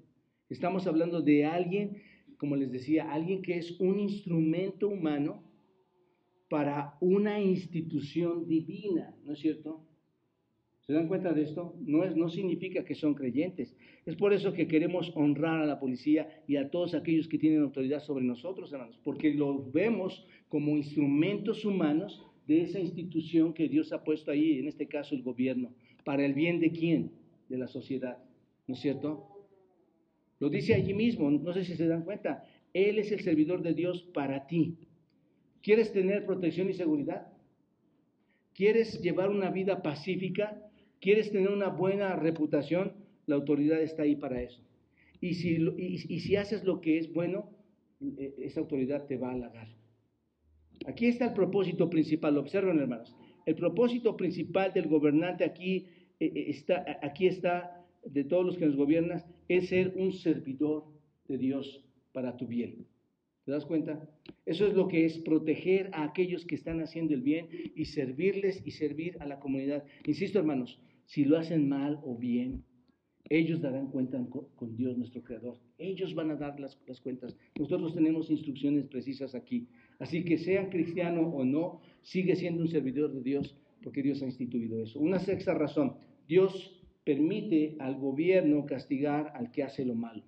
Estamos 0.48 0.86
hablando 0.86 1.20
de 1.22 1.44
alguien, 1.44 2.02
como 2.38 2.56
les 2.56 2.72
decía, 2.72 3.12
alguien 3.12 3.42
que 3.42 3.58
es 3.58 3.78
un 3.80 4.00
instrumento 4.00 4.88
humano 4.88 5.42
para 6.48 6.96
una 7.00 7.40
institución 7.40 8.46
divina, 8.46 9.14
¿no 9.24 9.32
es 9.32 9.40
cierto? 9.40 9.86
¿Se 10.92 10.98
dan 10.98 11.08
cuenta 11.08 11.32
de 11.32 11.44
esto? 11.44 11.74
No, 11.86 12.04
es, 12.04 12.14
no 12.14 12.28
significa 12.28 12.84
que 12.84 12.94
son 12.94 13.14
creyentes. 13.14 13.74
Es 14.04 14.14
por 14.14 14.34
eso 14.34 14.52
que 14.52 14.68
queremos 14.68 15.10
honrar 15.14 15.62
a 15.62 15.64
la 15.64 15.80
policía 15.80 16.28
y 16.46 16.56
a 16.56 16.68
todos 16.68 16.92
aquellos 16.92 17.28
que 17.28 17.38
tienen 17.38 17.62
autoridad 17.62 18.00
sobre 18.00 18.26
nosotros, 18.26 18.70
hermanos, 18.74 19.00
porque 19.02 19.32
lo 19.32 19.70
vemos 19.72 20.26
como 20.50 20.76
instrumentos 20.76 21.64
humanos 21.64 22.22
de 22.46 22.60
esa 22.60 22.78
institución 22.78 23.54
que 23.54 23.70
Dios 23.70 23.90
ha 23.94 24.04
puesto 24.04 24.30
ahí, 24.30 24.58
en 24.58 24.68
este 24.68 24.86
caso 24.86 25.14
el 25.14 25.22
gobierno, 25.22 25.72
para 26.04 26.26
el 26.26 26.34
bien 26.34 26.60
de 26.60 26.72
quién? 26.72 27.12
De 27.48 27.56
la 27.56 27.68
sociedad, 27.68 28.18
¿no 28.66 28.74
es 28.74 28.80
cierto? 28.82 29.46
Lo 30.40 30.50
dice 30.50 30.74
allí 30.74 30.92
mismo, 30.92 31.30
no 31.30 31.54
sé 31.54 31.64
si 31.64 31.74
se 31.74 31.86
dan 31.86 32.04
cuenta, 32.04 32.44
Él 32.74 32.98
es 32.98 33.10
el 33.12 33.20
servidor 33.20 33.62
de 33.62 33.72
Dios 33.72 34.02
para 34.12 34.46
ti. 34.46 34.76
¿Quieres 35.62 35.90
tener 35.90 36.26
protección 36.26 36.68
y 36.68 36.74
seguridad? 36.74 37.28
¿Quieres 38.52 39.00
llevar 39.00 39.30
una 39.30 39.50
vida 39.50 39.80
pacífica? 39.80 40.68
¿Quieres 41.02 41.32
tener 41.32 41.50
una 41.50 41.68
buena 41.68 42.14
reputación? 42.14 42.92
La 43.26 43.34
autoridad 43.34 43.82
está 43.82 44.04
ahí 44.04 44.14
para 44.14 44.40
eso. 44.40 44.62
Y 45.20 45.34
si, 45.34 45.58
y, 45.76 46.20
si 46.20 46.36
haces 46.36 46.62
lo 46.62 46.80
que 46.80 46.96
es 46.96 47.12
bueno, 47.12 47.50
e, 48.00 48.32
esa 48.38 48.60
autoridad 48.60 49.06
te 49.08 49.16
va 49.16 49.30
a 49.30 49.32
halagar. 49.32 49.66
Aquí 50.86 51.06
está 51.06 51.26
el 51.26 51.34
propósito 51.34 51.90
principal, 51.90 52.38
observen 52.38 52.78
hermanos. 52.78 53.16
El 53.46 53.56
propósito 53.56 54.16
principal 54.16 54.72
del 54.72 54.86
gobernante 54.86 55.42
aquí 55.44 55.88
e, 56.20 56.26
e, 56.26 56.50
está, 56.50 56.84
aquí 57.02 57.26
está, 57.26 57.84
de 58.04 58.22
todos 58.22 58.46
los 58.46 58.56
que 58.56 58.66
nos 58.66 58.76
gobiernan, 58.76 59.24
es 59.48 59.70
ser 59.70 59.94
un 59.96 60.12
servidor 60.12 60.84
de 61.26 61.36
Dios 61.36 61.84
para 62.12 62.36
tu 62.36 62.46
bien. 62.46 62.86
¿Te 63.44 63.50
das 63.50 63.66
cuenta? 63.66 64.08
Eso 64.46 64.68
es 64.68 64.74
lo 64.74 64.86
que 64.86 65.04
es 65.04 65.18
proteger 65.18 65.90
a 65.94 66.04
aquellos 66.04 66.46
que 66.46 66.54
están 66.54 66.80
haciendo 66.80 67.12
el 67.12 67.22
bien 67.22 67.48
y 67.74 67.86
servirles 67.86 68.62
y 68.64 68.70
servir 68.70 69.16
a 69.18 69.26
la 69.26 69.40
comunidad. 69.40 69.82
Insisto, 70.06 70.38
hermanos, 70.38 70.80
si 71.06 71.24
lo 71.24 71.38
hacen 71.38 71.68
mal 71.68 71.98
o 72.02 72.16
bien, 72.16 72.64
ellos 73.28 73.60
darán 73.60 73.86
cuenta 73.88 74.22
con 74.56 74.76
Dios 74.76 74.98
nuestro 74.98 75.22
Creador. 75.22 75.58
Ellos 75.78 76.14
van 76.14 76.30
a 76.30 76.36
dar 76.36 76.58
las, 76.60 76.76
cuentas. 77.02 77.36
Nosotros 77.58 77.94
tenemos 77.94 78.30
instrucciones 78.30 78.86
precisas 78.86 79.34
aquí. 79.34 79.68
Así 79.98 80.24
que 80.24 80.38
sean 80.38 80.68
cristiano 80.68 81.22
o 81.22 81.44
no, 81.44 81.80
sigue 82.02 82.36
siendo 82.36 82.62
un 82.62 82.68
servidor 82.68 83.12
de 83.12 83.22
Dios 83.22 83.56
porque 83.82 84.02
Dios 84.02 84.22
ha 84.22 84.26
instituido 84.26 84.82
eso. 84.82 85.00
Una 85.00 85.18
sexta 85.18 85.54
razón, 85.54 85.94
Dios 86.28 86.78
permite 87.04 87.76
al 87.80 87.96
gobierno 87.96 88.66
castigar 88.66 89.32
al 89.34 89.50
que 89.50 89.62
hace 89.62 89.84
lo 89.84 89.94
malo. 89.94 90.22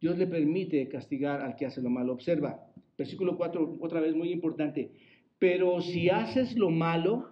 Dios 0.00 0.16
le 0.16 0.26
permite 0.26 0.88
castigar 0.88 1.42
al 1.42 1.56
que 1.56 1.66
hace 1.66 1.82
lo 1.82 1.90
malo. 1.90 2.12
Observa, 2.12 2.66
versículo 2.96 3.36
4, 3.36 3.78
otra 3.80 4.00
vez 4.00 4.14
muy 4.14 4.32
importante. 4.32 4.92
Pero 5.38 5.80
si 5.82 6.08
haces 6.08 6.56
lo 6.56 6.70
malo, 6.70 7.29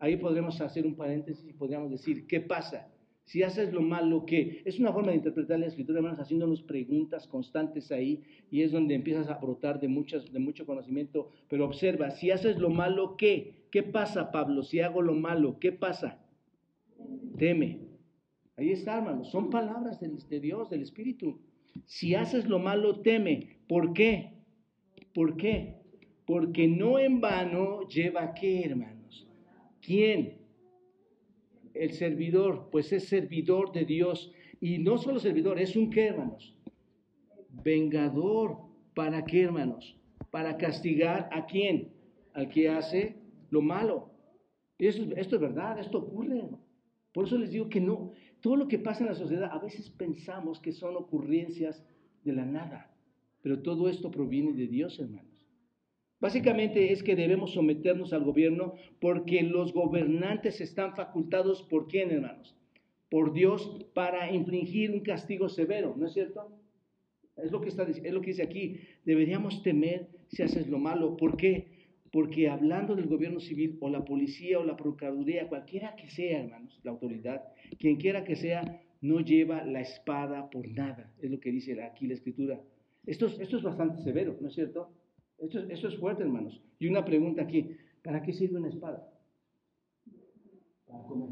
ahí 0.00 0.16
podremos 0.16 0.60
hacer 0.60 0.86
un 0.86 0.94
paréntesis 0.94 1.48
y 1.48 1.52
podríamos 1.52 1.90
decir, 1.90 2.26
¿qué 2.26 2.40
pasa? 2.40 2.88
Si 3.24 3.42
haces 3.42 3.72
lo 3.74 3.82
malo, 3.82 4.24
¿qué? 4.24 4.62
Es 4.64 4.78
una 4.78 4.92
forma 4.92 5.10
de 5.10 5.16
interpretar 5.18 5.58
la 5.58 5.66
escritura, 5.66 5.98
hermanos, 5.98 6.18
haciéndonos 6.18 6.62
preguntas 6.62 7.26
constantes 7.26 7.92
ahí, 7.92 8.22
y 8.50 8.62
es 8.62 8.72
donde 8.72 8.94
empiezas 8.94 9.28
a 9.28 9.36
brotar 9.36 9.80
de 9.80 9.88
mucho 9.88 10.64
conocimiento. 10.64 11.28
Pero 11.48 11.66
observa, 11.66 12.10
si 12.10 12.30
haces 12.30 12.56
lo 12.56 12.70
malo, 12.70 13.16
¿qué? 13.18 13.66
¿Qué 13.70 13.82
pasa, 13.82 14.32
Pablo? 14.32 14.62
Si 14.62 14.80
hago 14.80 15.02
lo 15.02 15.12
malo, 15.12 15.58
¿qué 15.60 15.72
pasa? 15.72 16.24
Teme. 17.36 17.80
Ahí 18.56 18.70
está, 18.70 18.96
hermanos, 18.96 19.30
son 19.30 19.50
palabras 19.50 20.00
de, 20.00 20.08
de 20.08 20.40
Dios, 20.40 20.70
del 20.70 20.82
Espíritu. 20.82 21.38
Si 21.84 22.14
haces 22.14 22.48
lo 22.48 22.58
malo, 22.58 23.00
teme. 23.00 23.58
¿Por 23.68 23.92
qué? 23.92 24.32
¿Por 25.12 25.36
qué? 25.36 25.74
Porque 26.26 26.66
no 26.66 26.98
en 26.98 27.20
vano 27.20 27.86
lleva 27.88 28.32
qué, 28.32 28.62
hermano 28.62 28.97
¿Quién? 29.80 30.38
El 31.74 31.92
servidor, 31.92 32.68
pues 32.70 32.92
es 32.92 33.08
servidor 33.08 33.72
de 33.72 33.84
Dios. 33.84 34.32
Y 34.60 34.78
no 34.78 34.98
solo 34.98 35.20
servidor, 35.20 35.58
es 35.58 35.76
un 35.76 35.90
qué, 35.90 36.06
hermanos? 36.06 36.56
Vengador. 37.62 38.56
¿Para 38.94 39.24
qué, 39.24 39.42
hermanos? 39.42 39.96
Para 40.30 40.56
castigar 40.56 41.28
a 41.32 41.46
quién? 41.46 41.92
Al 42.34 42.48
que 42.48 42.68
hace 42.68 43.16
lo 43.50 43.62
malo. 43.62 44.10
esto, 44.78 45.14
es 45.14 45.40
verdad, 45.40 45.78
esto 45.78 45.98
ocurre. 45.98 46.42
Por 47.12 47.26
eso 47.26 47.38
les 47.38 47.50
digo 47.50 47.68
que 47.68 47.80
no, 47.80 48.12
todo 48.40 48.56
lo 48.56 48.68
que 48.68 48.78
pasa 48.78 49.00
en 49.00 49.10
la 49.10 49.14
sociedad, 49.14 49.50
a 49.52 49.58
veces 49.58 49.90
pensamos 49.90 50.60
que 50.60 50.72
son 50.72 50.96
ocurrencias 50.96 51.84
de 52.24 52.32
la 52.32 52.44
nada, 52.44 52.94
pero 53.42 53.62
todo 53.62 53.88
esto 53.88 54.10
proviene 54.10 54.52
de 54.52 54.66
Dios, 54.66 54.98
hermano. 55.00 55.27
Básicamente 56.20 56.92
es 56.92 57.02
que 57.02 57.14
debemos 57.14 57.52
someternos 57.52 58.12
al 58.12 58.24
gobierno 58.24 58.74
porque 59.00 59.42
los 59.42 59.72
gobernantes 59.72 60.60
están 60.60 60.96
facultados 60.96 61.62
por 61.62 61.86
quién, 61.86 62.10
hermanos? 62.10 62.56
Por 63.08 63.32
Dios 63.32 63.86
para 63.94 64.32
infligir 64.32 64.90
un 64.90 65.00
castigo 65.00 65.48
severo, 65.48 65.94
¿no 65.96 66.06
es 66.06 66.12
cierto? 66.12 66.50
Es 67.36 67.52
lo 67.52 67.60
que, 67.60 67.68
está, 67.68 67.84
es 67.84 68.12
lo 68.12 68.20
que 68.20 68.30
dice 68.30 68.42
aquí. 68.42 68.80
Deberíamos 69.04 69.62
temer 69.62 70.08
si 70.26 70.42
haces 70.42 70.68
lo 70.68 70.78
malo. 70.78 71.16
¿Por 71.16 71.36
qué? 71.36 71.68
Porque 72.10 72.48
hablando 72.48 72.96
del 72.96 73.06
gobierno 73.06 73.38
civil 73.38 73.78
o 73.80 73.88
la 73.88 74.04
policía 74.04 74.58
o 74.58 74.64
la 74.64 74.76
procuraduría, 74.76 75.48
cualquiera 75.48 75.94
que 75.94 76.08
sea, 76.08 76.40
hermanos, 76.40 76.80
la 76.82 76.90
autoridad, 76.90 77.44
quien 77.78 77.96
quiera 77.96 78.24
que 78.24 78.34
sea, 78.34 78.82
no 79.00 79.20
lleva 79.20 79.62
la 79.64 79.80
espada 79.80 80.50
por 80.50 80.68
nada. 80.68 81.12
Es 81.22 81.30
lo 81.30 81.38
que 81.38 81.52
dice 81.52 81.80
aquí 81.80 82.08
la 82.08 82.14
escritura. 82.14 82.60
Esto, 83.06 83.26
esto 83.26 83.56
es 83.56 83.62
bastante 83.62 84.02
severo, 84.02 84.36
¿no 84.40 84.48
es 84.48 84.54
cierto? 84.54 84.90
Esto, 85.38 85.60
es 85.60 85.98
fuerte, 85.98 86.22
hermanos. 86.22 86.60
Y 86.78 86.88
una 86.88 87.04
pregunta 87.04 87.42
aquí, 87.42 87.76
¿para 88.02 88.22
qué 88.22 88.32
sirve 88.32 88.58
una 88.58 88.68
espada? 88.68 89.08
Para 90.86 91.02
comer. 91.04 91.30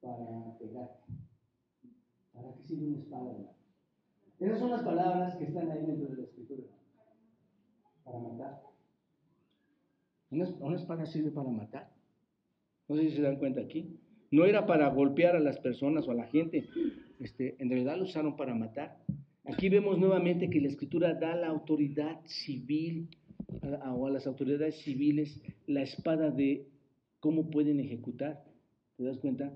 Para 0.00 0.58
pegar. 0.58 0.90
¿Para 2.32 2.54
qué 2.54 2.62
sirve 2.64 2.86
una 2.86 2.98
espada, 2.98 3.30
hermano? 3.30 3.54
Esas 4.40 4.58
son 4.58 4.70
las 4.70 4.82
palabras 4.82 5.36
que 5.36 5.44
están 5.44 5.70
ahí 5.70 5.86
dentro 5.86 6.08
de 6.08 6.16
la 6.16 6.22
escritura. 6.24 6.64
Para 8.04 8.18
matar. 8.18 8.62
Una, 10.30 10.48
una 10.60 10.76
espada 10.76 11.06
sirve 11.06 11.30
para 11.30 11.48
matar. 11.48 11.90
No 12.88 12.96
sé 12.96 13.08
si 13.08 13.16
se 13.16 13.22
dan 13.22 13.38
cuenta 13.38 13.62
aquí. 13.62 13.98
No 14.30 14.44
era 14.44 14.66
para 14.66 14.88
golpear 14.88 15.36
a 15.36 15.40
las 15.40 15.58
personas 15.60 16.06
o 16.06 16.10
a 16.10 16.14
la 16.14 16.26
gente. 16.26 16.68
Este, 17.20 17.56
en 17.58 17.70
realidad 17.70 17.96
lo 17.96 18.04
usaron 18.04 18.36
para 18.36 18.54
matar. 18.54 18.98
Aquí 19.46 19.68
vemos 19.68 19.98
nuevamente 19.98 20.48
que 20.48 20.60
la 20.60 20.68
escritura 20.68 21.12
da 21.14 21.34
a 21.34 21.36
la 21.36 21.48
autoridad 21.48 22.18
civil 22.24 23.10
o 23.94 24.06
a 24.06 24.10
las 24.10 24.26
autoridades 24.26 24.76
civiles 24.76 25.38
la 25.66 25.82
espada 25.82 26.30
de 26.30 26.66
cómo 27.20 27.50
pueden 27.50 27.78
ejecutar. 27.78 28.42
¿Te 28.96 29.04
das 29.04 29.18
cuenta? 29.18 29.52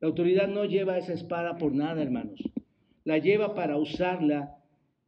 La 0.00 0.08
autoridad 0.08 0.48
no 0.48 0.64
lleva 0.64 0.98
esa 0.98 1.12
espada 1.12 1.56
por 1.56 1.72
nada, 1.72 2.02
hermanos. 2.02 2.42
La 3.04 3.18
lleva 3.18 3.54
para 3.54 3.76
usarla. 3.76 4.58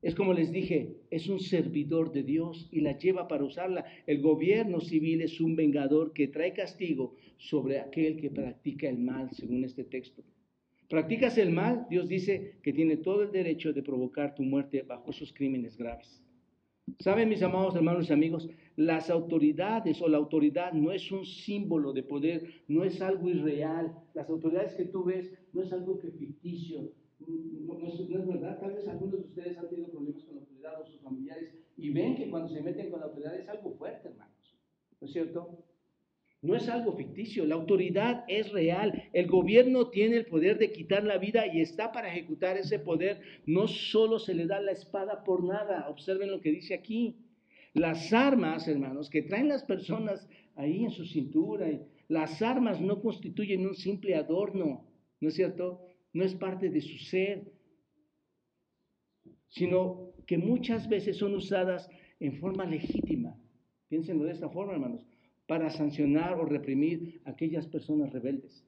Es 0.00 0.14
como 0.14 0.32
les 0.32 0.52
dije, 0.52 0.98
es 1.10 1.28
un 1.28 1.40
servidor 1.40 2.12
de 2.12 2.22
Dios 2.22 2.68
y 2.70 2.82
la 2.82 2.96
lleva 2.96 3.26
para 3.26 3.42
usarla. 3.42 3.84
El 4.06 4.22
gobierno 4.22 4.80
civil 4.80 5.22
es 5.22 5.40
un 5.40 5.56
vengador 5.56 6.12
que 6.12 6.28
trae 6.28 6.52
castigo 6.52 7.16
sobre 7.36 7.80
aquel 7.80 8.20
que 8.20 8.30
practica 8.30 8.88
el 8.88 8.98
mal, 8.98 9.30
según 9.32 9.64
este 9.64 9.82
texto. 9.82 10.22
Practicas 10.88 11.36
el 11.36 11.50
mal, 11.50 11.86
Dios 11.90 12.08
dice 12.08 12.58
que 12.62 12.72
tiene 12.72 12.96
todo 12.96 13.22
el 13.22 13.30
derecho 13.30 13.72
de 13.72 13.82
provocar 13.82 14.34
tu 14.34 14.42
muerte 14.42 14.82
bajo 14.82 15.10
esos 15.10 15.32
crímenes 15.32 15.76
graves. 15.76 16.22
Saben, 17.00 17.28
mis 17.28 17.42
amados 17.42 17.76
hermanos 17.76 18.08
y 18.08 18.12
amigos, 18.14 18.48
las 18.76 19.10
autoridades 19.10 20.00
o 20.00 20.08
la 20.08 20.16
autoridad 20.16 20.72
no 20.72 20.90
es 20.90 21.12
un 21.12 21.26
símbolo 21.26 21.92
de 21.92 22.02
poder, 22.02 22.64
no 22.68 22.84
es 22.84 23.02
algo 23.02 23.28
irreal. 23.28 23.94
Las 24.14 24.30
autoridades 24.30 24.74
que 24.74 24.86
tú 24.86 25.04
ves 25.04 25.30
no 25.52 25.62
es 25.62 25.72
algo 25.72 25.98
que 25.98 26.10
ficticio, 26.10 26.90
no, 27.20 27.86
es, 27.86 28.26
verdad. 28.26 28.58
Tal 28.60 28.74
vez 28.74 28.88
algunos 28.88 29.20
de 29.20 29.26
ustedes 29.26 29.58
han 29.58 29.68
tenido 29.68 29.90
problemas 29.90 30.22
con 30.24 30.36
la 30.36 30.40
autoridad 30.40 30.80
o 30.80 30.86
sus 30.86 31.00
familiares 31.00 31.52
y 31.76 31.90
ven 31.90 32.16
que 32.16 32.30
cuando 32.30 32.48
se 32.48 32.62
meten 32.62 32.90
con 32.90 33.00
la 33.00 33.06
autoridad 33.06 33.38
es 33.38 33.48
algo 33.48 33.72
fuerte, 33.72 34.08
hermanos. 34.08 34.56
¿No 35.00 35.06
es 35.06 35.12
cierto? 35.12 35.64
No 36.40 36.54
es 36.54 36.68
algo 36.68 36.92
ficticio, 36.92 37.44
la 37.44 37.56
autoridad 37.56 38.24
es 38.28 38.52
real. 38.52 39.10
El 39.12 39.26
gobierno 39.26 39.88
tiene 39.88 40.16
el 40.16 40.26
poder 40.26 40.56
de 40.58 40.70
quitar 40.70 41.02
la 41.02 41.18
vida 41.18 41.44
y 41.52 41.60
está 41.60 41.90
para 41.90 42.08
ejecutar 42.08 42.56
ese 42.56 42.78
poder. 42.78 43.20
No 43.44 43.66
solo 43.66 44.20
se 44.20 44.34
le 44.34 44.46
da 44.46 44.60
la 44.60 44.70
espada 44.70 45.24
por 45.24 45.42
nada, 45.42 45.88
observen 45.88 46.30
lo 46.30 46.40
que 46.40 46.52
dice 46.52 46.74
aquí. 46.74 47.16
Las 47.74 48.12
armas, 48.12 48.68
hermanos, 48.68 49.10
que 49.10 49.22
traen 49.22 49.48
las 49.48 49.64
personas 49.64 50.28
ahí 50.54 50.84
en 50.84 50.92
su 50.92 51.04
cintura, 51.06 51.68
las 52.06 52.40
armas 52.40 52.80
no 52.80 53.02
constituyen 53.02 53.66
un 53.66 53.74
simple 53.74 54.14
adorno, 54.14 54.86
¿no 55.20 55.28
es 55.28 55.34
cierto? 55.34 55.80
No 56.12 56.24
es 56.24 56.34
parte 56.36 56.70
de 56.70 56.80
su 56.80 56.98
ser, 56.98 57.52
sino 59.48 60.12
que 60.26 60.38
muchas 60.38 60.88
veces 60.88 61.16
son 61.16 61.34
usadas 61.34 61.90
en 62.20 62.36
forma 62.36 62.64
legítima. 62.64 63.36
Piénsenlo 63.88 64.24
de 64.24 64.32
esta 64.32 64.48
forma, 64.48 64.74
hermanos 64.74 65.04
para 65.48 65.70
sancionar 65.70 66.38
o 66.38 66.44
reprimir 66.44 67.22
a 67.24 67.30
aquellas 67.30 67.66
personas 67.66 68.12
rebeldes, 68.12 68.66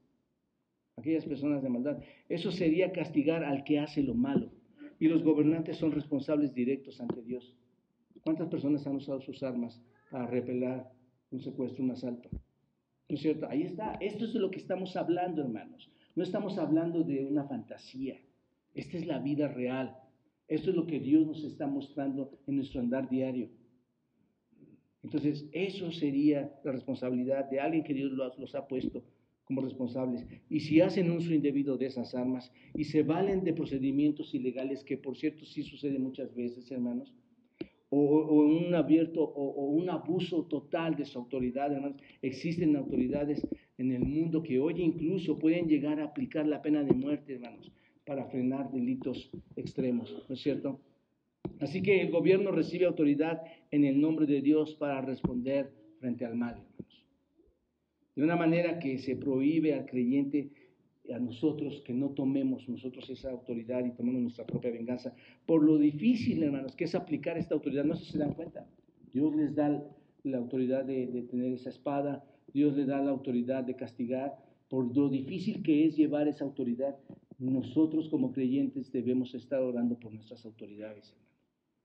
aquellas 0.96 1.26
personas 1.26 1.62
de 1.62 1.68
maldad. 1.68 1.98
Eso 2.26 2.50
sería 2.50 2.90
castigar 2.90 3.44
al 3.44 3.64
que 3.64 3.78
hace 3.78 4.02
lo 4.02 4.14
malo. 4.14 4.50
Y 4.98 5.06
los 5.06 5.22
gobernantes 5.22 5.76
son 5.76 5.92
responsables 5.92 6.54
directos 6.54 6.98
ante 7.00 7.22
Dios. 7.22 7.54
¿Cuántas 8.22 8.48
personas 8.48 8.86
han 8.86 8.96
usado 8.96 9.20
sus 9.20 9.42
armas 9.42 9.78
para 10.10 10.26
repelar 10.26 10.90
un 11.30 11.40
secuestro, 11.40 11.84
un 11.84 11.90
asalto? 11.90 12.30
¿No 12.32 13.14
es 13.14 13.20
cierto? 13.20 13.46
Ahí 13.48 13.62
está. 13.62 13.92
Esto 14.00 14.24
es 14.24 14.32
de 14.32 14.40
lo 14.40 14.50
que 14.50 14.60
estamos 14.60 14.96
hablando, 14.96 15.42
hermanos. 15.42 15.90
No 16.16 16.22
estamos 16.22 16.56
hablando 16.56 17.02
de 17.02 17.26
una 17.26 17.44
fantasía. 17.44 18.18
Esta 18.74 18.96
es 18.96 19.06
la 19.06 19.18
vida 19.18 19.48
real. 19.48 19.98
Esto 20.48 20.70
es 20.70 20.76
lo 20.76 20.86
que 20.86 20.98
Dios 20.98 21.26
nos 21.26 21.44
está 21.44 21.66
mostrando 21.66 22.38
en 22.46 22.56
nuestro 22.56 22.80
andar 22.80 23.08
diario. 23.10 23.50
Entonces, 25.02 25.48
eso 25.52 25.90
sería 25.90 26.52
la 26.62 26.72
responsabilidad 26.72 27.48
de 27.50 27.60
alguien 27.60 27.84
que 27.84 27.94
Dios 27.94 28.12
los, 28.12 28.54
ha 28.54 28.66
puesto 28.68 29.02
como 29.44 29.62
responsables. 29.62 30.26
Y 30.48 30.60
si 30.60 30.80
hacen 30.80 31.10
uso 31.10 31.32
indebido 31.32 31.76
de 31.76 31.86
esas 31.86 32.14
armas 32.14 32.52
y 32.74 32.84
se 32.84 33.02
valen 33.02 33.42
de 33.42 33.52
procedimientos 33.52 34.34
ilegales, 34.34 34.84
que 34.84 34.96
por 34.96 35.16
cierto 35.16 35.44
sí 35.44 35.62
sucede 35.62 35.98
muchas 35.98 36.34
veces, 36.34 36.70
hermanos, 36.70 37.12
o, 37.88 38.44
un 38.44 38.72
abierto 38.74 39.22
o, 39.22 39.66
un 39.70 39.90
abuso 39.90 40.44
total 40.44 40.94
de 40.94 41.04
su 41.04 41.18
autoridad, 41.18 41.72
hermanos, 41.72 42.00
existen 42.22 42.76
autoridades 42.76 43.44
en 43.78 43.90
el 43.90 44.04
mundo 44.04 44.42
que 44.42 44.60
hoy 44.60 44.80
incluso 44.80 45.38
pueden 45.38 45.66
llegar 45.66 45.98
a 45.98 46.04
aplicar 46.04 46.46
la 46.46 46.62
pena 46.62 46.84
de 46.84 46.92
muerte, 46.92 47.34
hermanos, 47.34 47.72
para 48.04 48.26
frenar 48.26 48.70
delitos 48.70 49.30
extremos, 49.56 50.24
¿no 50.28 50.34
es 50.34 50.40
cierto? 50.40 50.80
Así 51.60 51.82
que 51.82 52.00
el 52.00 52.10
gobierno 52.10 52.52
recibe 52.52 52.86
autoridad 52.86 53.42
en 53.70 53.84
el 53.84 54.00
nombre 54.00 54.26
de 54.26 54.40
Dios 54.40 54.74
para 54.76 55.02
responder 55.02 55.70
frente 55.98 56.24
al 56.24 56.34
mal, 56.34 56.54
hermanos. 56.54 57.04
De 58.16 58.24
una 58.24 58.34
manera 58.36 58.78
que 58.78 58.98
se 58.98 59.16
prohíbe 59.16 59.74
al 59.74 59.84
creyente, 59.84 60.50
a 61.14 61.18
nosotros, 61.18 61.82
que 61.84 61.92
no 61.92 62.10
tomemos 62.10 62.66
nosotros 62.68 63.08
esa 63.10 63.30
autoridad 63.30 63.84
y 63.84 63.90
tomemos 63.90 64.22
nuestra 64.22 64.46
propia 64.46 64.70
venganza. 64.70 65.14
Por 65.44 65.62
lo 65.62 65.76
difícil, 65.76 66.42
hermanos, 66.42 66.74
que 66.74 66.84
es 66.84 66.94
aplicar 66.94 67.36
esta 67.36 67.54
autoridad, 67.54 67.84
no 67.84 67.94
sé 67.94 68.06
si 68.06 68.12
se 68.12 68.18
dan 68.18 68.34
cuenta. 68.34 68.66
Dios 69.12 69.34
les 69.36 69.54
da 69.54 69.84
la 70.22 70.38
autoridad 70.38 70.84
de, 70.84 71.26
tener 71.30 71.52
esa 71.52 71.70
espada, 71.70 72.24
Dios 72.54 72.76
les 72.76 72.86
da 72.86 73.02
la 73.02 73.10
autoridad 73.10 73.64
de 73.64 73.76
castigar. 73.76 74.34
Por 74.68 74.96
lo 74.96 75.08
difícil 75.08 75.62
que 75.62 75.86
es 75.86 75.96
llevar 75.96 76.28
esa 76.28 76.44
autoridad, 76.44 76.96
nosotros 77.38 78.08
como 78.08 78.32
creyentes 78.32 78.92
debemos 78.92 79.34
estar 79.34 79.60
orando 79.60 79.98
por 79.98 80.12
nuestras 80.12 80.44
autoridades, 80.46 81.10
hermanos 81.10 81.29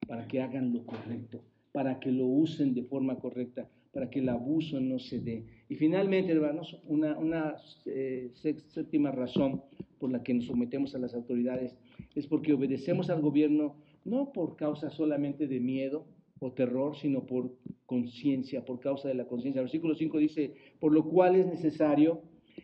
para 0.07 0.27
que 0.27 0.41
hagan 0.41 0.73
lo 0.73 0.85
correcto, 0.85 1.41
para 1.71 1.99
que 1.99 2.11
lo 2.11 2.25
usen 2.25 2.73
de 2.73 2.83
forma 2.83 3.17
correcta, 3.17 3.69
para 3.91 4.09
que 4.09 4.19
el 4.19 4.29
abuso 4.29 4.79
no 4.79 4.99
se 4.99 5.19
dé. 5.19 5.45
Y 5.69 5.75
finalmente, 5.75 6.31
hermanos, 6.31 6.79
una, 6.85 7.55
eh, 7.85 8.29
séptima 8.33 9.11
razón 9.11 9.61
por 9.99 10.11
la 10.11 10.21
que 10.21 10.33
nos 10.33 10.45
sometemos 10.45 10.93
a 10.95 10.99
las 10.99 11.13
autoridades 11.13 11.77
es 12.13 12.27
porque 12.27 12.53
obedecemos 12.53 13.09
al 13.09 13.21
gobierno 13.21 13.77
no 14.03 14.31
por 14.31 14.55
causa 14.55 14.89
solamente 14.89 15.47
de 15.47 15.59
miedo 15.59 16.05
o 16.39 16.51
terror, 16.51 16.95
sino 16.95 17.25
por 17.25 17.55
conciencia, 17.85 18.63
por 18.65 18.79
causa 18.79 19.07
de 19.07 19.15
la 19.15 19.25
conciencia. 19.25 19.61
El 19.61 19.65
versículo 19.65 19.95
5 19.95 20.17
dice, 20.17 20.53
por 20.79 20.93
lo 20.93 21.05
cual 21.05 21.35
es 21.35 21.47
necesario 21.47 22.21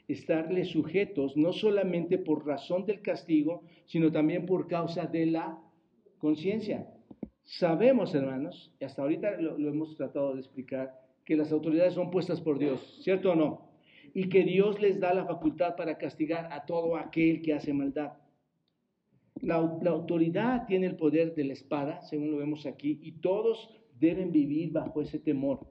estarle 0.08 0.66
sujetos, 0.66 1.36
no 1.38 1.54
solamente 1.54 2.18
por 2.18 2.46
razón 2.46 2.86
del 2.86 3.02
castigo, 3.02 3.64
sino 3.86 4.12
también 4.12 4.46
por 4.46 4.68
causa 4.68 5.06
de 5.06 5.26
la 5.26 5.60
conciencia. 6.20 6.88
Sabemos, 7.44 8.14
hermanos, 8.14 8.72
y 8.80 8.86
hasta 8.86 9.02
ahorita 9.02 9.40
lo, 9.40 9.58
hemos 9.58 9.96
tratado 9.96 10.34
de 10.34 10.40
explicar, 10.40 11.00
que 11.26 11.36
las 11.36 11.52
autoridades 11.52 11.94
son 11.94 12.12
puestas 12.12 12.42
por 12.42 12.58
Dios, 12.58 13.00
¿cierto 13.04 13.32
o 13.32 13.36
no? 13.36 13.70
Y 14.14 14.30
que 14.30 14.44
Dios 14.44 14.80
les 14.82 15.00
da 15.00 15.14
la 15.14 15.26
facultad 15.26 15.76
para 15.76 15.98
castigar 15.98 16.52
a 16.52 16.66
todo 16.66 16.98
aquel 16.98 17.42
que 17.42 17.54
hace 17.54 17.74
maldad. 17.74 18.14
La, 19.42 19.56
autoridad 19.56 20.66
tiene 20.68 20.88
el 20.88 20.96
poder 20.96 21.36
de 21.36 21.46
la 21.46 21.54
espada, 21.54 22.02
según 22.02 22.32
lo 22.32 22.38
vemos 22.38 22.66
aquí, 22.66 23.00
y 23.02 23.14
todos 23.14 23.70
deben 24.00 24.32
vivir 24.32 24.72
bajo 24.72 25.02
ese 25.02 25.20
temor, 25.20 25.68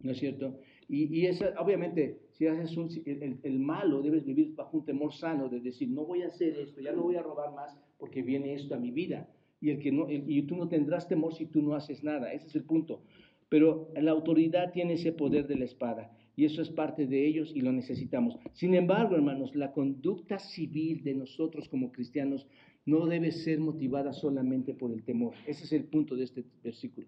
¿no 0.00 0.12
es 0.12 0.18
cierto? 0.18 0.58
Y, 0.88 1.26
y 1.26 1.28
obviamente, 1.58 2.20
si 2.32 2.46
haces 2.46 2.76
el, 3.06 3.58
malo, 3.58 4.02
debes 4.02 4.24
vivir 4.24 4.54
bajo 4.54 4.78
un 4.78 4.84
temor 4.84 5.12
sano, 5.12 5.48
de 5.48 5.60
decir, 5.60 5.88
no 5.88 6.04
voy 6.04 6.22
a 6.22 6.28
hacer 6.28 6.58
esto, 6.58 6.80
ya 6.80 6.92
no 6.92 7.02
voy 7.02 7.16
a 7.16 7.22
robar 7.22 7.52
más 7.54 7.76
porque 7.98 8.22
viene 8.22 8.54
esto 8.54 8.74
a 8.74 8.78
mi 8.78 8.90
vida 8.90 9.28
y, 9.64 9.70
el 9.70 9.78
que 9.78 9.90
no, 9.90 10.06
y 10.10 10.42
tú 10.42 10.56
no 10.56 10.68
tendrás 10.68 11.08
temor 11.08 11.34
si 11.34 11.46
tú 11.46 11.62
no 11.62 11.74
haces 11.74 12.04
nada. 12.04 12.32
Ese 12.32 12.48
es 12.48 12.54
el 12.54 12.64
punto. 12.64 13.02
Pero 13.48 13.88
la 13.94 14.10
autoridad 14.10 14.72
tiene 14.72 14.94
ese 14.94 15.12
poder 15.12 15.46
de 15.46 15.56
la 15.56 15.64
espada 15.64 16.10
y 16.36 16.44
eso 16.44 16.60
es 16.60 16.68
parte 16.70 17.06
de 17.06 17.26
ellos 17.26 17.50
y 17.54 17.62
lo 17.62 17.72
necesitamos. 17.72 18.36
Sin 18.52 18.74
embargo, 18.74 19.14
hermanos, 19.14 19.54
la 19.54 19.72
conducta 19.72 20.38
civil 20.38 21.02
de 21.02 21.14
nosotros 21.14 21.68
como 21.68 21.92
cristianos 21.92 22.46
no 22.84 23.06
debe 23.06 23.32
ser 23.32 23.60
motivada 23.60 24.12
solamente 24.12 24.74
por 24.74 24.92
el 24.92 25.02
temor. 25.02 25.32
Ese 25.46 25.64
es 25.64 25.72
el 25.72 25.84
punto 25.84 26.14
de 26.14 26.24
este 26.24 26.44
versículo. 26.62 27.06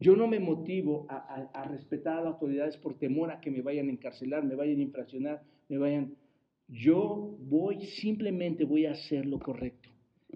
Yo 0.00 0.16
no 0.16 0.26
me 0.26 0.40
motivo 0.40 1.06
a, 1.10 1.50
a 1.52 1.64
respetar 1.64 2.18
a 2.18 2.22
las 2.22 2.34
autoridades 2.34 2.76
por 2.78 2.98
temor 2.98 3.30
a 3.30 3.40
que 3.40 3.50
me 3.50 3.60
vayan 3.60 3.88
a 3.88 3.92
encarcelar, 3.92 4.44
me 4.44 4.54
vayan 4.54 4.78
a 4.78 4.82
infraccionar, 4.82 5.42
me 5.68 5.76
vayan... 5.76 6.14
Yo 6.68 7.36
voy, 7.40 7.86
simplemente 7.86 8.64
voy 8.64 8.86
a 8.86 8.92
hacer 8.92 9.26
lo 9.26 9.38
correcto. 9.38 9.85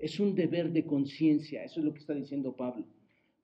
Es 0.01 0.21
un 0.21 0.35
deber 0.35 0.73
de 0.73 0.85
conciencia, 0.85 1.65
eso 1.65 1.81
es 1.81 1.87
lo 1.87 1.93
que 1.93 2.01
está 2.01 2.15
diciendo 2.15 2.57
Pablo. 2.57 2.87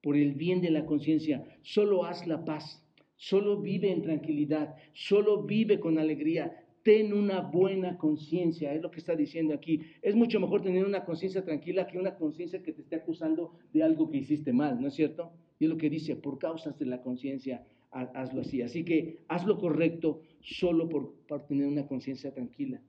Por 0.02 0.16
el 0.16 0.32
bien 0.32 0.60
de 0.60 0.70
la 0.70 0.86
conciencia, 0.86 1.44
solo 1.62 2.04
haz 2.04 2.26
la 2.26 2.44
paz, 2.44 2.82
solo 3.16 3.60
vive 3.60 3.90
en 3.90 4.02
tranquilidad, 4.02 4.76
solo 4.92 5.42
vive 5.42 5.80
con 5.80 5.98
alegría, 5.98 6.64
ten 6.82 7.12
una 7.12 7.40
buena 7.40 7.98
conciencia, 7.98 8.72
es 8.72 8.80
lo 8.80 8.92
que 8.92 9.00
está 9.00 9.16
diciendo 9.16 9.54
aquí. 9.54 9.80
Es 10.02 10.14
mucho 10.14 10.38
mejor 10.38 10.62
tener 10.62 10.84
una 10.84 11.04
conciencia 11.04 11.44
tranquila 11.44 11.88
que 11.88 11.98
una 11.98 12.14
conciencia 12.14 12.62
que 12.62 12.72
te 12.72 12.82
esté 12.82 12.94
acusando 12.94 13.54
de 13.72 13.82
algo 13.82 14.08
que 14.08 14.18
hiciste 14.18 14.52
mal, 14.52 14.80
¿no 14.80 14.86
es 14.88 14.94
cierto? 14.94 15.32
Y 15.58 15.64
es 15.64 15.70
lo 15.70 15.76
que 15.76 15.90
dice, 15.90 16.14
por 16.14 16.38
causas 16.38 16.78
de 16.78 16.86
la 16.86 17.02
conciencia, 17.02 17.66
hazlo 17.90 18.42
así. 18.42 18.62
Así 18.62 18.84
que 18.84 19.24
haz 19.28 19.46
lo 19.46 19.58
correcto 19.58 20.20
solo 20.40 20.88
por, 20.88 21.14
tener 21.48 21.66
una 21.66 21.86
conciencia 21.86 22.32
tranquila. 22.32 22.80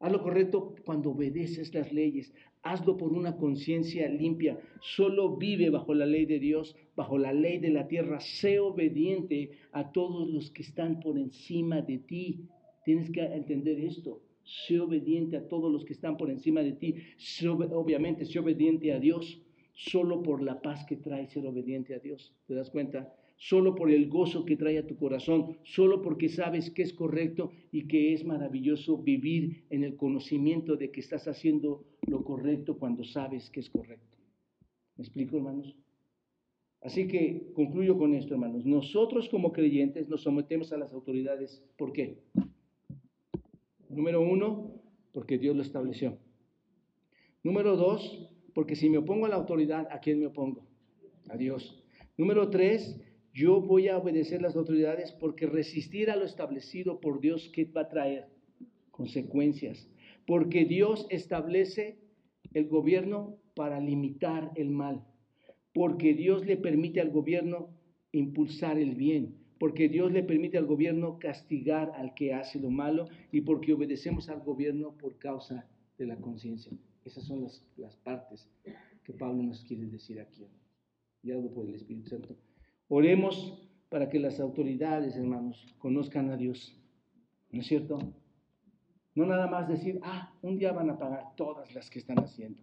Haz 0.00 0.12
lo 0.12 0.22
correcto 0.22 0.74
cuando 0.84 1.12
obedeces 1.12 1.72
las 1.72 1.92
leyes. 1.92 2.34
Hazlo 2.70 2.96
por 2.96 3.12
una 3.12 3.36
conciencia 3.36 4.08
limpia. 4.08 4.58
Solo 4.80 5.36
vive 5.36 5.70
bajo 5.70 5.94
la 5.94 6.06
ley 6.06 6.26
de 6.26 6.40
Dios, 6.40 6.74
bajo 6.96 7.16
la 7.16 7.32
ley 7.32 7.58
de 7.58 7.70
la 7.70 7.86
tierra. 7.86 8.18
Sé 8.20 8.58
obediente 8.58 9.52
a 9.72 9.92
todos 9.92 10.28
los 10.28 10.50
que 10.50 10.62
están 10.62 11.00
por 11.00 11.18
encima 11.18 11.82
de 11.82 11.98
ti. 11.98 12.48
Tienes 12.84 13.10
que 13.10 13.20
entender 13.20 13.78
esto. 13.78 14.20
Sé 14.42 14.80
obediente 14.80 15.36
a 15.36 15.48
todos 15.48 15.72
los 15.72 15.84
que 15.84 15.92
están 15.92 16.16
por 16.16 16.30
encima 16.30 16.62
de 16.62 16.72
ti. 16.72 16.94
obviamente, 17.72 18.24
sé 18.24 18.38
obediente 18.38 18.92
a 18.92 18.98
Dios. 18.98 19.40
Solo 19.72 20.22
por 20.22 20.42
la 20.42 20.60
paz 20.62 20.84
que 20.86 20.96
trae 20.96 21.26
ser 21.26 21.46
obediente 21.46 21.94
a 21.94 21.98
Dios. 21.98 22.32
¿Te 22.46 22.54
das 22.54 22.70
cuenta? 22.70 23.14
Solo 23.36 23.74
por 23.74 23.90
el 23.90 24.08
gozo 24.08 24.44
que 24.44 24.56
trae 24.56 24.78
a 24.78 24.86
tu 24.86 24.96
corazón, 24.96 25.58
solo 25.64 26.02
porque 26.02 26.28
sabes 26.28 26.70
que 26.70 26.82
es 26.82 26.92
correcto 26.92 27.52
y 27.70 27.86
que 27.86 28.12
es 28.12 28.24
maravilloso 28.24 28.98
vivir 28.98 29.64
en 29.70 29.84
el 29.84 29.96
conocimiento 29.96 30.76
de 30.76 30.90
que 30.90 31.00
estás 31.00 31.28
haciendo 31.28 31.84
lo 32.06 32.24
correcto 32.24 32.78
cuando 32.78 33.04
sabes 33.04 33.50
que 33.50 33.60
es 33.60 33.70
correcto. 33.70 34.16
¿Me 34.96 35.04
explico, 35.04 35.36
hermanos? 35.36 35.76
Así 36.80 37.08
que 37.08 37.50
concluyo 37.54 37.98
con 37.98 38.14
esto, 38.14 38.34
hermanos. 38.34 38.64
Nosotros 38.64 39.28
como 39.28 39.52
creyentes 39.52 40.08
nos 40.08 40.22
sometemos 40.22 40.72
a 40.72 40.78
las 40.78 40.92
autoridades. 40.92 41.62
¿Por 41.76 41.92
qué? 41.92 42.22
Número 43.88 44.20
uno, 44.20 44.80
porque 45.12 45.38
Dios 45.38 45.56
lo 45.56 45.62
estableció. 45.62 46.18
Número 47.42 47.76
dos, 47.76 48.30
porque 48.54 48.76
si 48.76 48.88
me 48.88 48.98
opongo 48.98 49.26
a 49.26 49.28
la 49.28 49.36
autoridad, 49.36 49.88
¿a 49.90 50.00
quién 50.00 50.20
me 50.20 50.26
opongo? 50.26 50.66
A 51.28 51.36
Dios. 51.36 51.82
Número 52.16 52.48
tres, 52.50 52.98
yo 53.36 53.60
voy 53.60 53.88
a 53.88 53.98
obedecer 53.98 54.40
las 54.40 54.56
autoridades 54.56 55.12
porque 55.12 55.46
resistir 55.46 56.10
a 56.10 56.16
lo 56.16 56.24
establecido 56.24 57.00
por 57.00 57.20
Dios, 57.20 57.50
¿qué 57.52 57.66
va 57.66 57.82
a 57.82 57.88
traer? 57.90 58.28
Consecuencias. 58.90 59.86
Porque 60.26 60.64
Dios 60.64 61.06
establece 61.10 61.98
el 62.54 62.66
gobierno 62.66 63.36
para 63.54 63.78
limitar 63.78 64.52
el 64.56 64.70
mal. 64.70 65.04
Porque 65.74 66.14
Dios 66.14 66.46
le 66.46 66.56
permite 66.56 67.02
al 67.02 67.10
gobierno 67.10 67.68
impulsar 68.10 68.78
el 68.78 68.94
bien. 68.94 69.36
Porque 69.58 69.90
Dios 69.90 70.10
le 70.12 70.22
permite 70.22 70.56
al 70.56 70.64
gobierno 70.64 71.18
castigar 71.18 71.92
al 71.94 72.14
que 72.14 72.32
hace 72.32 72.58
lo 72.58 72.70
malo. 72.70 73.04
Y 73.32 73.42
porque 73.42 73.74
obedecemos 73.74 74.30
al 74.30 74.40
gobierno 74.40 74.96
por 74.96 75.18
causa 75.18 75.68
de 75.98 76.06
la 76.06 76.16
conciencia. 76.16 76.72
Esas 77.04 77.24
son 77.24 77.42
las, 77.42 77.62
las 77.76 77.96
partes 77.96 78.48
que 79.04 79.12
Pablo 79.12 79.42
nos 79.42 79.62
quiere 79.64 79.84
decir 79.84 80.20
aquí. 80.20 80.46
Y 81.22 81.32
algo 81.32 81.52
por 81.52 81.68
el 81.68 81.74
Espíritu 81.74 82.08
Santo. 82.08 82.34
Oremos 82.88 83.66
para 83.88 84.08
que 84.08 84.20
las 84.20 84.38
autoridades, 84.38 85.16
hermanos, 85.16 85.74
conozcan 85.78 86.30
a 86.30 86.36
Dios. 86.36 86.80
¿No 87.50 87.60
es 87.60 87.66
cierto? 87.66 87.98
No 89.14 89.26
nada 89.26 89.48
más 89.48 89.68
decir, 89.68 89.98
ah, 90.04 90.32
un 90.42 90.58
día 90.58 90.72
van 90.72 90.90
a 90.90 90.98
pagar 90.98 91.34
todas 91.36 91.74
las 91.74 91.90
que 91.90 91.98
están 91.98 92.18
haciendo. 92.18 92.62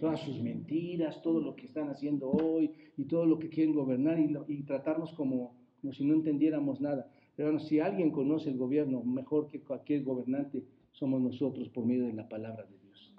Todas 0.00 0.20
sus 0.20 0.40
mentiras, 0.40 1.22
todo 1.22 1.40
lo 1.40 1.56
que 1.56 1.66
están 1.66 1.88
haciendo 1.88 2.30
hoy 2.30 2.72
y 2.96 3.04
todo 3.04 3.26
lo 3.26 3.38
que 3.38 3.48
quieren 3.48 3.74
gobernar 3.74 4.18
y, 4.20 4.62
tratarnos 4.64 5.12
como, 5.14 5.56
como, 5.80 5.92
si 5.92 6.04
no 6.04 6.14
entendiéramos 6.14 6.80
nada. 6.80 7.10
Pero 7.36 7.58
si 7.58 7.80
alguien 7.80 8.10
conoce 8.10 8.50
el 8.50 8.58
gobierno 8.58 9.02
mejor 9.02 9.48
que 9.48 9.60
cualquier 9.60 10.04
gobernante, 10.04 10.64
somos 10.92 11.20
nosotros 11.20 11.68
por 11.68 11.86
medio 11.86 12.06
de 12.06 12.12
la 12.12 12.28
palabra 12.28 12.64
de 12.64 12.78
Dios. 12.78 13.14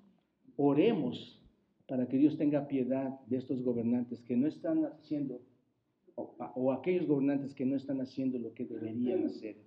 Oremos 0.58 1.42
para 1.88 2.08
que 2.08 2.18
Dios 2.18 2.38
tenga 2.38 2.68
piedad 2.68 3.20
de 3.26 3.38
estos 3.38 3.64
gobernantes 3.64 4.22
que 4.22 4.36
no 4.36 4.48
están 4.48 4.86
haciendo 4.86 5.42
o, 6.56 6.72
aquellos 6.72 7.08
gobernantes 7.08 7.54
que 7.54 7.66
no 7.66 7.76
están 7.76 8.02
haciendo 8.02 8.38
lo 8.38 8.54
que 8.54 8.66
deberían 8.66 9.26
hacer. 9.26 9.58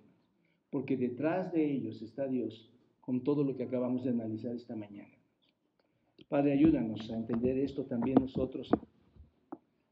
porque 0.69 0.97
detrás 0.97 1.51
de 1.53 1.71
ellos 1.71 2.01
está 2.01 2.27
Dios 2.27 2.71
con 2.99 3.23
todo 3.23 3.43
lo 3.43 3.55
que 3.55 3.63
acabamos 3.63 4.03
de 4.03 4.09
analizar 4.09 4.55
esta 4.55 4.75
mañana. 4.75 5.13
Padre, 6.27 6.53
ayúdanos 6.53 7.11
a 7.11 7.15
entender 7.15 7.59
esto 7.59 7.85
también 7.85 8.17
nosotros, 8.19 8.71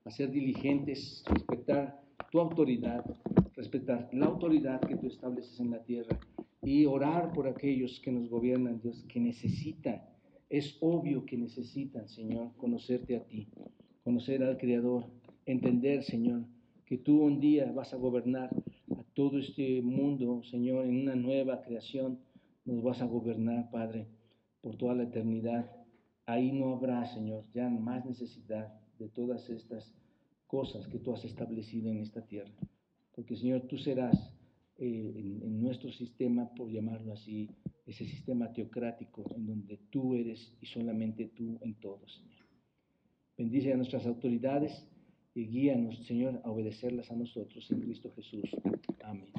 a 0.03 0.09
ser 0.09 0.32
diligentes, 0.32 1.24
respetar 1.30 2.01
tu 2.32 2.39
autoridad, 2.39 3.05
respetar 3.55 4.09
la 4.12 4.26
autoridad 4.26 4.82
que 4.82 4.95
tú 4.95 5.07
estableces 5.07 5.59
en 5.59 5.70
la 5.70 5.84
tierra 5.84 6.20
y 6.64 6.86
orar 6.86 7.32
por 7.34 7.47
aquellos 7.47 7.99
que 7.99 8.12
nos 8.12 8.30
gobiernan, 8.30 8.80
Dios, 8.82 9.05
que 9.07 9.20
necesitan, 9.20 10.01
es 10.49 10.78
obvio 10.82 11.26
que 11.26 11.38
necesitan, 11.38 12.07
Señor, 12.09 12.51
conocerte 12.57 13.16
a 13.16 13.24
ti, 13.24 13.47
conocer 14.03 14.43
al 14.43 14.57
Creador, 14.57 15.05
entender, 15.52 16.04
Señor, 16.04 16.45
que 16.86 16.97
tú 16.97 17.22
un 17.22 17.39
día 17.39 17.72
vas 17.72 17.93
a 17.93 17.97
gobernar 17.97 18.49
a 18.97 19.04
todo 19.14 19.39
este 19.39 19.82
mundo, 19.82 20.43
Señor, 20.43 20.86
en 20.86 21.02
una 21.02 21.16
nueva 21.16 21.62
creación, 21.62 22.20
nos 22.66 22.84
vas 22.84 23.02
a 23.02 23.06
gobernar, 23.06 23.70
Padre, 23.72 24.08
por 24.62 24.78
toda 24.78 24.95
la 24.95 25.04
eternidad. 25.04 25.72
Ahí 26.26 26.52
no 26.52 26.74
habrá, 26.74 27.06
Señor, 27.06 27.45
ya 27.54 27.70
más 27.70 28.06
necesidad 28.06 28.74
de 28.99 29.10
todas 29.10 29.49
estas 29.49 29.93
cosas 30.47 30.88
que 30.88 30.99
tú 30.99 31.14
has 31.14 31.24
establecido 31.26 31.89
en 31.89 31.99
esta 31.99 32.26
tierra. 32.26 32.54
Porque, 33.14 33.36
Señor, 33.36 33.62
tú 33.62 33.78
serás 33.78 34.16
eh, 34.78 35.39
en, 35.43 35.62
nuestro 35.62 35.91
sistema, 35.91 36.49
por 36.56 36.70
llamarlo 36.70 37.14
así, 37.14 37.49
ese 37.86 38.06
sistema 38.06 38.52
teocrático 38.52 39.24
en 39.36 39.45
donde 39.45 39.78
tú 39.89 40.16
eres 40.16 40.58
y 40.62 40.66
solamente 40.66 41.32
tú 41.36 41.58
en 41.62 41.76
todo, 41.76 42.08
Señor. 42.08 42.45
Bendice 43.38 43.74
a 43.74 43.78
nuestras 43.78 44.06
autoridades 44.06 44.72
y 45.34 45.48
guíanos, 45.48 45.98
Señor, 46.06 46.42
a 46.44 46.50
obedecerlas 46.50 47.10
a 47.12 47.16
nosotros 47.16 47.70
en 47.72 47.82
Cristo 47.82 48.12
Jesús. 48.16 48.50
Amén. 49.04 49.32